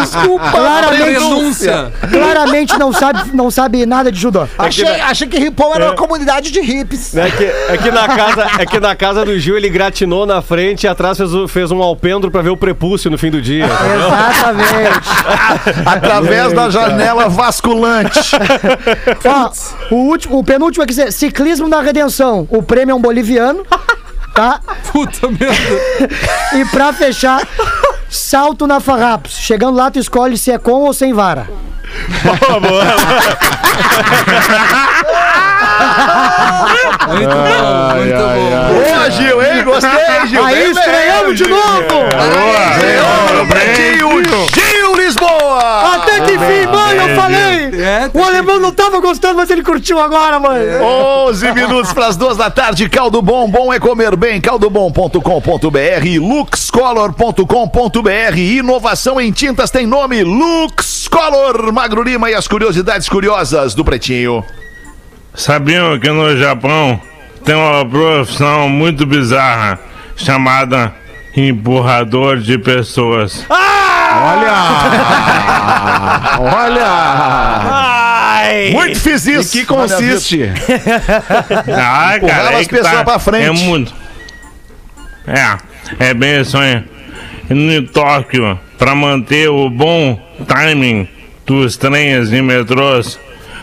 Desculpa. 0.00 0.50
Claramente, 0.50 1.02
Renúncia. 1.02 1.92
claramente 2.10 2.78
não 2.78 2.92
sabe, 2.92 3.30
não 3.34 3.50
sabe 3.50 3.86
nada 3.86 4.10
de 4.10 4.18
judô. 4.18 4.48
Achei, 4.58 4.86
achei 4.86 5.26
que 5.26 5.38
Ripon 5.38 5.74
era 5.74 5.86
uma 5.86 5.94
comunidade 5.94 6.50
de 6.50 6.60
hips. 6.60 7.16
É 7.16 7.30
que, 7.30 7.44
é, 7.44 7.78
que 7.78 7.90
na 7.90 8.08
casa, 8.08 8.46
é 8.58 8.66
que 8.66 8.80
na 8.80 8.94
casa 8.94 9.24
do 9.24 9.38
Gil 9.38 9.56
ele 9.56 9.68
gratinou 9.68 10.26
na 10.26 10.42
frente 10.42 10.84
e 10.84 10.88
atrás 10.88 11.18
fez, 11.18 11.30
fez 11.48 11.70
um 11.70 11.82
alpendre 11.82 12.30
pra 12.30 12.42
ver 12.42 12.50
o 12.50 12.56
prepúcio 12.56 13.10
no 13.10 13.18
fim 13.18 13.30
do 13.30 13.40
dia. 13.40 13.66
Exatamente. 13.66 15.00
Através 15.86 16.52
da 16.52 16.70
janela 16.70 17.28
vasculante. 17.28 18.20
Ó, 19.24 19.94
o, 19.94 19.96
último, 20.08 20.38
o 20.38 20.44
penúltimo 20.44 20.84
aqui, 20.84 21.00
é 21.00 21.10
ciclismo 21.10 21.68
na 21.68 21.80
redenção. 21.80 22.46
O 22.50 22.62
prêmio 22.62 22.92
é 22.92 22.96
um 22.96 23.00
boliviano, 23.00 23.64
tá? 24.34 24.60
Puta 24.92 25.28
merda. 25.28 26.12
E 26.54 26.64
pra 26.66 26.92
fechar, 26.92 27.40
salto 28.10 28.66
na 28.66 28.78
farrapos. 28.78 29.32
Chegando 29.38 29.76
lá, 29.76 29.90
tu 29.90 29.98
escolhe 29.98 30.36
se 30.36 30.50
é 30.50 30.58
com 30.58 30.82
ou 30.82 30.92
sem 30.92 31.12
vara. 31.14 31.48
Muito 37.08 37.34
bom, 37.36 37.94
muito 37.96 38.16
bom. 38.16 38.74
Boa, 38.74 39.10
Gil, 39.10 39.42
hein? 39.42 39.64
Gostei, 39.64 40.26
Gil. 40.28 40.44
Aí 40.44 40.54
Bem, 40.54 40.70
estreamos 40.70 41.24
bem, 41.26 41.34
de 41.34 41.44
Gil. 41.44 41.48
novo! 41.48 42.08
Estreamos 42.74 43.32
no 43.32 43.46
Pretinho, 43.46 44.24
Gil. 44.24 44.71
Até 45.62 46.20
que 46.22 46.32
fim, 46.38 46.66
mãe, 46.66 46.96
eu 46.96 47.14
falei! 47.16 47.70
É, 47.80 48.10
O 48.12 48.22
alemão 48.22 48.58
não 48.58 48.72
tava 48.72 49.00
gostando, 49.00 49.36
mas 49.36 49.48
ele 49.50 49.62
curtiu 49.62 50.00
agora, 50.00 50.40
mãe. 50.40 50.60
11 50.80 51.52
minutos 51.52 51.92
para 51.92 52.08
as 52.08 52.16
duas 52.16 52.36
da 52.36 52.50
tarde. 52.50 52.88
Caldo 52.88 53.22
Bom, 53.22 53.48
bom 53.48 53.72
é 53.72 53.78
comer 53.78 54.16
bem. 54.16 54.40
Caldobom.com.br, 54.40 55.20
luxcolor.com.br. 56.20 58.36
Inovação 58.36 59.20
em 59.20 59.30
tintas 59.30 59.70
tem 59.70 59.86
nome 59.86 60.24
Lux 60.24 61.06
Color. 61.08 61.72
Magro 61.72 62.02
Lima 62.02 62.28
e 62.30 62.34
as 62.34 62.48
curiosidades 62.48 63.08
curiosas 63.08 63.74
do 63.74 63.84
Pretinho. 63.84 64.44
Sabiam 65.34 65.98
que 65.98 66.10
no 66.10 66.36
Japão 66.36 67.00
tem 67.44 67.54
uma 67.54 67.84
profissão 67.88 68.68
muito 68.68 69.06
bizarra 69.06 69.78
chamada 70.16 70.92
empurrador 71.36 72.38
de 72.38 72.58
pessoas. 72.58 73.44
Olha! 74.20 74.52
Olha! 76.40 77.92
Muito 78.72 79.00
fiz 79.00 79.26
isso. 79.26 79.52
que 79.52 79.64
consiste? 79.64 80.50
Ah, 81.74 82.16
Empurrava 82.16 82.20
cara, 82.26 82.52
é 82.52 82.60
as 82.60 82.66
que 82.66 82.74
pessoas 82.74 82.92
tá, 82.92 83.04
pra 83.04 83.18
frente. 83.18 83.44
É 83.44 83.50
muito. 83.50 83.94
É, 85.26 85.56
é 86.08 86.14
bem 86.14 86.40
isso 86.40 86.58
aí. 86.58 86.82
No 87.48 87.82
Tóquio, 87.88 88.58
pra 88.78 88.94
manter 88.94 89.48
o 89.48 89.68
bom 89.68 90.18
timing 90.46 91.08
dos 91.46 91.76
trens 91.76 92.32
e 92.32 92.40
metrôs, 92.40 93.18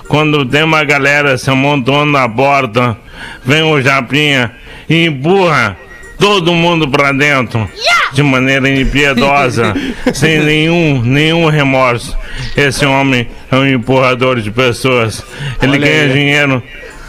quando 0.07 0.45
tem 0.45 0.63
uma 0.63 0.83
galera 0.83 1.38
se 1.38 1.49
amontoando 1.49 2.12
na 2.12 2.27
porta, 2.27 2.97
vem 3.43 3.63
o 3.63 3.81
Japinha 3.81 4.51
e 4.89 5.05
empurra 5.05 5.77
todo 6.19 6.53
mundo 6.53 6.88
pra 6.89 7.12
dentro 7.12 7.69
de 8.13 8.24
maneira 8.24 8.69
impiedosa, 8.69 9.74
sem 10.13 10.39
nenhum, 10.39 11.02
nenhum 11.02 11.48
remorso. 11.48 12.17
Esse 12.56 12.86
homem 12.86 13.28
é 13.52 13.56
um 13.56 13.67
empurrador 13.67 14.39
de 14.39 14.52
pessoas. 14.52 15.24
Ele 15.62 15.78
ganha 15.78 16.10
dinheiro 16.10 16.63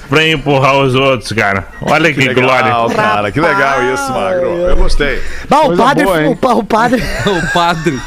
pra 0.09 0.27
empurrar 0.27 0.77
os 0.77 0.95
outros, 0.95 1.33
cara. 1.33 1.69
Olha 1.81 2.13
que, 2.13 2.35
glória. 2.35 2.65
Legal, 2.65 2.91
cara, 2.91 3.31
que 3.31 3.41
legal 3.41 3.95
isso, 3.95 4.13
Magro. 4.13 4.49
Eu 4.49 4.77
gostei. 4.77 5.23
Bah, 5.49 5.63
o 5.63 5.77
padre, 5.77 6.05
boa, 6.05 6.55
o, 6.55 6.59
o 6.59 6.65
padre, 6.65 7.03
O 7.27 7.53
padre. 7.53 7.99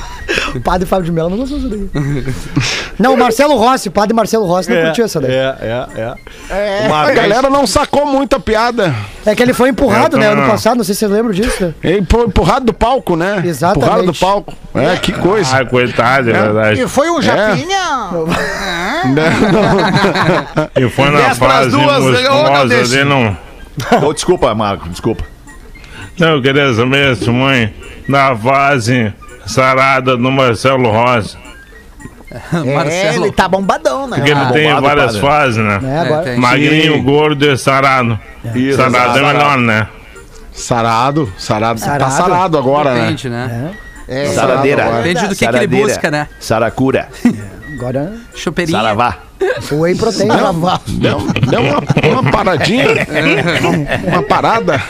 O 0.55 0.61
padre 0.61 0.87
Fábio 0.87 1.05
de 1.05 1.11
Mello 1.11 1.29
não 1.29 1.37
gostou 1.37 1.59
disso 1.59 1.69
daí. 1.93 2.33
Não, 2.99 3.13
o 3.13 3.17
Marcelo 3.17 3.55
Rossi, 3.57 3.87
o 3.89 3.91
padre 3.91 4.13
Marcelo 4.13 4.45
Rossi 4.45 4.69
não 4.71 4.81
curtiu 4.85 5.05
essa 5.05 5.19
daí. 5.19 5.31
É, 5.31 5.55
é, 5.61 6.15
é. 6.83 6.87
Uma 6.87 7.01
A 7.01 7.05
vez- 7.05 7.15
galera 7.17 7.49
não 7.49 7.65
sacou 7.67 8.05
muita 8.05 8.39
piada. 8.39 8.93
É 9.25 9.33
que 9.35 9.41
ele 9.41 9.53
foi 9.53 9.69
empurrado, 9.69 10.15
Eu 10.15 10.19
né, 10.19 10.27
ano 10.27 10.41
não. 10.41 10.49
passado, 10.49 10.77
não 10.77 10.83
sei 10.83 10.93
se 10.93 10.99
vocês 10.99 11.11
lembram 11.11 11.31
disso. 11.33 11.73
Ele 11.83 12.05
foi 12.09 12.25
empurrado 12.25 12.65
do 12.65 12.73
palco, 12.73 13.15
né? 13.15 13.41
Exatamente. 13.45 13.85
Empurrado 13.85 14.05
do 14.07 14.13
palco. 14.13 14.53
É, 14.75 14.95
que 14.97 15.11
coisa. 15.11 15.57
Ah, 15.57 15.65
coitado, 15.65 16.29
é 16.29 16.33
verdade. 16.33 16.87
foi 16.87 17.09
um 17.09 17.21
japinha? 17.21 18.09
E 20.75 20.89
foi 20.89 21.09
na 21.09 21.17
Dez 21.19 21.37
pras 21.37 21.51
fase 21.53 21.69
duas, 21.71 22.03
musculosa 22.03 22.67
dele, 22.67 23.03
não. 23.03 23.37
Oh, 24.03 24.13
desculpa, 24.13 24.53
Magro, 24.53 24.89
desculpa. 24.89 25.23
Não, 26.19 26.29
eu 26.35 26.41
queria 26.41 26.73
saber, 26.73 27.17
mãe, 27.31 27.73
da 28.07 28.35
fase 28.35 29.11
sarada 29.45 30.15
do 30.17 30.31
Marcelo 30.31 30.89
Rossi. 30.89 31.37
É, 32.31 32.57
Marcelo. 32.75 33.25
ele 33.25 33.31
tá 33.31 33.47
bombadão, 33.47 34.07
né? 34.07 34.17
Porque 34.17 34.31
ele 34.31 34.45
tem 34.51 34.63
bombado, 34.65 34.81
várias 34.81 35.05
padre. 35.17 35.21
fases, 35.21 35.57
né? 35.57 35.79
É, 35.83 35.99
agora. 35.99 36.23
tem. 36.23 36.37
Magrinho, 36.37 37.03
gordo 37.03 37.45
e 37.45 37.57
sarado. 37.57 38.19
Isso, 38.55 38.77
sarado 38.77 38.95
é 38.95 38.99
sarado. 38.99 39.19
melhor, 39.27 39.57
né? 39.57 39.87
Sarado, 40.51 41.33
sarado. 41.37 41.79
Tá 41.79 41.85
Sarado. 41.85 42.11
sarado 42.11 42.57
agora, 42.57 42.93
né? 42.93 43.01
Depende, 43.01 43.29
né? 43.29 43.71
É, 44.07 44.25
Saradeira. 44.27 44.83
Depende 45.01 45.27
do 45.27 45.35
que, 45.35 45.47
que 45.47 45.55
ele 45.55 45.67
busca, 45.67 46.11
né? 46.11 46.27
Saracura. 46.39 47.07
Agora, 47.73 48.13
Chopeirinha. 48.35 48.77
Saravá. 48.77 49.17
O 49.71 49.79
whey 49.81 49.95
protein. 49.95 50.27
Deu, 50.87 51.17
deu 51.49 51.61
uma, 51.61 52.21
uma 52.21 52.31
paradinha. 52.31 52.83
Uma, 53.63 54.11
uma 54.17 54.23
parada. 54.23 54.81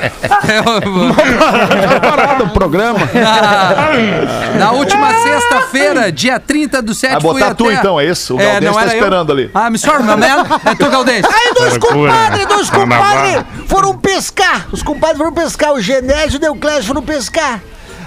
Uma 0.86 2.00
parada 2.00 2.44
o 2.44 2.50
programa. 2.50 3.00
Na, 3.14 4.58
na 4.66 4.72
última 4.72 5.14
sexta-feira, 5.14 6.12
dia 6.12 6.40
30 6.40 6.82
do 6.82 6.94
7, 6.94 7.12
Vai 7.14 7.22
botar 7.22 7.56
tu 7.56 7.66
até- 7.66 7.74
então, 7.76 8.00
é 8.00 8.06
isso? 8.06 8.36
O 8.36 8.40
É, 8.42 8.46
Galdês 8.60 8.64
não 8.66 8.74
tá 8.74 8.82
era 8.82 8.92
eu? 8.92 8.98
esperando 8.98 9.32
ali. 9.32 9.52
Ah, 9.54 9.70
me 9.70 9.78
sorry, 9.78 10.04
meu 10.04 10.18
man. 10.18 10.26
É 10.66 10.76
tu, 10.76 10.90
Galdês. 10.90 11.26
Aí 11.26 11.54
dois 11.56 11.78
compadres, 11.78 12.46
dois 12.48 12.70
compadres 12.70 13.44
foram 13.68 13.98
pescar. 13.98 14.68
Os 14.72 14.82
compadres 14.84 15.18
foram 15.18 15.34
pescar. 15.34 15.74
O 15.74 15.82
Genésio 15.82 16.34
e 16.34 16.38
o 16.38 16.40
Deuclésio 16.40 16.84
foram 16.86 17.02
pescar. 17.02 17.60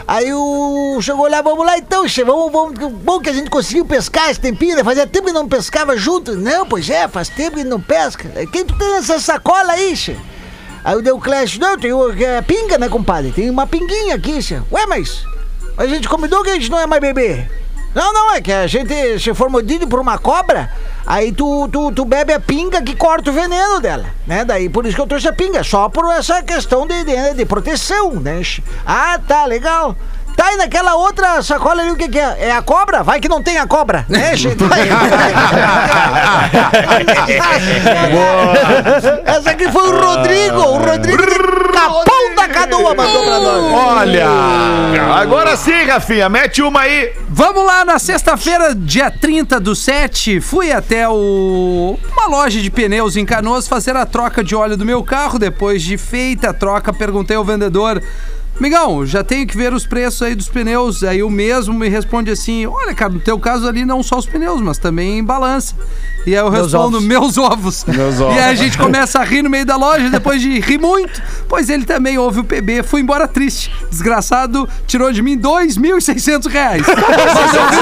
Aí 0.07 0.33
o. 0.33 0.99
Chegou 1.03 1.29
lá, 1.29 1.43
vamos 1.43 1.67
lá 1.67 1.77
então, 1.77 2.07
che, 2.07 2.23
vamos, 2.23 2.53
vamos. 2.53 2.79
Bom 3.03 3.19
que 3.19 3.29
a 3.29 3.33
gente 3.33 3.51
conseguiu 3.51 3.85
pescar 3.85 4.31
esse 4.31 4.39
tempinho, 4.39 4.77
né? 4.77 4.85
Fazia 4.85 5.07
tempo 5.07 5.27
que 5.27 5.33
não 5.33 5.49
pescava 5.49 5.97
junto. 5.97 6.37
Não, 6.37 6.65
pois 6.65 6.89
é, 6.89 7.09
faz 7.09 7.29
tempo 7.29 7.57
que 7.57 7.65
não 7.65 7.81
pesca. 7.81 8.29
Quem 8.53 8.65
tu 8.65 8.79
tem 8.79 8.89
nessa 8.93 9.19
sacola 9.19 9.73
aí, 9.73 9.97
che? 9.97 10.17
Aí 10.85 10.95
o 10.95 11.03
Deuclésio, 11.03 11.61
não, 11.61 11.77
tem 11.77 11.91
é, 12.25 12.41
pinga, 12.41 12.79
né, 12.79 12.89
compadre? 12.89 13.33
Tem 13.33 13.51
uma 13.51 13.67
pinguinha 13.67 14.15
aqui, 14.15 14.41
che. 14.41 14.63
Ué, 14.71 14.87
mas. 14.87 15.25
A 15.77 15.87
gente 15.87 16.09
combinou 16.09 16.43
que 16.43 16.51
a 16.51 16.55
gente 16.55 16.71
não 16.71 16.79
é 16.79 16.87
mais 16.87 17.03
bebê. 17.03 17.45
Não, 17.93 18.13
não, 18.13 18.33
é 18.33 18.41
que 18.41 18.53
a 18.53 18.67
gente 18.67 19.19
se 19.19 19.35
for 19.35 19.51
mordido 19.51 19.89
por 19.89 19.99
uma 19.99 20.19
cobra, 20.19 20.71
aí 21.07 21.33
tu, 21.33 21.69
tu, 21.69 21.93
tu 21.93 22.05
bebe 22.05 22.33
a 22.33 22.41
pinga 22.41 22.83
que 22.83 22.95
corta 22.95 23.31
o 23.31 23.33
veneno 23.33 23.81
dela, 23.81 24.07
né? 24.27 24.45
Daí 24.45 24.69
por 24.69 24.87
isso 24.87 24.97
que 24.97 25.01
eu 25.01 25.07
trouxe 25.07 25.29
a 25.29 25.33
pinga, 25.33 25.63
só 25.63 25.89
por 25.89 26.11
essa 26.13 26.43
questão 26.43 26.87
de, 26.87 27.05
de, 27.05 27.35
de 27.35 27.47
proteção, 27.47 28.15
né? 28.15 28.43
Ah, 28.85 29.19
tá, 29.27 29.47
legal. 29.47 29.97
Tá, 30.37 30.53
e 30.53 30.57
naquela 30.57 30.97
outra 30.97 31.43
sacola 31.43 31.81
ali, 31.81 31.91
o 31.91 31.97
que 31.97 32.11
que 32.11 32.19
é? 32.19 32.49
É 32.49 32.53
a 32.53 32.61
cobra? 32.61 33.03
Vai 33.03 33.19
que 33.19 33.29
não 33.29 33.43
tem 33.43 33.57
a 33.57 33.67
cobra, 33.67 34.05
né? 34.07 34.33
Essa 39.25 39.53
aqui 39.53 39.73
foi 39.73 39.89
o 39.89 39.99
Rodrigo, 39.99 40.59
o 40.59 40.77
Rodrigo 40.77 41.23
Capão 41.81 42.35
da 42.35 42.49
Canoa 42.49 42.95
mandou 42.95 43.25
pra 43.25 43.41
nós. 43.41 43.73
Olha! 43.73 44.27
Agora 45.15 45.57
sim, 45.57 45.85
Rafinha, 45.85 46.29
mete 46.29 46.63
uma 46.63 46.81
aí. 46.81 47.13
Vamos 47.29 47.65
lá, 47.65 47.85
na 47.85 47.99
sexta-feira, 47.99 48.75
dia 48.75 49.11
30 49.11 49.61
do 49.61 49.75
7, 49.75 50.41
fui 50.41 50.73
até 50.73 51.09
o... 51.09 51.99
uma 52.13 52.27
loja 52.29 52.61
de 52.61 52.71
pneus 52.71 53.17
em 53.17 53.27
Canoas 53.27 53.69
fazer 53.69 53.95
a 53.95 54.07
troca 54.07 54.43
de 54.43 54.55
óleo 54.55 54.77
do 54.77 54.85
meu 54.85 55.03
carro. 55.03 55.39
Depois 55.39 55.83
de 55.83 55.99
feita 55.99 56.51
a 56.51 56.55
troca, 56.55 56.93
perguntei 56.93 57.37
ao 57.37 57.45
vendedor. 57.45 58.03
Migão, 58.59 59.05
já 59.05 59.23
tenho 59.23 59.47
que 59.47 59.57
ver 59.57 59.73
os 59.75 59.87
preços 59.87 60.23
aí 60.23 60.35
dos 60.35 60.49
pneus. 60.49 61.05
Aí 61.05 61.23
o 61.23 61.29
mesmo 61.29 61.75
me 61.75 61.89
responde 61.89 62.31
assim: 62.31 62.67
Olha, 62.67 62.95
cara, 62.95 63.13
no 63.13 63.21
teu 63.21 63.39
caso 63.39 63.69
ali 63.69 63.85
não 63.85 64.03
só 64.03 64.19
os 64.19 64.27
pneus, 64.27 64.61
mas 64.63 64.79
também 64.79 65.23
balança. 65.23 65.75
E 66.27 66.35
aí 66.35 66.41
eu 66.41 66.51
Meus 66.51 66.73
respondo: 66.73 66.97
ovos. 66.97 67.07
Meus 67.07 67.39
ovos. 67.39 67.85
Meus 67.89 68.21
ovos. 68.21 68.35
E 68.35 68.39
aí 68.39 68.51
a 68.51 68.55
gente 68.55 68.79
começa 68.79 69.21
a 69.21 69.25
rir 69.25 69.43
no 69.43 69.51
meio 69.51 69.65
da 69.65 69.77
loja, 69.77 70.09
depois 70.09 70.41
de 70.41 70.59
rir 70.59 70.79
muito, 70.79 71.23
pois 71.49 71.69
ele 71.69 71.85
também 71.85 72.19
ouve 72.19 72.41
o 72.41 72.45
PB. 72.45 72.83
Fui 72.83 73.01
embora 73.01 73.29
triste. 73.29 73.71
Desgraçado, 73.91 74.69
tirou 74.87 75.13
de 75.13 75.23
mim 75.23 75.39
2.600 75.39 76.51
reais. 76.51 76.83
Mas 76.87 77.55
eu 77.55 77.76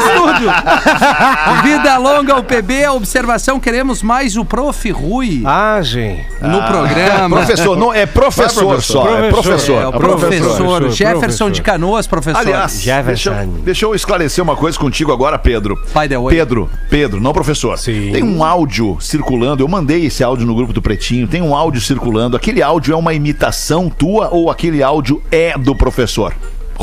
tudo. 0.44 1.62
Vida 1.62 1.96
longa 1.98 2.34
ao 2.34 2.42
PB, 2.42 2.88
observação, 2.88 3.58
queremos 3.60 4.02
mais 4.02 4.36
o 4.36 4.44
Prof. 4.44 4.90
Rui 4.90 5.42
Ah, 5.44 5.80
gente. 5.82 6.24
no 6.40 6.62
programa. 6.62 7.36
Professor, 7.36 7.76
não 7.76 7.92
é 7.92 8.06
professor 8.06 8.82
só, 8.82 9.18
é 9.18 9.30
professor. 9.30 9.82
É, 9.82 9.86
o 9.86 9.92
professor, 9.92 10.56
professor, 10.56 10.90
Jefferson 10.90 11.18
professor. 11.18 11.50
de 11.50 11.62
Canoas, 11.62 12.06
professor. 12.06 12.38
Aliás, 12.40 12.84
deixa, 13.06 13.30
eu- 13.30 13.46
deixa 13.64 13.84
eu 13.86 13.94
esclarecer 13.94 14.42
uma 14.42 14.56
coisa 14.56 14.78
contigo 14.78 15.12
agora, 15.12 15.38
Pedro. 15.38 15.76
The 15.92 16.18
way. 16.18 16.36
Pedro, 16.36 16.70
Pedro, 16.90 17.20
não 17.20 17.32
professor. 17.32 17.78
Sim. 17.78 18.10
Tem 18.12 18.22
um 18.22 18.44
áudio 18.44 18.98
circulando, 19.00 19.62
eu 19.62 19.68
mandei 19.68 20.06
esse 20.06 20.22
áudio 20.22 20.46
no 20.46 20.54
grupo 20.54 20.72
do 20.72 20.82
Pretinho, 20.82 21.26
tem 21.26 21.40
um 21.42 21.54
áudio 21.54 21.80
circulando. 21.80 22.36
Aquele 22.36 22.62
áudio 22.62 22.92
é 22.92 22.96
uma 22.96 23.14
imitação 23.14 23.88
tua 23.88 24.28
ou 24.30 24.50
aquele 24.50 24.82
áudio 24.82 25.22
é 25.30 25.56
do 25.56 25.74
professor? 25.74 26.34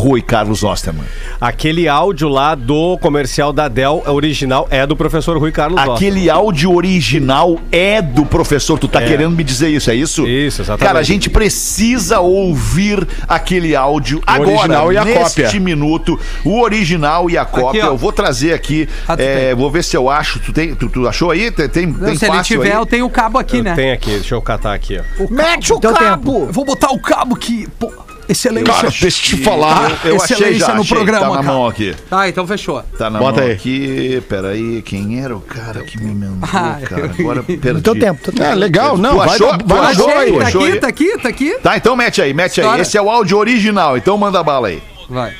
Rui 0.01 0.19
Carlos 0.19 0.63
Osterman. 0.63 1.05
Aquele 1.39 1.87
áudio 1.87 2.27
lá 2.27 2.55
do 2.55 2.97
comercial 2.97 3.53
da 3.53 3.67
Dell 3.67 4.01
original 4.07 4.67
é 4.71 4.85
do 4.87 4.95
professor 4.95 5.37
Rui 5.37 5.51
Carlos 5.51 5.79
Aquele 5.79 6.27
áudio 6.27 6.73
original 6.73 7.59
é 7.71 8.01
do 8.01 8.25
professor. 8.25 8.79
Tu 8.79 8.87
tá 8.87 8.99
querendo 8.99 9.35
me 9.35 9.43
dizer 9.43 9.69
isso, 9.69 9.91
é 9.91 9.95
isso? 9.95 10.27
Isso, 10.27 10.63
exatamente. 10.63 10.87
Cara, 10.87 10.99
a 10.99 11.03
gente 11.03 11.29
precisa 11.29 12.19
ouvir 12.19 13.07
aquele 13.27 13.75
áudio 13.75 14.23
agora, 14.25 14.49
original 14.49 14.91
e 14.91 14.97
a 14.97 15.05
neste 15.05 15.43
cópia. 15.43 15.59
minuto. 15.59 16.19
O 16.43 16.59
original 16.61 17.29
e 17.29 17.37
a 17.37 17.45
cópia. 17.45 17.85
ó. 17.85 17.87
eu 17.89 17.97
vou 17.97 18.11
trazer 18.11 18.53
aqui. 18.53 18.89
Ah, 19.07 19.13
é, 19.19 19.47
tem. 19.47 19.55
vou 19.55 19.69
ver 19.69 19.83
se 19.83 19.95
eu 19.95 20.09
acho. 20.09 20.39
Tu, 20.39 20.51
tem, 20.51 20.73
tu, 20.73 20.89
tu 20.89 21.07
achou 21.07 21.29
aí? 21.29 21.51
Tem, 21.51 21.69
tem, 21.69 21.85
Não, 21.85 21.99
tem 22.07 22.15
se 22.15 22.25
ele 22.25 22.41
tiver, 22.41 22.71
aí? 22.71 22.77
eu 22.77 22.85
tenho 22.87 23.05
o 23.05 23.09
cabo 23.09 23.37
aqui, 23.37 23.57
Eu 23.57 23.63
né? 23.63 23.75
tenho 23.75 23.93
aqui, 23.93 24.09
deixa 24.09 24.33
eu 24.33 24.41
catar 24.41 24.73
aqui, 24.73 24.99
ó. 24.99 25.27
Mete 25.29 25.71
o 25.73 25.79
cabo. 25.79 26.45
Eu 26.47 26.51
vou 26.51 26.65
botar 26.65 26.89
o 26.91 26.99
cabo 26.99 27.35
aqui. 27.35 27.67
Pô, 27.79 27.91
excelência. 28.31 28.73
Cara, 28.73 28.89
deixa 28.89 29.05
eu 29.05 29.11
te 29.11 29.37
falar. 29.43 29.99
Eu 30.03 30.15
achei 30.21 30.35
Excelência 30.37 30.67
já, 30.67 30.73
no 30.75 30.81
achei, 30.81 30.95
programa, 30.97 31.21
Tá 31.25 31.29
na 31.29 31.35
cara. 31.37 31.47
mão 31.53 31.67
aqui. 31.67 31.95
Ah, 32.09 32.27
então 32.29 32.47
fechou. 32.47 32.83
Tá 32.97 33.09
na 33.09 33.19
Bota 33.19 33.41
mão 33.41 33.49
aí. 33.49 33.53
aqui. 33.55 34.23
Peraí, 34.27 34.81
quem 34.81 35.23
era 35.23 35.35
o 35.35 35.41
cara 35.41 35.81
que 35.83 35.97
me 36.01 36.13
mandou, 36.13 36.49
Ah, 36.51 36.77
cara? 36.83 37.11
Agora 37.17 37.43
perdi. 37.43 37.73
No 37.73 37.81
teu 37.81 37.99
tempo, 37.99 38.21
teu 38.23 38.33
tempo. 38.33 38.43
É, 38.45 38.55
legal. 38.55 38.97
Não, 38.97 39.11
Tu 39.11 39.17
vai, 39.17 39.29
achou? 39.29 39.47
vai 39.65 39.81
dar 39.81 39.87
achou? 39.89 40.09
aí. 40.17 40.31
Tá 40.37 40.47
achou 40.47 40.61
aqui, 40.61 40.71
aí? 40.73 40.79
tá 40.79 40.87
aqui, 40.87 41.17
tá 41.17 41.29
aqui. 41.29 41.59
Tá, 41.61 41.77
então 41.77 41.95
mete 41.95 42.21
aí, 42.21 42.33
mete 42.33 42.59
aí. 42.59 42.65
História. 42.65 42.81
Esse 42.81 42.97
é 42.97 43.01
o 43.01 43.09
áudio 43.09 43.37
original, 43.37 43.97
então 43.97 44.17
manda 44.17 44.41
bala 44.43 44.69
aí. 44.69 44.81
Vai. 45.09 45.33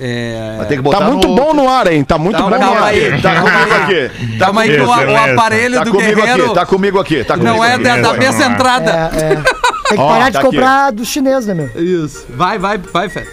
É... 0.00 0.54
Vai 0.58 0.66
ter 0.66 0.76
que 0.76 0.82
botar 0.82 0.98
Tá 0.98 1.04
muito 1.04 1.28
no... 1.28 1.34
bom 1.36 1.54
no 1.54 1.68
ar, 1.68 1.86
hein? 1.92 2.02
Tá 2.02 2.18
muito 2.18 2.36
Tá, 2.36 2.42
bom 2.42 2.58
no 2.58 2.72
ar. 2.72 2.82
aí. 2.84 3.20
Tá 3.20 3.40
comigo 3.40 3.74
aqui. 3.82 4.36
Tá 4.38 4.44
Calma 4.46 4.60
aí 4.62 4.70
que 4.70 4.80
o, 4.80 4.92
aparelho 4.92 5.74
Tá 5.78 5.84
do 5.84 5.90
comigo 5.92 6.14
guerreiro 6.16 6.44
aqui, 6.46 6.54
tá 6.54 6.66
comigo 6.66 6.98
aqui, 6.98 7.24
tá 7.24 7.36
comigo 7.36 7.54
não 7.56 7.64
é 7.64 7.78
da, 7.78 7.96
da 7.98 8.12
Vai. 8.12 8.42
entrada. 8.52 9.10
É, 9.14 9.32
é. 9.34 9.61
Tem 9.88 9.96
que 9.98 10.02
Ó, 10.02 10.08
parar 10.08 10.24
tá 10.24 10.30
de 10.30 10.36
aqui. 10.38 10.46
comprar 10.46 10.90
do 10.92 11.04
chinês, 11.04 11.46
né, 11.46 11.54
meu? 11.54 11.66
Isso. 11.76 12.26
Vai, 12.30 12.58
vai, 12.58 12.78
vai, 12.78 13.08
Fé. 13.08 13.26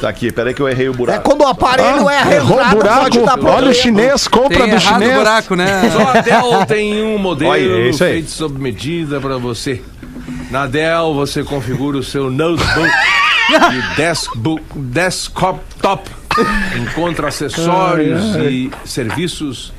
Tá 0.00 0.08
aqui, 0.08 0.30
peraí 0.30 0.54
que 0.54 0.62
eu 0.62 0.68
errei 0.68 0.88
o 0.88 0.92
É 0.92 0.96
buraco. 0.96 1.28
quando 1.28 1.40
o 1.42 1.46
aparelho 1.48 2.08
é 2.08 2.36
errou 2.36 2.60
o 2.60 2.64
buraco. 2.68 3.00
pode 3.00 3.18
dar 3.20 3.38
Olha 3.44 3.70
o 3.70 3.74
chinês, 3.74 4.28
compra 4.28 4.58
Tem 4.60 4.68
do 4.70 4.76
errado 4.76 4.78
o 4.96 5.00
chinês. 5.00 5.14
buraco, 5.18 5.56
né? 5.56 5.90
Só 5.92 6.08
a 6.08 6.20
Dell 6.20 6.66
tem 6.66 7.02
um 7.02 7.18
modelo 7.18 7.50
Olha, 7.50 7.60
é 7.60 7.88
isso 7.88 8.04
aí. 8.04 8.12
feito 8.12 8.30
sob 8.30 8.60
medida 8.62 9.20
para 9.20 9.36
você. 9.38 9.82
Na 10.52 10.66
Dell 10.68 11.14
você 11.14 11.42
configura 11.42 11.96
o 11.98 12.02
seu 12.04 12.30
notebook 12.30 12.88
e 13.50 13.96
desktop, 13.96 14.62
desktop 14.76 15.60
top. 15.82 16.08
Encontra 16.76 17.26
acessórios 17.28 18.36
e 18.36 18.70
serviços 18.84 19.72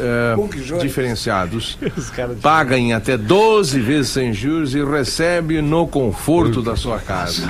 eh, 0.00 0.78
diferenciados. 0.80 1.78
Paga 2.40 2.78
em 2.78 2.92
até 2.92 3.16
12 3.16 3.80
vezes 3.80 4.10
sem 4.10 4.32
juros 4.32 4.74
e 4.74 4.82
recebe 4.82 5.60
no 5.60 5.86
conforto 5.86 6.62
da 6.62 6.76
sua 6.76 6.98
casa. 6.98 7.42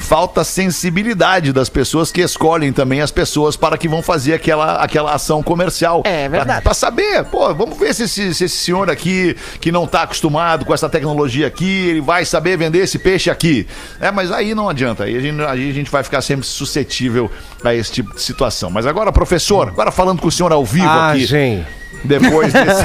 Falta 0.03 0.43
sensibilidade 0.43 1.53
das 1.53 1.69
pessoas 1.69 2.11
que 2.11 2.21
escolhem 2.21 2.73
também 2.73 2.99
as 3.01 3.09
pessoas 3.09 3.55
para 3.55 3.77
que 3.77 3.87
vão 3.87 4.03
fazer 4.03 4.33
aquela, 4.33 4.75
aquela 4.75 5.13
ação 5.13 5.41
comercial. 5.41 6.03
É 6.05 6.27
verdade. 6.27 6.61
Pra, 6.61 6.73
saber, 6.73 7.23
pô, 7.23 7.53
vamos 7.55 7.79
ver 7.79 7.95
se 7.95 8.03
esse, 8.03 8.33
se 8.33 8.43
esse 8.43 8.57
senhor 8.57 8.89
aqui, 8.89 9.35
que 9.61 9.71
não 9.71 9.87
tá 9.87 10.03
acostumado 10.03 10.65
com 10.65 10.73
essa 10.73 10.89
tecnologia 10.89 11.47
aqui, 11.47 11.87
ele 11.87 12.01
vai 12.01 12.25
saber 12.25 12.57
vender 12.57 12.79
esse 12.79 12.99
peixe 12.99 13.29
aqui. 13.29 13.65
É, 13.99 14.11
mas 14.11 14.29
aí 14.31 14.53
não 14.53 14.67
adianta. 14.67 15.05
Aí 15.05 15.15
a 15.15 15.19
gente, 15.21 15.41
aí 15.41 15.69
a 15.69 15.73
gente 15.73 15.89
vai 15.89 16.03
ficar 16.03 16.21
sempre 16.21 16.45
suscetível 16.45 17.31
a 17.63 17.73
esse 17.73 17.91
tipo 17.91 18.13
de 18.13 18.21
situação. 18.21 18.69
Mas 18.69 18.85
agora, 18.85 19.11
professor, 19.11 19.69
agora 19.69 19.89
falando 19.89 20.21
com 20.21 20.27
o 20.27 20.31
senhor 20.31 20.51
ao 20.51 20.65
vivo 20.65 20.85
Ah, 20.85 21.11
aqui, 21.11 21.25
gente. 21.25 21.82
Depois 22.03 22.51
desse, 22.53 22.83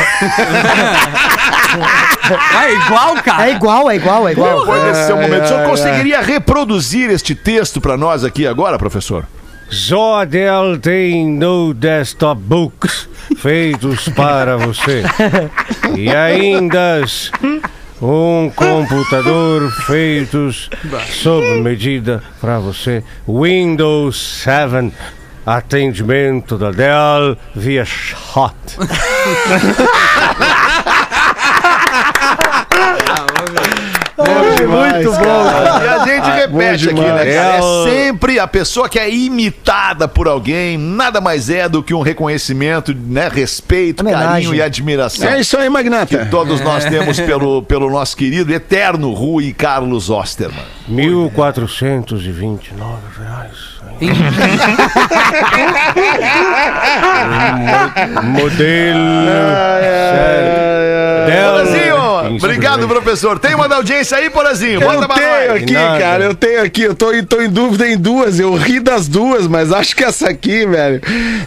É 2.63 2.73
igual, 2.75 3.15
cara. 3.23 3.49
É 3.49 3.53
igual, 3.53 3.91
é 3.91 3.97
igual, 3.97 4.29
é 4.29 4.33
igual. 4.33 4.61
depois 4.61 4.83
desse 4.85 5.07
seu 5.07 5.17
momento, 5.17 5.45
o 5.45 5.49
senhor 5.49 5.69
conseguiria 5.69 6.21
reproduzir 6.21 7.11
este 7.11 7.35
texto 7.35 7.81
para 7.81 7.97
nós 7.97 8.25
aqui 8.25 8.47
agora, 8.47 8.79
professor? 8.79 9.27
Dell 10.29 10.79
tem 10.79 11.27
no 11.29 11.75
desktop 11.75 12.41
books 12.41 13.09
feitos 13.37 14.09
para 14.09 14.57
você. 14.57 15.03
E 15.95 16.09
ainda 16.09 17.03
um 18.01 18.51
computador 18.55 19.71
feitos 19.87 20.71
sob 21.23 21.45
medida 21.61 22.23
para 22.41 22.59
você. 22.59 23.03
Windows 23.27 24.43
7. 24.43 24.93
Atendimento 25.57 26.59
da 26.59 26.71
Dell 26.71 27.35
via 27.55 27.83
chat. 27.83 28.53
Muito 34.19 35.11
bom. 35.17 35.49
A 35.49 35.65
gente 35.65 35.68
repete 36.39 36.89
aqui, 36.91 37.01
né, 37.01 37.09
cara? 37.09 37.25
É 37.29 37.59
É 37.59 37.61
sempre 37.91 38.39
a 38.39 38.47
pessoa 38.47 38.89
que 38.89 38.99
é 38.99 39.11
imitada 39.11 40.07
por 40.09 40.27
alguém, 40.29 40.77
nada 40.79 41.21
mais 41.21 41.51
é 41.51 41.69
do 41.69 41.83
que 41.83 41.93
um 41.95 42.01
reconhecimento, 42.03 42.95
né? 42.95 43.29
Respeito, 43.33 44.01
Homenagem. 44.01 44.29
carinho 44.29 44.55
e 44.55 44.63
admiração. 44.63 45.29
É 45.29 45.41
isso 45.41 45.57
aí, 45.57 45.69
Magnata. 45.69 46.27
Todos 46.31 46.61
nós 46.61 46.85
temos 46.85 47.19
pelo, 47.21 47.63
pelo 47.63 47.91
nosso 47.91 48.17
querido 48.17 48.53
eterno 48.53 49.13
Rui 49.13 49.53
Carlos 49.53 50.11
Osterman. 50.11 50.65
1.429 50.91 52.73
reais. 53.19 53.79
Um 58.21 58.31
mo- 58.33 58.41
modelo. 58.41 59.27
Dell 61.27 61.51
Porazinho, 61.53 61.88
obrigado, 62.37 62.87
professor. 62.89 63.39
Tem 63.39 63.55
uma 63.55 63.69
da 63.69 63.77
audiência 63.77 64.17
aí, 64.19 64.31
Porazinho? 64.31 64.81
Bota 64.81 65.03
Eu 65.03 65.09
tenho 65.09 65.55
aqui, 65.55 65.73
Nada. 65.73 65.99
cara, 65.99 66.25
eu 66.25 66.35
tenho 66.35 66.63
aqui, 66.63 66.83
eu 66.83 66.95
tô, 66.95 67.07
tô 67.25 67.41
em 67.41 67.49
dúvida 67.49 67.89
em 67.89 67.97
duas, 67.97 68.39
eu 68.41 68.55
ri 68.55 68.81
das 68.81 69.09
duas, 69.09 69.47
mas 69.47 69.73
acho 69.73 69.95
que 69.97 70.05
essa 70.05 70.29
aqui, 70.29 70.67
velho, 70.67 71.01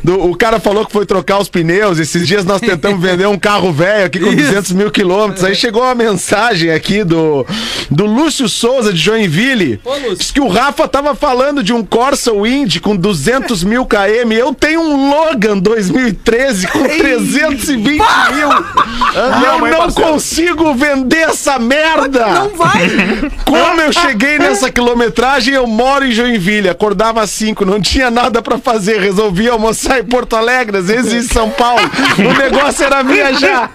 do- 0.03 0.29
o 0.29 0.35
cara 0.35 0.59
falou 0.59 0.85
que 0.85 0.91
foi 0.91 1.05
trocar 1.05 1.39
os 1.39 1.49
pneus, 1.49 1.99
esses 1.99 2.27
dias 2.27 2.45
nós 2.45 2.59
tentamos 2.61 2.99
vender 3.01 3.25
um 3.27 3.37
carro 3.37 3.71
velho 3.71 4.05
aqui 4.05 4.19
com 4.19 4.27
Isso. 4.27 4.37
200 4.47 4.71
mil 4.73 4.91
quilômetros, 4.91 5.43
aí 5.43 5.55
chegou 5.55 5.81
uma 5.83 5.95
mensagem 5.95 6.71
aqui 6.71 7.03
do, 7.03 7.45
do 7.89 8.05
Lúcio 8.05 8.47
Souza 8.49 8.91
de 8.93 8.99
Joinville, 8.99 9.79
Ô, 9.83 9.93
Lúcio. 9.95 10.15
diz 10.17 10.31
que 10.31 10.41
o 10.41 10.47
Rafa 10.47 10.87
tava 10.87 11.13
falando 11.15 11.63
de 11.63 11.73
um 11.73 11.83
Corsa 11.83 12.31
Wind 12.33 12.79
com 12.79 12.95
200 12.95 13.63
mil 13.63 13.85
km, 13.85 14.31
eu 14.31 14.53
tenho 14.53 14.81
um 14.81 15.09
Logan 15.09 15.57
2013 15.57 16.67
com 16.67 16.83
320 16.83 17.77
mil, 17.77 17.95
e 17.97 19.45
eu 19.45 19.59
não 19.69 19.77
parceiro. 19.79 20.11
consigo 20.11 20.70
vender 20.73 21.29
essa 21.29 21.57
merda! 21.59 22.25
Não 22.27 22.49
vai. 22.55 22.87
Como 23.45 23.81
eu 23.81 23.91
cheguei 23.93 24.37
nessa 24.39 24.71
quilometragem, 24.71 25.53
eu 25.53 25.67
moro 25.67 26.05
em 26.05 26.11
Joinville, 26.11 26.69
acordava 26.69 27.21
às 27.21 27.29
5, 27.31 27.65
não 27.65 27.79
tinha 27.81 28.09
nada 28.09 28.41
pra 28.41 28.57
fazer, 28.57 28.99
resolvi 28.99 29.47
almoçar 29.49 29.99
em 29.99 30.03
Porto 30.03 30.35
Alegre, 30.35 30.77
às 30.77 30.87
vezes 30.87 31.13
em 31.13 31.21
São 31.33 31.49
Paulo. 31.49 31.81
O 32.17 32.33
negócio 32.37 32.83
era 32.85 33.03
viajar. 33.03 33.71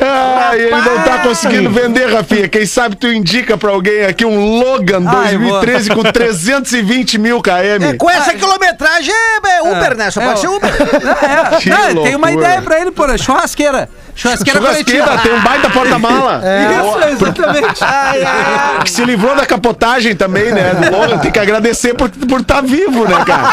Ah, 0.00 0.50
ele 0.54 0.70
não 0.70 1.02
tá 1.02 1.18
conseguindo 1.18 1.70
vender, 1.70 2.12
Rafinha. 2.12 2.48
Quem 2.48 2.66
sabe 2.66 2.96
tu 2.96 3.08
indica 3.08 3.56
pra 3.56 3.70
alguém 3.70 4.04
aqui 4.04 4.24
um 4.24 4.58
Logan 4.58 5.02
Ai, 5.06 5.36
2013 5.36 5.90
com 5.90 6.02
320 6.02 7.18
mil 7.18 7.40
km. 7.42 7.50
É, 7.90 7.94
com 7.96 8.10
essa 8.10 8.34
quilometragem 8.34 9.12
é, 9.14 9.56
é 9.56 9.62
Uber, 9.62 9.96
né? 9.96 10.10
Só 10.10 10.20
É, 10.20 10.26
pode 10.26 10.38
ó. 10.38 10.40
ser 10.40 10.48
Uber. 10.48 10.70
É, 10.72 11.56
Que 11.60 11.70
não, 11.70 12.02
tem 12.02 12.16
uma 12.16 12.30
ideia 12.32 12.62
pra 12.62 12.80
ele, 12.80 12.90
porra. 12.90 13.16
Churrasqueira. 13.18 13.88
Churrasqueira, 14.20 14.60
Churrasqueira, 14.60 15.06
coletiva. 15.06 15.22
tem 15.22 15.32
um 15.32 15.40
baita 15.40 15.70
porta-mala. 15.70 16.42
Isso, 16.76 17.08
exatamente. 17.08 17.80
Que 18.84 18.90
se 18.90 19.04
livrou 19.04 19.34
da 19.34 19.46
capotagem 19.46 20.14
também, 20.14 20.52
né? 20.52 20.72
Tem 21.22 21.30
que 21.30 21.38
agradecer 21.38 21.94
por 21.94 22.08
estar 22.08 22.26
por 22.26 22.44
tá 22.44 22.60
vivo, 22.60 23.06
né, 23.06 23.24
cara? 23.24 23.48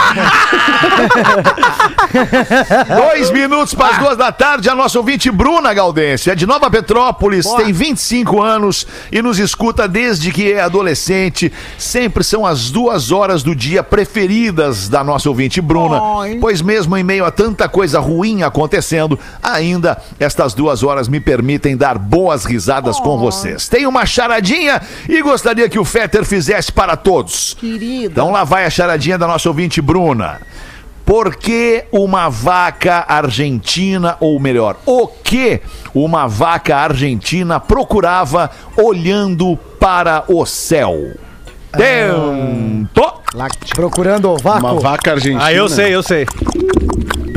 Dois 2.96 3.30
minutos 3.32 3.74
para 3.74 3.96
as 3.96 3.98
duas 3.98 4.18
da 4.18 4.32
tarde, 4.32 4.70
a 4.70 4.76
nossa 4.76 4.98
ouvinte 4.98 5.30
Bruna 5.32 5.74
Galdense, 5.74 6.30
é 6.30 6.36
de 6.36 6.46
Nova 6.46 6.70
Petrópolis, 6.70 7.46
tem 7.56 7.72
25 7.72 8.42
anos 8.42 8.88
e 9.12 9.22
nos 9.22 9.40
escuta 9.40 9.88
desde 9.88 10.32
que 10.32 10.52
é 10.52 10.62
adolescente. 10.62 11.52
Sempre 11.78 12.24
são 12.24 12.46
as 12.46 12.72
duas 12.72 13.12
horas 13.12 13.44
do 13.44 13.56
dia 13.56 13.84
preferidas 13.84 14.88
da 14.88 15.04
nossa 15.04 15.30
ouvinte 15.30 15.62
Bruna, 15.62 16.00
pois 16.40 16.62
mesmo 16.62 16.96
em 16.98 17.04
meio 17.04 17.26
a 17.26 17.32
tanta 17.32 17.68
coisa 17.68 18.00
ruim 18.00 18.44
acontecendo, 18.44 19.20
ainda 19.42 19.98
estas 20.20 20.54
duas 20.58 20.82
horas 20.82 21.08
me 21.08 21.20
permitem 21.20 21.78
dar 21.78 21.98
boas 22.00 22.44
risadas 22.44 23.00
com 23.00 23.18
vocês. 23.18 23.70
Tem 23.70 23.86
uma 23.86 24.06
charadinha 24.06 24.82
e 25.08 25.22
gostaria 25.22 25.70
que 25.70 25.78
o 25.78 25.86
Fetter 25.86 26.26
fizesse 26.26 26.72
para 26.72 26.98
todos. 26.98 27.56
Então 27.62 28.32
lá 28.32 28.44
vai 28.44 28.66
a 28.66 28.70
charadinha 28.70 29.18
da 29.18 29.28
nossa 29.28 29.48
ouvinte 29.48 29.80
Bruna. 29.80 30.42
Por 31.06 31.36
que 31.36 31.86
uma 31.92 32.28
vaca 32.28 33.06
argentina, 33.08 34.18
ou 34.20 34.38
melhor, 34.40 34.76
o 34.86 35.08
que 35.08 35.62
uma 35.94 36.28
vaca 36.28 36.76
argentina 36.76 37.60
procurava 37.60 38.50
olhando 38.76 39.58
para 39.80 40.26
o 40.28 40.46
céu? 40.46 41.14
Tempo! 41.72 43.22
Procurando 43.76 44.32
o 44.32 44.38
vácuo. 44.38 44.72
Uma 44.72 44.80
vaca 44.80 45.12
argentina. 45.12 45.46
Ah, 45.46 45.54
eu 45.54 45.70
sei, 45.70 45.94
eu 45.94 46.02
sei. 46.02 46.26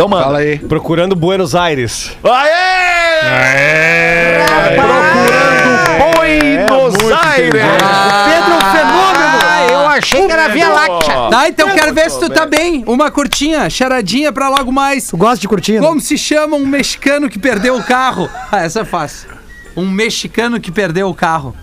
Então, 0.00 0.08
mano. 0.08 0.24
Fala 0.24 0.38
aí. 0.38 0.58
Procurando 0.58 1.14
Buenos 1.14 1.54
Aires. 1.54 2.16
Aê! 2.24 3.20
Aê! 3.22 4.74
Procurando 4.74 6.16
Buenos 6.16 7.12
Aires! 7.22 7.52
Pedro 7.52 8.56
Fenômeno. 8.72 9.38
Ah, 9.42 9.66
eu 9.70 9.86
achei 9.88 10.26
que 10.26 10.32
era 10.32 10.48
Via 10.48 10.70
Láctea. 10.70 11.28
Tá, 11.30 11.48
então 11.50 11.68
quero 11.74 11.92
ver 11.92 12.10
se 12.10 12.18
tu 12.18 12.30
tá 12.30 12.46
bem. 12.46 12.82
Uma 12.86 13.10
curtinha, 13.10 13.68
charadinha 13.68 14.32
pra 14.32 14.48
logo 14.48 14.72
mais. 14.72 15.08
Tu 15.08 15.18
gosta 15.18 15.38
de 15.38 15.46
curtindo? 15.46 15.86
Como 15.86 16.00
se 16.00 16.16
chama 16.16 16.56
um 16.56 16.64
mexicano 16.64 17.28
que 17.28 17.38
perdeu 17.38 17.76
o 17.76 17.82
carro? 17.82 18.26
Ah, 18.50 18.62
essa 18.62 18.80
é 18.80 18.84
fácil. 18.86 19.28
Um 19.76 19.86
mexicano 19.86 20.58
que 20.58 20.72
perdeu 20.72 21.10
o 21.10 21.14
carro. 21.14 21.54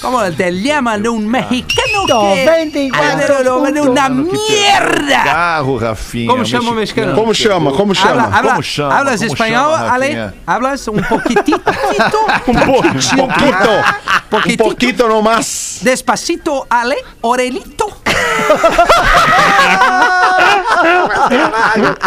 Como 0.00 0.22
te 0.32 0.52
llaman 0.62 1.06
um 1.08 1.18
mexicano 1.18 2.06
que... 2.06 2.12
94 2.12 3.62
Una 3.90 4.08
mierda! 4.08 5.24
Carro, 5.24 5.78
Rafinha. 5.78 6.30
Como 6.30 6.44
chama 6.44 6.70
o 6.70 6.74
mexicano? 6.74 7.14
Como 7.14 7.34
chama? 7.34 7.72
Como 7.72 7.94
chama? 7.94 8.24
habla, 8.24 8.50
Como 8.52 8.62
chama? 8.62 8.98
hablas 8.98 9.20
Como 9.20 9.32
espanhol, 9.32 9.72
chama, 9.74 9.94
Ale? 9.94 10.32
Hablas 10.46 10.88
un 10.88 11.02
poquitito, 11.02 11.60
Um. 12.46 12.56
Um 14.30 14.30
poquitito, 14.30 14.64
pouquito 14.64 15.08
nomás. 15.08 15.78
despacito, 15.82 16.66
Ale, 16.68 16.96
orelito. 17.22 17.86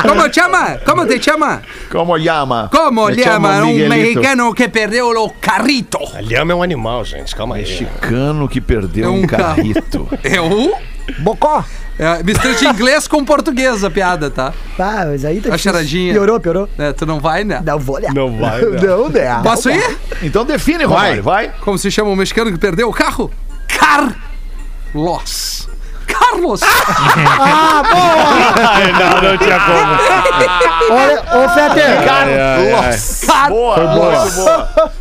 ¿Cómo 0.08 0.28
chama? 0.30 0.78
¿Cómo 0.86 1.06
te 1.06 1.20
chama? 1.20 1.62
Como 1.92 2.18
llama? 2.18 2.70
¿Cómo 2.72 3.08
Me 3.08 3.16
llama 3.16 3.50
chamo 3.56 3.68
un 3.68 3.76
Miguelito. 3.76 3.90
mexicano 3.96 4.54
que 4.54 4.70
perdeu 4.70 5.10
o 5.10 5.30
carrito? 5.40 6.00
Lhama 6.22 6.54
é 6.54 6.56
um 6.56 6.64
animal, 6.64 7.04
gente. 7.06 7.36
Calma 7.36 7.56
aí. 7.56 7.62
Mexicano 7.62 8.48
que 8.48 8.62
perdeu 8.62 9.06
É 9.06 9.10
um, 9.10 9.24
um 9.24 9.28
carrito. 9.28 10.08
Eu? 10.24 10.74
Bocó. 11.20 11.64
É, 12.00 12.24
mistura 12.24 12.54
de 12.56 12.66
inglês 12.66 13.08
com 13.08 13.24
português 13.24 13.84
a 13.84 13.90
piada, 13.92 14.32
tá? 14.32 14.54
Ah, 14.80 15.06
mas 15.08 15.24
aí 15.26 15.40
tá 15.40 15.50
A 15.50 15.52
difícil. 15.52 15.58
charadinha. 15.60 16.14
Piorou, 16.14 16.40
piorou. 16.40 16.70
É, 16.78 16.94
tu 16.94 17.06
não 17.06 17.20
vai, 17.20 17.44
né? 17.44 17.62
Não 17.64 17.78
vou 17.78 17.98
olhar. 17.98 18.14
Não 18.14 18.40
vai, 18.40 18.62
né? 18.62 18.80
Não, 18.82 19.10
né? 19.10 19.40
Posso 19.44 19.70
ir? 19.70 19.98
Então 20.24 20.44
define, 20.46 20.86
Romário, 20.86 21.22
vai. 21.22 21.52
Como 21.62 21.78
se 21.78 21.92
chama 21.92 22.10
o 22.10 22.16
mexicano 22.16 22.52
que 22.52 22.58
perdeu 22.58 22.90
o 22.90 22.94
carro? 22.94 23.30
Carlos. 23.68 25.68
Carlos! 26.14 26.62
não, 29.00 29.22
não 29.22 29.38
tinha 29.38 29.60
como. 29.60 29.98
Olha, 30.92 31.24
ô 31.34 31.50
Fetter, 31.50 32.04
Car... 32.04 32.28
Boa, 33.50 33.78
boa. 33.78 34.26
boa. 34.30 34.92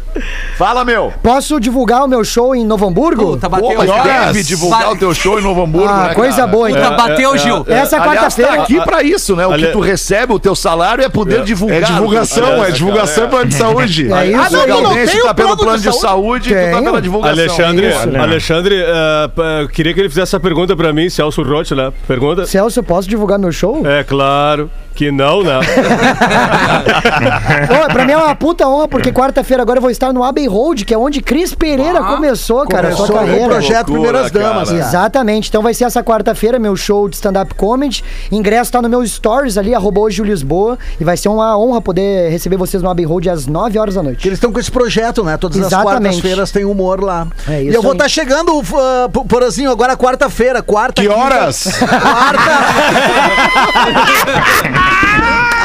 Fala, 0.61 0.85
meu. 0.85 1.11
posso 1.23 1.59
divulgar 1.59 2.05
o 2.05 2.07
meu 2.07 2.23
show 2.23 2.55
em 2.55 2.67
Novo 2.67 2.87
Hamburgo? 2.87 3.31
Puta, 3.33 3.49
Pô, 3.49 3.57
bateu. 3.63 3.79
mas 3.79 3.89
Horas. 3.89 4.05
deve 4.27 4.43
divulgar 4.43 4.83
Vai. 4.83 4.93
o 4.93 4.99
teu 4.99 5.15
show 5.15 5.39
em 5.39 5.43
Novo 5.43 5.63
Hamburgo, 5.63 5.89
Ah, 5.89 6.09
né, 6.09 6.15
coisa 6.15 6.37
cara? 6.37 6.47
boa, 6.49 6.71
então. 6.71 6.83
Puta, 6.83 6.97
bateu, 7.09 7.39
Gil. 7.39 7.65
Essa 7.67 7.97
Aliás, 7.97 8.19
quarta-feira. 8.19 8.57
tá 8.57 8.63
aqui 8.63 8.79
pra 8.83 9.03
isso, 9.03 9.35
né? 9.35 9.47
O 9.47 9.55
que 9.57 9.69
tu 9.69 9.81
recebe, 9.81 10.35
o 10.35 10.39
teu 10.39 10.55
salário 10.55 11.03
é 11.03 11.09
poder 11.09 11.45
divulgar. 11.45 11.79
É 11.79 11.81
divulgação, 11.87 12.63
é 12.63 12.71
divulgação 12.71 13.27
plano 13.31 13.47
de 13.47 13.55
saúde. 13.55 14.13
É 14.13 14.27
isso 14.27 14.39
Ah, 14.39 14.51
não, 14.51 14.67
não, 14.67 14.83
não, 14.83 14.93
tem 14.93 15.07
tá 15.07 15.31
o 15.31 15.35
pelo 15.35 15.57
plano 15.57 15.79
de 15.79 15.89
de 15.91 15.97
saúde 15.99 16.53
e 16.53 16.55
tu 16.55 16.71
tá 16.77 16.83
pela 16.83 17.01
divulgação. 17.01 17.39
Alexandre, 17.41 17.89
Isso. 17.89 18.17
Alexandre, 18.21 18.75
eh, 18.87 19.29
p- 19.35 19.43
eu 19.63 19.69
queria 19.71 19.95
que 19.95 20.01
ele 20.01 20.09
fizesse 20.11 20.35
essa 20.37 20.41
pergunta 20.41 20.77
pra 20.77 20.93
mim, 20.93 21.09
Celso 21.09 21.43
Rotti, 21.43 21.75
né? 21.75 21.91
Pergunta? 22.07 22.45
Celso, 22.45 22.83
posso 22.83 23.09
divulgar 23.09 23.39
meu 23.39 23.51
show? 23.51 23.81
É 23.87 24.05
claro 24.05 24.71
que 24.95 25.11
não, 25.11 25.43
né? 25.43 25.59
Ô, 27.85 27.93
pra 27.93 28.05
mim 28.05 28.13
é 28.13 28.17
uma 28.17 28.35
puta 28.35 28.67
honra, 28.69 28.87
porque 28.89 29.11
quarta-feira 29.13 29.63
agora 29.63 29.79
eu 29.79 29.83
vou 29.83 29.91
estar 29.91 30.13
no 30.13 30.23
Abbey 30.23 30.47
Road, 30.51 30.85
que 30.85 30.93
é 30.93 30.99
onde 30.99 31.21
Cris 31.23 31.55
Pereira 31.55 32.03
começou, 32.03 32.67
cara, 32.67 32.89
a 32.89 32.91
Começou 32.91 33.07
sua 33.07 33.17
o 33.17 33.19
carreira. 33.21 33.49
projeto 33.49 33.89
Loucura, 33.89 34.25
Primeiras 34.25 34.31
Damas. 34.33 34.69
cara. 34.69 34.81
Exatamente. 34.81 35.49
Então 35.49 35.63
vai 35.63 35.73
ser 35.75 35.85
essa 35.85 36.03
quarta-feira, 36.03 36.59
meu 36.59 36.77
show 36.77 37.09
de 37.09 37.17
stand-up 37.17 37.55
comedy. 37.55 38.05
Ingresso 38.31 38.73
tá 38.73 38.83
no 38.83 38.89
meu 38.89 39.07
stories 39.07 39.57
ali, 39.57 39.75
arroba 39.75 40.01
hoje 40.01 40.21
o 40.21 40.25
Lisboa. 40.25 40.79
E 41.01 41.05
vai 41.05 41.17
ser 41.17 41.29
uma 41.29 41.57
honra 41.59 41.81
poder 41.81 42.31
receber 42.31 42.57
vocês 42.57 42.83
no 42.83 42.91
Abbey 42.91 43.05
Road 43.05 43.29
às 43.31 43.47
9 43.47 43.79
horas 43.79 43.95
da 43.95 44.03
noite. 44.03 44.27
eles 44.27 44.37
estão 44.39 44.53
com 44.53 44.59
esse 44.61 44.71
projeto, 44.71 45.23
né? 45.25 45.37
Todas 45.37 45.59
as 45.59 45.67
Exatamente. 45.69 46.03
quartas-feiras 46.03 46.51
tem 46.51 46.65
humor 46.65 47.03
lá. 47.03 47.27
É 47.49 47.63
e 47.63 47.69
isso 47.69 47.77
eu 47.79 47.83
vou 47.83 47.93
estar 47.93 48.09
chegando, 48.09 48.59
uh, 48.59 49.25
Porazinho, 49.29 49.71
agora 49.71 49.97
quarta-feira. 49.97 50.63
Quarta, 50.63 51.01
Que 51.03 51.09
quinta- 51.09 51.21
horas? 51.21 51.69
Quarta. 51.79 52.41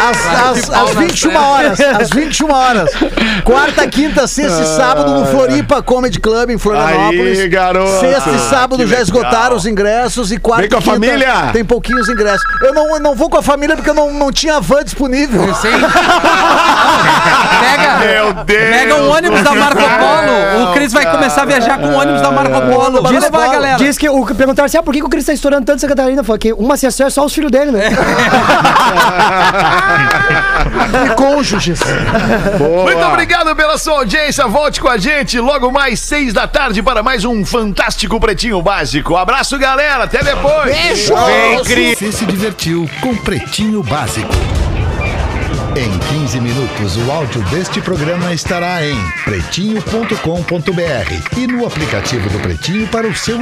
Às, 0.07 0.27
às, 0.27 0.69
às 0.69 0.89
21 0.95 1.35
horas. 1.35 1.79
Às 1.79 2.09
21 2.09 2.51
horas. 2.51 2.91
Quarta, 3.43 3.87
quinta, 3.87 4.27
sexta 4.27 4.64
e 4.65 4.75
sábado 4.75 5.11
no 5.19 5.25
Floripa 5.27 5.81
Comedy 5.83 6.19
Club 6.19 6.49
em 6.49 6.57
Florianópolis. 6.57 7.39
Aí, 7.39 7.47
garoto. 7.47 7.99
Sexta 7.99 8.29
e 8.31 8.39
sábado 8.39 8.85
já 8.87 8.99
esgotaram 8.99 9.55
os 9.55 9.65
ingressos 9.65 10.31
e 10.31 10.37
quarta 10.37 10.61
Vem 10.61 10.69
com 10.69 10.77
a 10.77 10.79
e 10.79 10.83
família. 10.83 11.49
tem 11.53 11.63
pouquinhos 11.63 12.09
ingressos. 12.09 12.41
Eu 12.61 12.73
não, 12.73 12.95
eu 12.95 12.99
não 12.99 13.15
vou 13.15 13.29
com 13.29 13.37
a 13.37 13.43
família 13.43 13.75
porque 13.75 13.89
eu 13.89 13.93
não, 13.93 14.11
não 14.13 14.31
tinha 14.31 14.59
van 14.59 14.83
disponível. 14.83 15.53
Sim. 15.55 15.69
Pega, 17.59 17.95
Meu 17.99 18.33
Deus 18.45 18.69
pega 18.75 18.95
um 18.95 19.09
ônibus 19.09 19.41
da 19.41 19.53
Marco 19.53 19.81
Polo. 19.81 20.63
O 20.63 20.73
Cris 20.73 20.93
vai 20.93 21.09
começar 21.09 21.43
a 21.43 21.45
viajar 21.45 21.77
com 21.79 21.87
o 21.87 21.93
ônibus 21.93 22.21
da 22.21 22.31
Marco 22.31 22.61
Polo. 22.61 23.01
Vamos 23.01 23.21
levar, 23.23 23.49
galera. 23.49 23.77
Diz 23.77 23.97
que 23.97 24.09
o 24.09 24.25
perguntaram 24.25 24.65
assim: 24.65 24.77
ah, 24.77 24.83
por 24.83 24.93
que, 24.93 24.99
que 24.99 25.05
o 25.05 25.09
Cris 25.09 25.25
tá 25.25 25.33
estourando 25.33 25.65
tanto 25.65 25.81
Santa 25.81 25.95
Catarina? 25.95 26.23
Falou 26.23 26.39
que 26.39 26.53
uma 26.53 26.77
sessão 26.77 27.07
é 27.07 27.09
só 27.09 27.25
os 27.25 27.33
filhos 27.33 27.51
dele, 27.51 27.71
né? 27.71 27.89
E 31.05 31.09
cônjuges. 31.15 31.79
Muito 31.79 33.05
obrigado 33.05 33.55
pela 33.55 33.77
sua 33.77 33.99
audiência. 33.99 34.47
Volte 34.55 34.79
com 34.79 34.87
a 34.87 34.97
gente 34.97 35.37
logo 35.37 35.69
mais 35.69 35.99
seis 35.99 36.31
da 36.31 36.47
tarde 36.47 36.81
para 36.81 37.03
mais 37.03 37.25
um 37.25 37.43
fantástico 37.43 38.17
Pretinho 38.21 38.61
Básico. 38.61 39.17
Abraço, 39.17 39.59
galera. 39.59 40.05
Até 40.05 40.23
depois. 40.23 40.73
Beijo. 40.73 41.13
Cris. 41.65 41.99
Você 41.99 42.11
se 42.13 42.25
divertiu 42.25 42.89
com 43.01 43.13
Pretinho 43.17 43.83
Básico. 43.83 44.31
Em 45.75 45.99
15 46.21 46.39
minutos, 46.39 46.95
o 46.95 47.11
áudio 47.11 47.41
deste 47.49 47.81
programa 47.81 48.33
estará 48.33 48.81
em 48.81 48.95
pretinho.com.br 49.25 51.37
e 51.37 51.47
no 51.47 51.67
aplicativo 51.67 52.29
do 52.29 52.39
Pretinho 52.39 52.87
para 52.87 53.07
o 53.07 53.13
seu 53.13 53.37